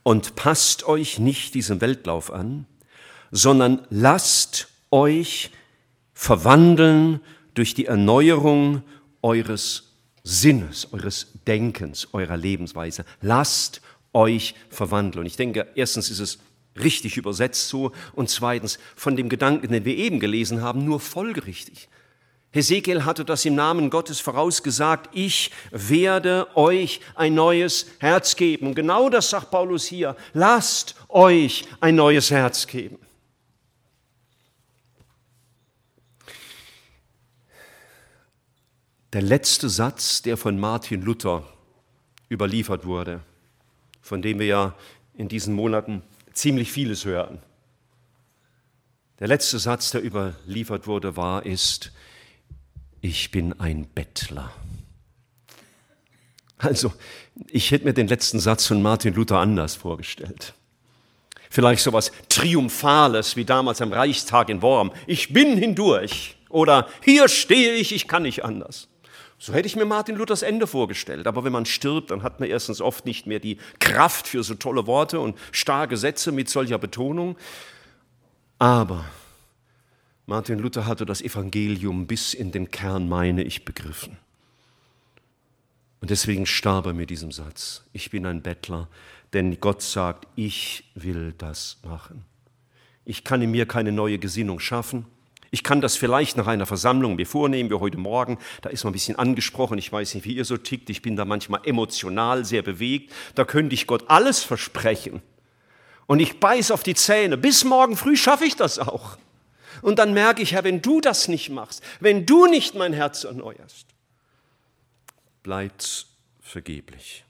Und 0.04 0.36
passt 0.36 0.88
euch 0.88 1.20
nicht 1.20 1.56
diesem 1.56 1.82
Weltlauf 1.82 2.32
an, 2.32 2.66
sondern 3.32 3.86
lasst 3.90 4.70
euch 4.92 5.52
verwandeln 6.14 7.20
durch 7.54 7.74
die 7.74 7.86
Erneuerung 7.86 8.84
eures 9.22 9.87
Sinnes, 10.28 10.92
eures 10.92 11.28
Denkens, 11.48 12.10
eurer 12.12 12.36
Lebensweise. 12.36 13.06
Lasst 13.22 13.82
euch 14.12 14.56
verwandeln. 14.70 15.22
Und 15.22 15.26
ich 15.26 15.38
denke, 15.38 15.68
erstens 15.76 16.10
ist 16.10 16.20
es 16.20 16.40
richtig 16.78 17.16
übersetzt 17.16 17.70
so 17.70 17.94
und 18.14 18.30
zweitens 18.30 18.78
von 18.96 19.16
dem 19.16 19.30
Gedanken, 19.30 19.72
den 19.72 19.86
wir 19.86 19.96
eben 19.96 20.20
gelesen 20.20 20.62
haben, 20.62 20.84
nur 20.84 21.00
folgerichtig. 21.00 21.88
Hesekiel 22.52 23.06
hatte 23.06 23.24
das 23.24 23.46
im 23.46 23.56
Namen 23.56 23.90
Gottes 23.90 24.20
vorausgesagt, 24.20 25.10
ich 25.14 25.52
werde 25.72 26.48
euch 26.56 27.00
ein 27.16 27.34
neues 27.34 27.88
Herz 28.00 28.36
geben. 28.36 28.68
Und 28.68 28.76
genau 28.76 29.10
das 29.10 29.30
sagt 29.30 29.50
Paulus 29.50 29.86
hier, 29.86 30.18
lasst 30.34 30.96
euch 31.08 31.66
ein 31.80 31.96
neues 31.96 32.32
Herz 32.32 32.68
geben. 32.68 33.00
Der 39.14 39.22
letzte 39.22 39.70
Satz, 39.70 40.22
der 40.22 40.38
von 40.38 40.60
Martin 40.60 41.02
Luther 41.02 41.44
überliefert 42.30 42.86
wurde, 42.86 43.22
von 44.02 44.22
dem 44.22 44.40
wir 44.40 44.48
ja 44.48 44.76
in 45.16 45.28
diesen 45.28 45.54
Monaten 45.54 46.04
ziemlich 46.34 46.72
vieles 46.72 47.06
hören. 47.06 47.40
Der 49.20 49.28
letzte 49.28 49.60
Satz, 49.60 49.92
der 49.92 50.04
überliefert 50.04 50.86
wurde, 50.88 51.18
war, 51.18 51.46
ist, 51.46 51.92
ich 53.02 53.32
bin 53.32 53.60
ein 53.60 53.88
Bettler. 53.88 54.52
Also, 56.60 56.94
ich 57.48 57.72
hätte 57.72 57.86
mir 57.86 57.94
den 57.94 58.08
letzten 58.08 58.40
Satz 58.40 58.68
von 58.68 58.82
Martin 58.82 59.14
Luther 59.14 59.40
anders 59.40 59.76
vorgestellt. 59.76 60.54
Vielleicht 61.50 61.82
so 61.82 61.92
etwas 61.92 62.12
Triumphales 62.30 63.36
wie 63.36 63.46
damals 63.46 63.82
am 63.82 63.94
Reichstag 63.94 64.50
in 64.50 64.62
Worm. 64.62 64.92
Ich 65.06 65.32
bin 65.34 65.58
hindurch. 65.58 66.36
Oder 66.50 66.88
hier 67.04 67.30
stehe 67.30 67.74
ich, 67.74 67.94
ich 67.94 68.08
kann 68.08 68.24
nicht 68.24 68.44
anders. 68.44 68.88
So 69.40 69.54
hätte 69.54 69.68
ich 69.68 69.76
mir 69.76 69.86
Martin 69.86 70.16
Luthers 70.16 70.42
Ende 70.42 70.66
vorgestellt. 70.66 71.28
Aber 71.28 71.44
wenn 71.44 71.52
man 71.52 71.66
stirbt, 71.66 72.12
dann 72.12 72.24
hat 72.24 72.40
man 72.40 72.50
erstens 72.50 72.82
oft 72.82 73.06
nicht 73.06 73.28
mehr 73.28 73.40
die 73.40 73.58
Kraft 73.80 74.28
für 74.28 74.44
so 74.44 74.56
tolle 74.56 74.88
Worte 74.88 75.20
und 75.20 75.38
starke 75.52 75.98
Sätze 75.98 76.32
mit 76.32 76.50
solcher 76.50 76.80
Betonung. 76.80 77.38
Aber 78.58 79.06
Martin 80.26 80.60
Luther 80.60 80.86
hatte 80.88 81.06
das 81.06 81.22
Evangelium 81.22 82.08
bis 82.08 82.34
in 82.34 82.52
den 82.52 82.72
Kern, 82.72 83.08
meine 83.08 83.44
ich, 83.44 83.64
begriffen. 83.64 84.18
Und 86.02 86.10
deswegen 86.10 86.46
starb 86.46 86.86
er 86.88 86.94
mit 86.94 87.10
diesem 87.10 87.32
Satz. 87.32 87.84
Ich 87.94 88.10
bin 88.10 88.26
ein 88.26 88.42
Bettler, 88.42 88.88
denn 89.34 89.60
Gott 89.60 89.82
sagt, 89.82 90.28
ich 90.36 90.84
will 90.96 91.34
das 91.38 91.78
machen. 91.84 92.26
Ich 93.06 93.24
kann 93.24 93.42
in 93.42 93.52
mir 93.52 93.66
keine 93.66 93.92
neue 93.92 94.20
Gesinnung 94.20 94.60
schaffen. 94.60 95.06
Ich 95.52 95.64
kann 95.64 95.82
das 95.82 95.96
vielleicht 95.96 96.38
nach 96.38 96.48
einer 96.48 96.66
Versammlung 96.66 97.16
mir 97.16 97.26
vornehmen, 97.26 97.70
wie 97.70 97.76
heute 97.76 97.98
Morgen. 97.98 98.38
Da 98.62 98.70
ist 98.70 98.84
man 98.84 98.92
ein 98.92 98.94
bisschen 98.94 99.18
angesprochen. 99.18 99.78
Ich 99.78 99.92
weiß 99.92 100.16
nicht, 100.16 100.26
wie 100.26 100.36
ihr 100.36 100.46
so 100.46 100.58
tickt. 100.58 100.90
Ich 100.90 101.02
bin 101.02 101.16
da 101.16 101.26
manchmal 101.26 101.62
emotional 101.64 102.46
sehr 102.46 102.62
bewegt. 102.62 103.14
Da 103.36 103.46
könnte 103.46 103.74
ich 103.74 103.88
Gott 103.88 104.06
alles 104.08 104.44
versprechen. 104.44 105.22
Und 106.06 106.20
ich 106.20 106.40
beiß 106.40 106.72
auf 106.72 106.84
die 106.84 106.96
Zähne. 106.96 107.38
Bis 107.38 107.64
morgen 107.64 107.96
früh 107.96 108.16
schaffe 108.16 108.46
ich 108.46 108.56
das 108.56 108.80
auch. 108.80 109.18
Und 109.82 110.00
dann 110.00 110.14
merke 110.14 110.42
ich, 110.42 110.54
Herr, 110.54 110.64
wenn 110.64 110.82
du 110.82 111.02
das 111.02 111.28
nicht 111.28 111.50
machst, 111.50 111.84
wenn 112.00 112.26
du 112.26 112.48
nicht 112.48 112.76
mein 112.76 112.94
Herz 112.94 113.24
erneuerst, 113.24 113.88
bleibt's 115.44 116.08
vergeblich. 116.42 117.24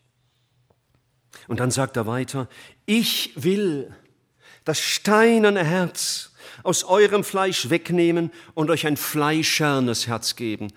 Und 1.48 1.60
dann 1.60 1.72
sagt 1.72 1.98
er 1.98 2.08
weiter, 2.08 2.48
ich 2.86 3.32
will 3.36 3.94
das 4.64 4.80
steinerne 4.80 5.64
Herz 5.64 6.32
aus 6.64 6.84
eurem 6.84 7.24
Fleisch 7.24 7.70
wegnehmen 7.70 8.32
und 8.54 8.70
euch 8.70 8.88
ein 8.88 8.98
fleischernes 8.98 10.08
Herz 10.08 10.36
geben. 10.36 10.70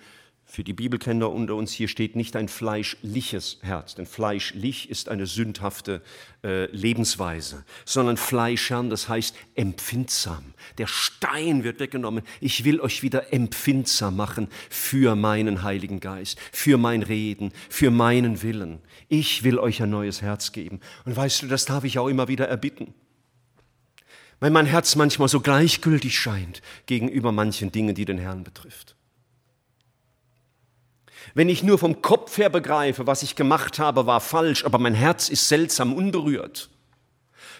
Für 0.51 0.65
die 0.65 0.73
Bibelkenner 0.73 1.31
unter 1.31 1.55
uns 1.55 1.71
hier 1.71 1.87
steht 1.87 2.17
nicht 2.17 2.35
ein 2.35 2.49
fleischliches 2.49 3.59
Herz, 3.61 3.95
denn 3.95 4.05
fleischlich 4.05 4.89
ist 4.89 5.07
eine 5.07 5.25
sündhafte 5.25 6.01
äh, 6.43 6.65
Lebensweise, 6.75 7.63
sondern 7.85 8.17
fleischern, 8.17 8.89
das 8.89 9.07
heißt 9.07 9.33
empfindsam. 9.55 10.53
Der 10.77 10.87
Stein 10.87 11.63
wird 11.63 11.79
weggenommen. 11.79 12.25
Ich 12.41 12.65
will 12.65 12.81
euch 12.81 13.01
wieder 13.01 13.31
empfindsam 13.31 14.17
machen 14.17 14.49
für 14.69 15.15
meinen 15.15 15.63
Heiligen 15.63 16.01
Geist, 16.01 16.37
für 16.51 16.77
mein 16.77 17.01
Reden, 17.01 17.53
für 17.69 17.89
meinen 17.89 18.43
Willen. 18.43 18.79
Ich 19.07 19.45
will 19.45 19.57
euch 19.57 19.81
ein 19.81 19.91
neues 19.91 20.21
Herz 20.21 20.51
geben. 20.51 20.81
Und 21.05 21.15
weißt 21.15 21.43
du, 21.43 21.47
das 21.47 21.63
darf 21.63 21.85
ich 21.85 21.97
auch 21.97 22.09
immer 22.09 22.27
wieder 22.27 22.49
erbitten 22.49 22.93
weil 24.41 24.49
mein 24.49 24.65
Herz 24.65 24.95
manchmal 24.95 25.29
so 25.29 25.39
gleichgültig 25.39 26.19
scheint 26.19 26.61
gegenüber 26.87 27.31
manchen 27.31 27.71
Dingen, 27.71 27.95
die 27.95 28.05
den 28.05 28.17
Herrn 28.17 28.43
betrifft. 28.43 28.95
Wenn 31.35 31.47
ich 31.47 31.63
nur 31.63 31.77
vom 31.77 32.01
Kopf 32.01 32.37
her 32.37 32.49
begreife, 32.49 33.07
was 33.07 33.23
ich 33.23 33.35
gemacht 33.35 33.79
habe, 33.79 34.07
war 34.07 34.19
falsch, 34.19 34.65
aber 34.65 34.79
mein 34.79 34.95
Herz 34.95 35.29
ist 35.29 35.47
seltsam 35.47 35.93
unberührt, 35.93 36.69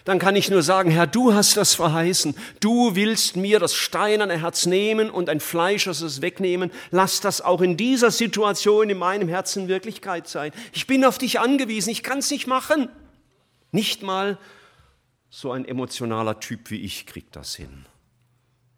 dann 0.04 0.18
kann 0.18 0.34
ich 0.34 0.50
nur 0.50 0.64
sagen, 0.64 0.90
Herr, 0.90 1.06
du 1.06 1.32
hast 1.32 1.56
das 1.56 1.76
verheißen. 1.76 2.34
Du 2.58 2.96
willst 2.96 3.36
mir 3.36 3.60
das 3.60 3.72
steinerne 3.72 4.40
Herz 4.40 4.66
nehmen 4.66 5.08
und 5.08 5.28
ein 5.28 5.38
fleischliches 5.38 6.20
wegnehmen. 6.20 6.72
Lass 6.90 7.20
das 7.20 7.40
auch 7.40 7.60
in 7.60 7.76
dieser 7.76 8.10
Situation 8.10 8.90
in 8.90 8.98
meinem 8.98 9.28
Herzen 9.28 9.68
Wirklichkeit 9.68 10.26
sein. 10.26 10.50
Ich 10.72 10.88
bin 10.88 11.04
auf 11.04 11.18
dich 11.18 11.38
angewiesen. 11.38 11.90
Ich 11.90 12.02
kann 12.02 12.18
es 12.18 12.32
nicht 12.32 12.48
machen. 12.48 12.88
Nicht 13.70 14.02
mal 14.02 14.38
so 15.34 15.50
ein 15.50 15.64
emotionaler 15.64 16.38
Typ 16.40 16.70
wie 16.70 16.82
ich 16.82 17.06
kriegt 17.06 17.34
das 17.36 17.54
hin. 17.54 17.86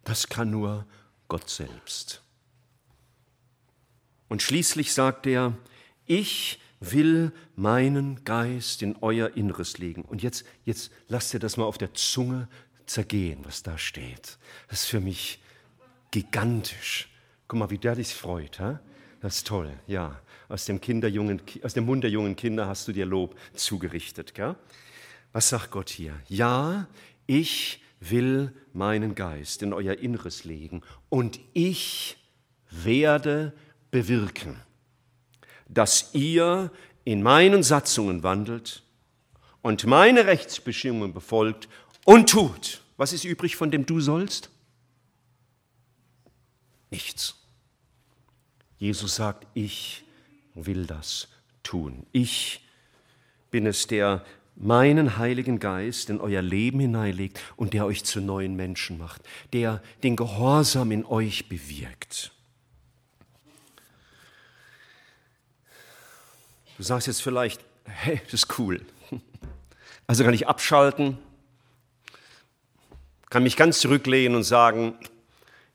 Das 0.05 0.29
kann 0.29 0.51
nur 0.51 0.87
Gott 1.27 1.49
selbst. 1.49 2.21
Und 4.29 4.41
schließlich 4.41 4.93
sagt 4.93 5.27
er, 5.27 5.53
ich 6.05 6.59
will 6.79 7.33
meinen 7.57 8.23
Geist 8.23 8.81
in 8.81 8.95
euer 9.01 9.35
Inneres 9.35 9.79
legen. 9.79 10.03
Und 10.03 10.23
jetzt, 10.23 10.45
jetzt 10.63 10.91
lasst 11.09 11.33
ihr 11.33 11.41
das 11.41 11.57
mal 11.57 11.65
auf 11.65 11.77
der 11.77 11.93
Zunge 11.93 12.47
zergehen, 12.85 13.39
was 13.43 13.61
da 13.61 13.77
steht. 13.77 14.37
Das 14.69 14.83
ist 14.83 14.85
für 14.85 15.01
mich 15.01 15.41
gigantisch. 16.11 17.09
Guck 17.49 17.59
mal, 17.59 17.69
wie 17.69 17.77
der 17.77 17.95
dich 17.95 18.15
freut. 18.15 18.59
He? 18.59 18.77
Das 19.19 19.37
ist 19.37 19.47
toll, 19.47 19.73
ja. 19.87 20.21
Aus 20.47 20.65
dem, 20.65 20.79
Kinderjungen, 20.79 21.41
aus 21.63 21.73
dem 21.73 21.85
Mund 21.85 22.03
der 22.03 22.11
jungen 22.11 22.37
Kinder 22.37 22.67
hast 22.67 22.87
du 22.87 22.93
dir 22.93 23.05
Lob 23.05 23.35
zugerichtet. 23.55 24.33
Gell? 24.33 24.55
Was 25.35 25.49
sagt 25.49 25.71
Gott 25.71 25.89
hier? 25.89 26.13
Ja, 26.29 26.87
ich 27.27 27.81
will 27.99 28.53
meinen 28.71 29.15
Geist 29.15 29.61
in 29.63 29.73
euer 29.73 29.95
Inneres 29.95 30.45
legen 30.45 30.81
und 31.09 31.39
ich 31.53 32.15
werde 32.69 33.51
bewirken 33.91 34.61
dass 35.67 36.13
ihr 36.13 36.71
in 37.03 37.23
meinen 37.23 37.63
Satzungen 37.63 38.23
wandelt 38.23 38.83
und 39.61 39.85
meine 39.85 40.25
Rechtsbestimmungen 40.25 41.13
befolgt 41.13 41.67
und 42.05 42.29
tut. 42.29 42.81
Was 42.97 43.13
ist 43.13 43.23
übrig 43.23 43.55
von 43.55 43.71
dem 43.71 43.85
du 43.85 43.99
sollst? 43.99 44.49
Nichts. 46.89 47.35
Jesus 48.77 49.15
sagt, 49.15 49.47
ich 49.53 50.03
will 50.53 50.85
das 50.85 51.27
tun. 51.63 52.05
Ich 52.11 52.61
bin 53.51 53.65
es, 53.65 53.87
der 53.87 54.23
meinen 54.55 55.17
Heiligen 55.17 55.59
Geist 55.59 56.09
in 56.09 56.21
euer 56.21 56.41
Leben 56.41 56.79
hineinlegt 56.79 57.39
und 57.55 57.73
der 57.73 57.85
euch 57.85 58.03
zu 58.03 58.21
neuen 58.21 58.55
Menschen 58.55 58.97
macht, 58.97 59.21
der 59.53 59.81
den 60.03 60.15
Gehorsam 60.15 60.91
in 60.91 61.05
euch 61.05 61.49
bewirkt. 61.49 62.31
Du 66.77 66.83
sagst 66.83 67.07
jetzt 67.07 67.21
vielleicht, 67.21 67.61
hey, 67.85 68.21
das 68.25 68.33
ist 68.33 68.59
cool. 68.59 68.81
Also 70.07 70.23
kann 70.23 70.35
ich 70.35 70.47
abschalten, 70.47 71.17
kann 73.31 73.41
mich 73.41 73.57
ganz 73.57 73.79
zurücklehnen 73.79 74.35
und 74.35 74.43
sagen, 74.43 74.93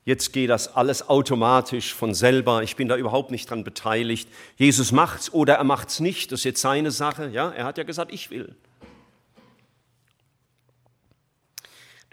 jetzt 0.05 0.31
geht 0.31 0.49
das 0.49 0.73
alles 0.73 1.09
automatisch 1.09 1.93
von 1.93 2.13
selber, 2.13 2.63
ich 2.63 2.77
bin 2.77 2.87
da 2.87 2.95
überhaupt 2.95 3.31
nicht 3.31 3.49
dran 3.49 3.65
beteiligt. 3.65 4.29
Jesus 4.55 4.93
macht's 4.93 5.33
oder 5.33 5.55
er 5.55 5.65
macht's 5.65 5.99
nicht, 5.99 6.31
das 6.31 6.39
ist 6.39 6.43
jetzt 6.45 6.61
seine 6.61 6.91
Sache. 6.91 7.27
Ja, 7.27 7.51
er 7.51 7.65
hat 7.65 7.77
ja 7.77 7.83
gesagt, 7.83 8.13
ich 8.13 8.31
will. 8.31 8.55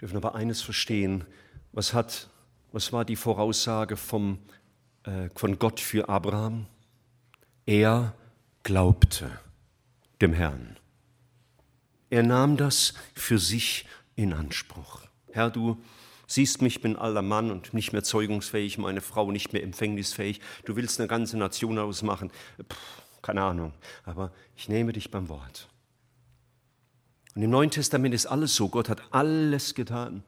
Dürfen 0.01 0.17
aber 0.17 0.35
eines 0.35 0.61
verstehen, 0.61 1.25
was, 1.71 1.93
hat, 1.93 2.29
was 2.71 2.91
war 2.93 3.05
die 3.05 3.15
Voraussage 3.15 3.97
vom, 3.97 4.39
äh, 5.03 5.29
von 5.35 5.59
Gott 5.59 5.79
für 5.79 6.09
Abraham? 6.09 6.65
Er 7.65 8.13
glaubte 8.63 9.29
dem 10.21 10.33
Herrn. 10.33 10.77
Er 12.09 12.23
nahm 12.23 12.57
das 12.57 12.93
für 13.13 13.37
sich 13.37 13.85
in 14.15 14.33
Anspruch. 14.33 15.01
Herr, 15.31 15.51
du 15.51 15.81
siehst 16.25 16.61
mich, 16.61 16.81
bin 16.81 16.95
alter 16.95 17.21
Mann 17.21 17.51
und 17.51 17.73
nicht 17.73 17.93
mehr 17.93 18.03
zeugungsfähig, 18.03 18.77
meine 18.77 19.01
Frau 19.01 19.31
nicht 19.31 19.53
mehr 19.53 19.63
empfängnisfähig. 19.63 20.41
Du 20.65 20.75
willst 20.75 20.99
eine 20.99 21.07
ganze 21.07 21.37
Nation 21.37 21.77
ausmachen. 21.77 22.31
Puh, 22.57 22.75
keine 23.21 23.43
Ahnung, 23.43 23.73
aber 24.05 24.31
ich 24.55 24.69
nehme 24.69 24.93
dich 24.93 25.11
beim 25.11 25.29
Wort. 25.29 25.67
Und 27.39 27.43
im 27.43 27.51
Neuen 27.51 27.71
Testament 27.71 28.13
ist 28.13 28.25
alles 28.25 28.53
so. 28.53 28.67
Gott 28.67 28.89
hat 28.89 29.01
alles 29.11 29.73
getan 29.73 30.23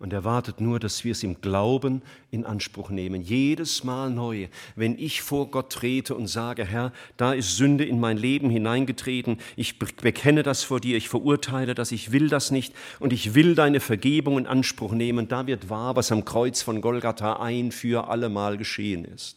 und 0.00 0.12
er 0.12 0.24
wartet 0.24 0.60
nur, 0.60 0.80
dass 0.80 1.04
wir 1.04 1.12
es 1.12 1.22
im 1.22 1.40
Glauben 1.40 2.02
in 2.32 2.44
Anspruch 2.44 2.90
nehmen. 2.90 3.22
Jedes 3.22 3.84
Mal 3.84 4.10
neu, 4.10 4.48
wenn 4.74 4.98
ich 4.98 5.22
vor 5.22 5.48
Gott 5.52 5.70
trete 5.70 6.16
und 6.16 6.26
sage, 6.26 6.64
Herr, 6.64 6.92
da 7.16 7.34
ist 7.34 7.56
Sünde 7.56 7.84
in 7.84 8.00
mein 8.00 8.16
Leben 8.16 8.50
hineingetreten, 8.50 9.38
ich 9.54 9.78
bekenne 9.78 10.42
das 10.42 10.64
vor 10.64 10.80
dir, 10.80 10.96
ich 10.96 11.08
verurteile 11.08 11.76
das, 11.76 11.92
ich 11.92 12.10
will 12.10 12.28
das 12.28 12.50
nicht 12.50 12.74
und 12.98 13.12
ich 13.12 13.36
will 13.36 13.54
deine 13.54 13.78
Vergebung 13.78 14.36
in 14.36 14.48
Anspruch 14.48 14.90
nehmen, 14.90 15.28
da 15.28 15.46
wird 15.46 15.70
wahr, 15.70 15.94
was 15.94 16.10
am 16.10 16.24
Kreuz 16.24 16.62
von 16.62 16.80
Golgatha 16.80 17.34
ein 17.34 17.70
für 17.70 18.08
allemal 18.08 18.56
geschehen 18.56 19.04
ist. 19.04 19.36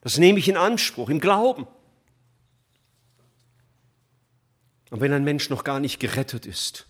Das 0.00 0.18
nehme 0.18 0.40
ich 0.40 0.48
in 0.48 0.56
Anspruch, 0.56 1.10
im 1.10 1.20
Glauben. 1.20 1.68
Und 4.94 5.00
wenn 5.00 5.12
ein 5.12 5.24
Mensch 5.24 5.50
noch 5.50 5.64
gar 5.64 5.80
nicht 5.80 5.98
gerettet 5.98 6.46
ist, 6.46 6.86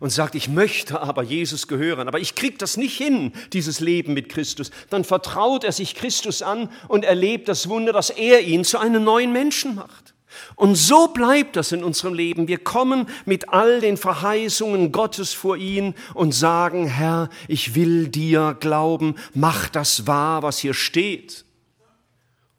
und 0.00 0.10
sagt, 0.10 0.34
ich 0.34 0.48
möchte 0.48 1.00
aber 1.00 1.22
Jesus 1.22 1.68
gehören, 1.68 2.08
aber 2.08 2.18
ich 2.18 2.34
kriege 2.34 2.58
das 2.58 2.76
nicht 2.76 2.96
hin, 2.96 3.32
dieses 3.52 3.78
Leben 3.78 4.12
mit 4.12 4.28
Christus, 4.28 4.72
dann 4.90 5.04
vertraut 5.04 5.62
er 5.62 5.70
sich 5.70 5.94
Christus 5.94 6.42
an 6.42 6.68
und 6.88 7.04
erlebt 7.04 7.46
das 7.46 7.68
Wunder, 7.68 7.92
dass 7.92 8.10
er 8.10 8.40
ihn 8.40 8.64
zu 8.64 8.78
einem 8.78 9.04
neuen 9.04 9.32
Menschen 9.32 9.76
macht. 9.76 10.14
Und 10.56 10.74
so 10.74 11.06
bleibt 11.06 11.54
das 11.54 11.70
in 11.70 11.84
unserem 11.84 12.14
Leben. 12.14 12.48
Wir 12.48 12.58
kommen 12.58 13.06
mit 13.24 13.50
all 13.50 13.78
den 13.80 13.98
Verheißungen 13.98 14.90
Gottes 14.90 15.32
vor 15.32 15.56
ihn 15.56 15.94
und 16.12 16.34
sagen, 16.34 16.88
Herr, 16.88 17.28
ich 17.46 17.76
will 17.76 18.08
dir 18.08 18.56
glauben, 18.58 19.14
mach 19.32 19.68
das 19.68 20.08
wahr, 20.08 20.42
was 20.42 20.58
hier 20.58 20.74
steht. 20.74 21.44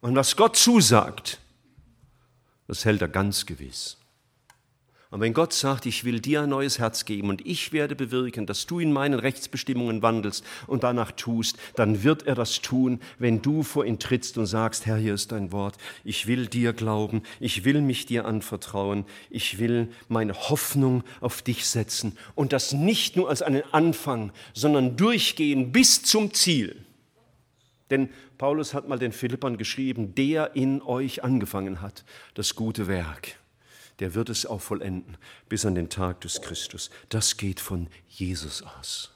Und 0.00 0.16
was 0.16 0.36
Gott 0.36 0.56
zusagt, 0.56 1.38
das 2.66 2.86
hält 2.86 3.02
er 3.02 3.08
ganz 3.08 3.44
gewiss. 3.44 3.98
Und 5.10 5.20
wenn 5.20 5.34
Gott 5.34 5.52
sagt, 5.52 5.86
ich 5.86 6.02
will 6.02 6.18
dir 6.18 6.42
ein 6.42 6.48
neues 6.48 6.80
Herz 6.80 7.04
geben 7.04 7.28
und 7.28 7.46
ich 7.46 7.72
werde 7.72 7.94
bewirken, 7.94 8.44
dass 8.44 8.66
du 8.66 8.80
in 8.80 8.92
meinen 8.92 9.20
Rechtsbestimmungen 9.20 10.02
wandelst 10.02 10.44
und 10.66 10.82
danach 10.82 11.12
tust, 11.12 11.56
dann 11.76 12.02
wird 12.02 12.26
er 12.26 12.34
das 12.34 12.60
tun, 12.60 13.00
wenn 13.18 13.40
du 13.40 13.62
vor 13.62 13.84
ihn 13.84 14.00
trittst 14.00 14.36
und 14.36 14.46
sagst, 14.46 14.84
Herr, 14.84 14.96
hier 14.96 15.14
ist 15.14 15.30
dein 15.30 15.52
Wort, 15.52 15.76
ich 16.02 16.26
will 16.26 16.48
dir 16.48 16.72
glauben, 16.72 17.22
ich 17.38 17.64
will 17.64 17.82
mich 17.82 18.06
dir 18.06 18.24
anvertrauen, 18.24 19.04
ich 19.30 19.60
will 19.60 19.88
meine 20.08 20.34
Hoffnung 20.34 21.04
auf 21.20 21.40
dich 21.40 21.66
setzen. 21.66 22.18
Und 22.34 22.52
das 22.52 22.72
nicht 22.72 23.14
nur 23.14 23.28
als 23.28 23.42
einen 23.42 23.62
Anfang, 23.70 24.32
sondern 24.54 24.96
durchgehen 24.96 25.70
bis 25.70 26.02
zum 26.02 26.34
Ziel. 26.34 26.84
Denn 27.90 28.08
Paulus 28.38 28.74
hat 28.74 28.88
mal 28.88 28.98
den 28.98 29.12
Philippern 29.12 29.56
geschrieben, 29.56 30.16
der 30.16 30.56
in 30.56 30.82
euch 30.82 31.22
angefangen 31.22 31.80
hat, 31.80 32.04
das 32.34 32.56
gute 32.56 32.88
Werk 32.88 33.36
der 34.00 34.14
wird 34.14 34.28
es 34.28 34.46
auch 34.46 34.60
vollenden 34.60 35.16
bis 35.48 35.64
an 35.64 35.74
den 35.74 35.88
Tag 35.88 36.20
des 36.20 36.42
Christus. 36.42 36.90
Das 37.08 37.36
geht 37.36 37.60
von 37.60 37.88
Jesus 38.08 38.62
aus. 38.62 39.12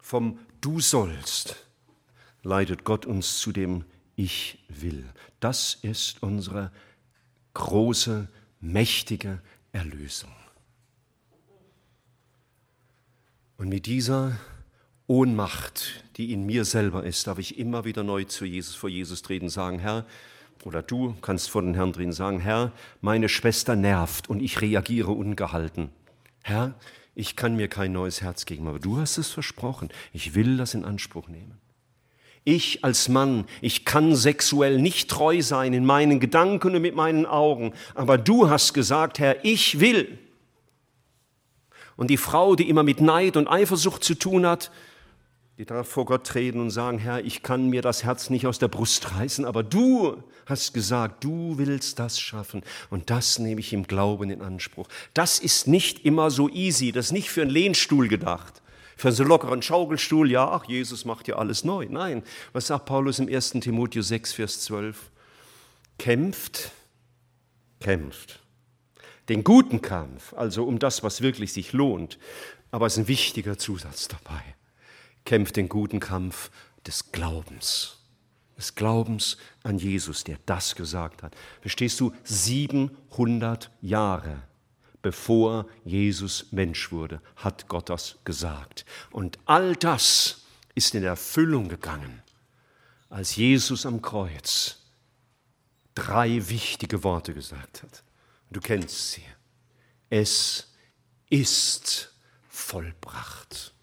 Vom 0.00 0.38
Du 0.60 0.80
sollst 0.80 1.56
leitet 2.42 2.84
Gott 2.84 3.06
uns 3.06 3.38
zu 3.38 3.52
dem 3.52 3.84
Ich 4.16 4.64
will. 4.68 5.04
Das 5.38 5.78
ist 5.82 6.22
unsere 6.22 6.72
große, 7.54 8.28
mächtige 8.60 9.40
Erlösung. 9.72 10.32
Und 13.58 13.68
mit 13.68 13.86
dieser 13.86 14.38
Ohnmacht, 15.06 16.04
die 16.16 16.32
in 16.32 16.46
mir 16.46 16.64
selber 16.64 17.04
ist, 17.04 17.26
darf 17.26 17.38
ich 17.38 17.58
immer 17.58 17.84
wieder 17.84 18.04
neu 18.04 18.24
zu 18.24 18.44
Jesus, 18.44 18.74
vor 18.74 18.88
Jesus 18.88 19.22
treten 19.22 19.46
und 19.46 19.50
sagen, 19.50 19.78
Herr, 19.78 20.06
oder 20.64 20.82
du 20.82 21.14
kannst 21.22 21.50
vor 21.50 21.62
den 21.62 21.74
Herrn 21.74 21.92
drin 21.92 22.12
sagen, 22.12 22.40
Herr, 22.40 22.72
meine 23.00 23.28
Schwester 23.28 23.76
nervt 23.76 24.28
und 24.28 24.40
ich 24.40 24.60
reagiere 24.60 25.12
ungehalten. 25.12 25.90
Herr, 26.42 26.74
ich 27.14 27.36
kann 27.36 27.56
mir 27.56 27.68
kein 27.68 27.92
neues 27.92 28.22
Herz 28.22 28.46
geben, 28.46 28.68
aber 28.68 28.78
du 28.78 28.98
hast 28.98 29.18
es 29.18 29.28
versprochen. 29.30 29.88
Ich 30.12 30.34
will 30.34 30.56
das 30.56 30.74
in 30.74 30.84
Anspruch 30.84 31.28
nehmen. 31.28 31.58
Ich 32.44 32.84
als 32.84 33.08
Mann, 33.08 33.44
ich 33.60 33.84
kann 33.84 34.14
sexuell 34.14 34.80
nicht 34.80 35.10
treu 35.10 35.42
sein 35.42 35.72
in 35.72 35.84
meinen 35.84 36.20
Gedanken 36.20 36.74
und 36.74 36.82
mit 36.82 36.94
meinen 36.94 37.26
Augen, 37.26 37.72
aber 37.94 38.16
du 38.16 38.48
hast 38.48 38.72
gesagt, 38.72 39.18
Herr, 39.18 39.44
ich 39.44 39.80
will. 39.80 40.18
Und 41.96 42.08
die 42.08 42.16
Frau, 42.16 42.54
die 42.54 42.68
immer 42.68 42.84
mit 42.84 43.00
Neid 43.00 43.36
und 43.36 43.48
Eifersucht 43.48 44.04
zu 44.04 44.14
tun 44.14 44.46
hat, 44.46 44.70
die 45.58 45.64
darf 45.64 45.88
vor 45.88 46.04
Gott 46.04 46.24
treten 46.24 46.60
und 46.60 46.70
sagen, 46.70 46.98
Herr, 46.98 47.24
ich 47.24 47.42
kann 47.42 47.68
mir 47.68 47.82
das 47.82 48.04
Herz 48.04 48.30
nicht 48.30 48.46
aus 48.46 48.60
der 48.60 48.68
Brust 48.68 49.16
reißen, 49.16 49.44
aber 49.44 49.64
du 49.64 50.22
hast 50.46 50.72
gesagt, 50.72 51.24
du 51.24 51.58
willst 51.58 51.98
das 51.98 52.20
schaffen 52.20 52.62
und 52.90 53.10
das 53.10 53.40
nehme 53.40 53.60
ich 53.60 53.72
im 53.72 53.84
Glauben 53.88 54.30
in 54.30 54.40
Anspruch. 54.40 54.86
Das 55.14 55.40
ist 55.40 55.66
nicht 55.66 56.04
immer 56.04 56.30
so 56.30 56.48
easy, 56.48 56.92
das 56.92 57.06
ist 57.06 57.12
nicht 57.12 57.28
für 57.28 57.42
einen 57.42 57.50
Lehnstuhl 57.50 58.06
gedacht, 58.06 58.62
für 58.96 59.10
so 59.10 59.24
einen 59.24 59.30
lockeren 59.30 59.60
Schaukelstuhl, 59.60 60.30
ja, 60.30 60.48
ach, 60.48 60.66
Jesus 60.66 61.04
macht 61.04 61.26
ja 61.26 61.36
alles 61.36 61.64
neu. 61.64 61.88
Nein, 61.90 62.22
was 62.52 62.68
sagt 62.68 62.86
Paulus 62.86 63.18
im 63.18 63.26
1. 63.28 63.50
Timotheus 63.60 64.08
6, 64.08 64.34
Vers 64.34 64.60
12? 64.60 65.10
Kämpft, 65.98 66.70
kämpft. 67.80 68.38
den 69.28 69.42
guten 69.42 69.82
Kampf, 69.82 70.34
also 70.34 70.64
um 70.64 70.78
das, 70.78 71.02
was 71.02 71.20
wirklich 71.20 71.52
sich 71.52 71.72
lohnt. 71.72 72.16
Aber 72.70 72.86
es 72.86 72.92
ist 72.92 73.00
ein 73.00 73.08
wichtiger 73.08 73.58
Zusatz 73.58 74.06
dabei. 74.06 74.42
Kämpft 75.28 75.56
den 75.56 75.68
guten 75.68 76.00
Kampf 76.00 76.50
des 76.86 77.12
Glaubens. 77.12 77.98
Des 78.56 78.74
Glaubens 78.74 79.36
an 79.62 79.76
Jesus, 79.76 80.24
der 80.24 80.38
das 80.46 80.74
gesagt 80.74 81.22
hat. 81.22 81.36
Verstehst 81.60 82.00
du, 82.00 82.14
700 82.24 83.70
Jahre 83.82 84.42
bevor 85.02 85.66
Jesus 85.84 86.46
Mensch 86.50 86.90
wurde, 86.92 87.20
hat 87.36 87.68
Gott 87.68 87.90
das 87.90 88.16
gesagt. 88.24 88.86
Und 89.10 89.38
all 89.44 89.76
das 89.76 90.46
ist 90.74 90.94
in 90.94 91.04
Erfüllung 91.04 91.68
gegangen, 91.68 92.22
als 93.10 93.36
Jesus 93.36 93.84
am 93.84 94.00
Kreuz 94.00 94.78
drei 95.94 96.48
wichtige 96.48 97.04
Worte 97.04 97.34
gesagt 97.34 97.82
hat. 97.82 98.02
Du 98.50 98.60
kennst 98.60 99.12
sie. 99.12 99.24
Es 100.08 100.72
ist 101.28 102.14
vollbracht. 102.48 103.74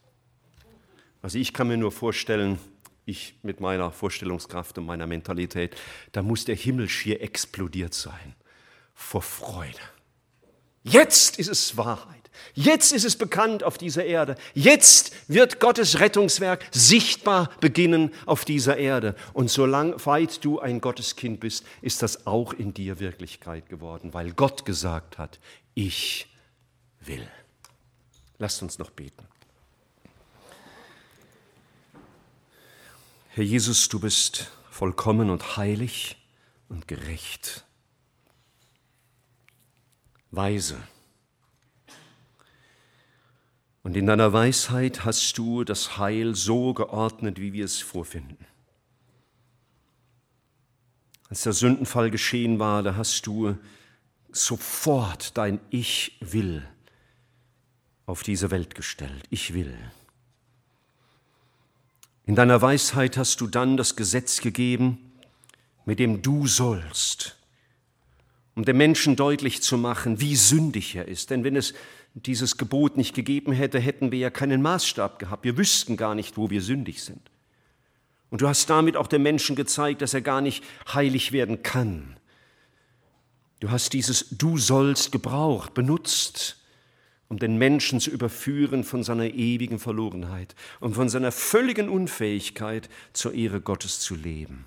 Also 1.26 1.40
ich 1.40 1.54
kann 1.54 1.70
mir 1.70 1.78
nur 1.78 1.92
vorstellen, 1.92 2.60
ich 3.08 3.34
mit 3.42 3.60
meiner 3.60 3.90
Vorstellungskraft 3.90 4.78
und 4.78 4.86
meiner 4.86 5.08
Mentalität, 5.08 5.76
da 6.12 6.22
muss 6.22 6.46
der 6.46 6.54
Himmel 6.56 6.88
schier 6.88 7.20
explodiert 7.20 7.96
sein 7.96 8.36
vor 8.94 9.24
Freude. 9.24 9.80
Jetzt 10.84 11.40
ist 11.40 11.48
es 11.48 11.78
Wahrheit. 11.78 12.30
Jetzt 12.54 12.94
ist 12.94 13.06
es 13.06 13.16
bekannt 13.16 13.64
auf 13.64 13.80
dieser 13.80 14.06
Erde. 14.06 14.36
Jetzt 14.54 15.16
wird 15.28 15.60
Gottes 15.60 16.00
Rettungswerk 16.00 16.64
sichtbar 16.70 17.50
beginnen 17.60 18.14
auf 18.28 18.46
dieser 18.46 18.78
Erde. 18.78 19.16
Und 19.34 19.50
solange 19.50 20.06
weit 20.06 20.46
du 20.46 20.60
ein 20.60 20.80
Gotteskind 20.80 21.40
bist, 21.40 21.66
ist 21.82 22.04
das 22.04 22.28
auch 22.28 22.54
in 22.54 22.76
dir 22.76 23.00
Wirklichkeit 23.00 23.68
geworden, 23.68 24.14
weil 24.14 24.32
Gott 24.34 24.64
gesagt 24.64 25.18
hat, 25.18 25.40
ich 25.74 26.28
will. 27.00 27.28
Lasst 28.38 28.62
uns 28.62 28.78
noch 28.78 28.92
beten. 28.92 29.26
Herr 33.36 33.44
Jesus, 33.44 33.90
du 33.90 34.00
bist 34.00 34.50
vollkommen 34.70 35.30
und 35.30 35.58
heilig 35.58 36.16
und 36.70 36.88
gerecht, 36.88 37.66
weise 40.32 40.82
und 43.84 43.98
in 43.98 44.06
deiner 44.06 44.32
Weisheit 44.32 45.04
hast 45.04 45.38
du 45.38 45.66
das 45.66 45.98
Heil 45.98 46.34
so 46.34 46.74
geordnet, 46.74 47.42
wie 47.42 47.52
wir 47.52 47.66
es 47.66 47.82
vorfinden. 47.82 48.38
Als 51.28 51.44
der 51.44 51.52
Sündenfall 51.52 52.12
geschehen 52.12 52.58
war, 52.58 52.84
da 52.84 52.96
hast 52.96 53.28
du 53.28 53.58
sofort 54.32 55.36
dein 55.38 55.60
Ich 55.72 56.18
will 56.22 56.66
auf 58.06 58.24
diese 58.24 58.50
Welt 58.50 58.76
gestellt. 58.76 59.26
Ich 59.30 59.54
will. 59.54 59.78
In 62.26 62.34
deiner 62.36 62.62
Weisheit 62.62 63.18
hast 63.18 63.40
du 63.42 63.48
dann 63.48 63.78
das 63.78 63.96
Gesetz 63.96 64.42
gegeben, 64.42 65.12
mit 65.86 66.00
dem 66.00 66.24
du 66.24 66.48
sollst, 66.48 67.38
um 68.56 68.66
dem 68.66 68.78
Menschen 68.78 69.16
deutlich 69.16 69.62
zu 69.62 69.78
machen, 69.78 70.20
wie 70.20 70.36
sündig 70.36 70.96
er 70.96 71.08
ist. 71.08 71.30
Denn 71.30 71.44
wenn 71.44 71.56
es 71.56 71.76
dieses 72.16 72.58
Gebot 72.58 72.98
nicht 72.98 73.14
gegeben 73.14 73.52
hätte, 73.52 73.80
hätten 73.80 74.12
wir 74.12 74.18
ja 74.18 74.30
keinen 74.32 74.62
Maßstab 74.64 75.20
gehabt. 75.20 75.44
Wir 75.44 75.58
wüssten 75.58 75.98
gar 75.98 76.16
nicht, 76.16 76.36
wo 76.36 76.50
wir 76.50 76.62
sündig 76.62 77.04
sind. 77.04 77.22
Und 78.32 78.42
du 78.42 78.48
hast 78.48 78.70
damit 78.70 78.98
auch 78.98 79.08
dem 79.08 79.22
Menschen 79.22 79.56
gezeigt, 79.56 80.02
dass 80.02 80.16
er 80.16 80.22
gar 80.22 80.42
nicht 80.42 80.64
heilig 80.92 81.32
werden 81.32 81.62
kann. 81.62 82.18
Du 83.60 83.70
hast 83.70 83.94
dieses 83.94 84.30
Du 84.32 84.58
sollst 84.58 85.12
gebraucht, 85.12 85.74
benutzt, 85.76 86.58
um 87.28 87.40
den 87.40 87.58
Menschen 87.58 88.00
zu 88.00 88.12
überführen 88.12 88.84
von 88.84 89.04
seiner 89.04 89.26
ewigen 89.26 89.80
Verlorenheit 89.80 90.56
und 90.80 90.94
von 90.94 91.10
seiner 91.10 91.32
völligen 91.32 91.90
Unfähigkeit 91.90 92.90
zur 93.14 93.34
Ehre 93.34 93.62
Gottes 93.62 94.00
zu 94.00 94.16
leben. 94.16 94.66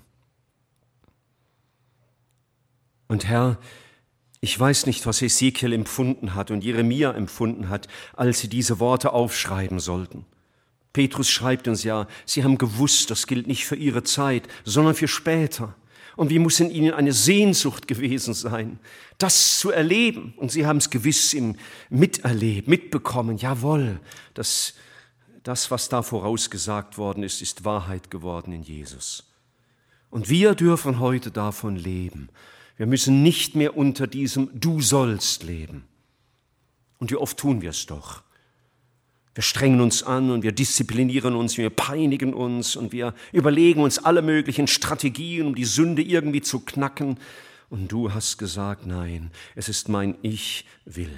Und 3.07 3.25
Herr, 3.25 3.57
ich 4.41 4.57
weiß 4.57 4.85
nicht, 4.85 5.05
was 5.05 5.21
Ezekiel 5.21 5.73
empfunden 5.73 6.35
hat 6.35 6.51
und 6.51 6.63
Jeremia 6.63 7.11
empfunden 7.11 7.69
hat, 7.69 7.87
als 8.15 8.39
sie 8.39 8.47
diese 8.47 8.79
Worte 8.79 9.11
aufschreiben 9.11 9.79
sollten. 9.79 10.25
Petrus 10.93 11.29
schreibt 11.29 11.67
uns 11.67 11.83
ja, 11.83 12.07
sie 12.25 12.43
haben 12.43 12.57
gewusst, 12.57 13.11
das 13.11 13.27
gilt 13.27 13.47
nicht 13.47 13.65
für 13.65 13.75
ihre 13.75 14.03
Zeit, 14.03 14.47
sondern 14.63 14.95
für 14.95 15.07
später. 15.07 15.75
Und 16.15 16.29
wie 16.29 16.39
muss 16.39 16.59
in 16.59 16.71
ihnen 16.71 16.93
eine 16.93 17.13
Sehnsucht 17.13 17.87
gewesen 17.87 18.33
sein, 18.33 18.79
das 19.17 19.59
zu 19.59 19.71
erleben? 19.71 20.33
Und 20.37 20.51
sie 20.51 20.65
haben 20.65 20.77
es 20.77 20.89
gewiss 20.89 21.33
im 21.33 21.55
Miterlebt, 21.89 22.67
mitbekommen. 22.67 23.37
Jawohl, 23.37 23.99
das, 24.33 24.73
das, 25.43 25.71
was 25.71 25.89
da 25.89 26.01
vorausgesagt 26.01 26.97
worden 26.97 27.23
ist, 27.23 27.41
ist 27.41 27.65
Wahrheit 27.65 28.11
geworden 28.11 28.53
in 28.53 28.63
Jesus. 28.63 29.23
Und 30.09 30.29
wir 30.29 30.55
dürfen 30.55 30.99
heute 30.99 31.31
davon 31.31 31.75
leben 31.75 32.29
wir 32.79 32.87
müssen 32.87 33.23
nicht 33.23 33.55
mehr 33.55 33.75
unter 33.75 34.07
diesem 34.07 34.57
Du 34.57 34.79
sollst 34.79 35.43
leben. 35.43 35.83
Und 36.97 37.11
wie 37.11 37.17
oft 37.17 37.35
tun 37.35 37.61
wir 37.61 37.71
es 37.71 37.85
doch. 37.85 38.23
Wir 39.35 39.43
strengen 39.43 39.79
uns 39.79 40.03
an 40.03 40.31
und 40.31 40.43
wir 40.43 40.51
disziplinieren 40.51 41.35
uns, 41.35 41.57
wir 41.57 41.69
peinigen 41.69 42.33
uns 42.33 42.75
und 42.75 42.91
wir 42.91 43.13
überlegen 43.31 43.81
uns 43.81 43.99
alle 43.99 44.21
möglichen 44.21 44.67
Strategien, 44.67 45.47
um 45.47 45.55
die 45.55 45.65
Sünde 45.65 46.01
irgendwie 46.01 46.41
zu 46.41 46.59
knacken. 46.59 47.17
Und 47.69 47.91
du 47.91 48.13
hast 48.13 48.37
gesagt, 48.37 48.85
nein, 48.85 49.31
es 49.55 49.69
ist 49.69 49.89
mein 49.89 50.15
Ich 50.23 50.65
will. 50.85 51.15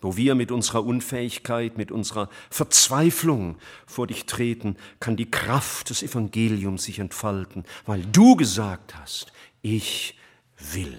Wo 0.00 0.16
wir 0.16 0.34
mit 0.34 0.50
unserer 0.50 0.84
Unfähigkeit, 0.84 1.76
mit 1.78 1.92
unserer 1.92 2.28
Verzweiflung 2.50 3.56
vor 3.86 4.06
dich 4.06 4.26
treten, 4.26 4.76
kann 4.98 5.16
die 5.16 5.30
Kraft 5.30 5.90
des 5.90 6.02
Evangeliums 6.02 6.84
sich 6.84 6.98
entfalten, 6.98 7.64
weil 7.86 8.02
du 8.12 8.34
gesagt 8.36 8.96
hast, 8.96 9.32
ich 9.62 10.16
will. 10.72 10.96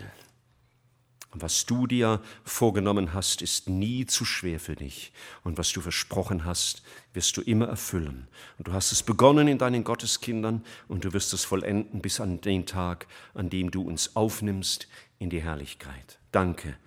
Und 1.33 1.41
was 1.41 1.65
du 1.65 1.87
dir 1.87 2.21
vorgenommen 2.43 3.13
hast, 3.13 3.41
ist 3.41 3.67
nie 3.67 4.05
zu 4.05 4.23
schwer 4.23 4.59
für 4.59 4.75
dich. 4.75 5.11
Und 5.43 5.57
was 5.57 5.71
du 5.71 5.81
versprochen 5.81 6.45
hast, 6.45 6.83
wirst 7.13 7.35
du 7.37 7.41
immer 7.41 7.67
erfüllen. 7.67 8.27
Und 8.59 8.67
du 8.67 8.73
hast 8.73 8.91
es 8.91 9.01
begonnen 9.01 9.47
in 9.47 9.57
deinen 9.57 9.83
Gotteskindern 9.83 10.63
und 10.87 11.03
du 11.03 11.13
wirst 11.13 11.33
es 11.33 11.43
vollenden 11.43 12.01
bis 12.01 12.19
an 12.19 12.39
den 12.41 12.67
Tag, 12.67 13.07
an 13.33 13.49
dem 13.49 13.71
du 13.71 13.81
uns 13.81 14.15
aufnimmst 14.15 14.87
in 15.17 15.31
die 15.31 15.41
Herrlichkeit. 15.41 16.19
Danke. 16.31 16.77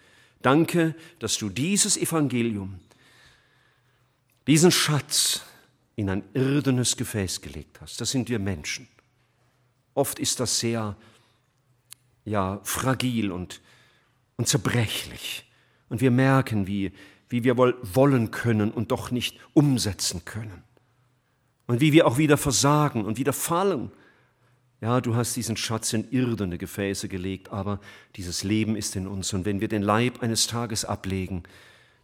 Danke, 0.43 0.95
dass 1.19 1.39
du 1.39 1.49
dieses 1.49 1.97
Evangelium, 1.97 2.79
diesen 4.47 4.71
Schatz 4.71 5.43
in 5.97 6.09
ein 6.09 6.23
irdenes 6.35 6.97
Gefäß 6.97 7.41
gelegt 7.41 7.81
hast. 7.81 8.01
Das 8.01 8.13
sind 8.13 8.29
wir 8.29 8.39
Menschen. 8.39 8.87
Oft 9.95 10.21
ist 10.21 10.39
das 10.39 10.61
sehr 10.61 10.97
ja 12.25 12.61
fragil 12.63 13.33
und, 13.33 13.61
und 14.37 14.49
zerbrechlich. 14.49 15.45
Und 15.89 16.01
wir 16.01 16.11
merken, 16.11 16.67
wie, 16.67 16.93
wie 17.29 17.45
wir 17.45 17.57
wollen 17.57 18.31
können 18.31 18.71
und 18.71 18.91
doch 18.91 19.11
nicht 19.11 19.39
umsetzen 19.55 20.25
können. 20.25 20.63
Und 21.67 21.81
wie 21.81 21.93
wir 21.93 22.07
auch 22.07 22.19
wieder 22.19 22.37
versagen 22.37 23.05
und 23.05 23.19
wieder 23.19 23.33
fallen. 23.33 23.91
Ja, 24.81 25.01
du 25.01 25.17
hast 25.17 25.35
diesen 25.35 25.57
Schatz 25.57 25.93
in 25.93 26.11
irdene 26.11 26.59
Gefäße 26.59 27.09
gelegt, 27.09 27.51
aber 27.51 27.81
dieses 28.17 28.45
Leben 28.45 28.77
ist 28.77 28.95
in 28.95 29.07
uns. 29.07 29.33
Und 29.33 29.45
wenn 29.45 29.61
wir 29.61 29.69
den 29.69 29.83
Leib 29.83 30.23
eines 30.23 30.47
Tages 30.47 30.85
ablegen, 30.85 31.45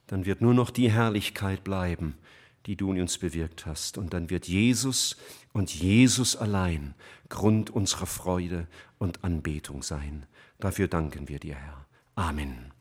dann 0.07 0.27
wird 0.27 0.41
nur 0.41 0.55
noch 0.55 0.71
die 0.71 0.91
Herrlichkeit 0.91 1.65
bleiben, 1.65 2.17
die 2.67 2.77
du 2.77 2.93
in 2.93 3.01
uns 3.03 3.19
bewirkt 3.19 3.67
hast. 3.67 3.99
Und 3.99 4.15
dann 4.15 4.31
wird 4.31 4.49
Jesus 4.49 5.17
und 5.53 5.75
Jesus 5.75 6.35
allein 6.35 6.95
Grund 7.29 7.71
unserer 7.71 8.07
Freude 8.07 8.67
und 8.99 9.23
Anbetung 9.23 9.83
sein. 9.83 10.27
Dafür 10.59 10.89
danken 10.89 11.29
wir 11.29 11.39
dir, 11.39 11.55
Herr. 11.55 11.82
Amen. 12.17 12.72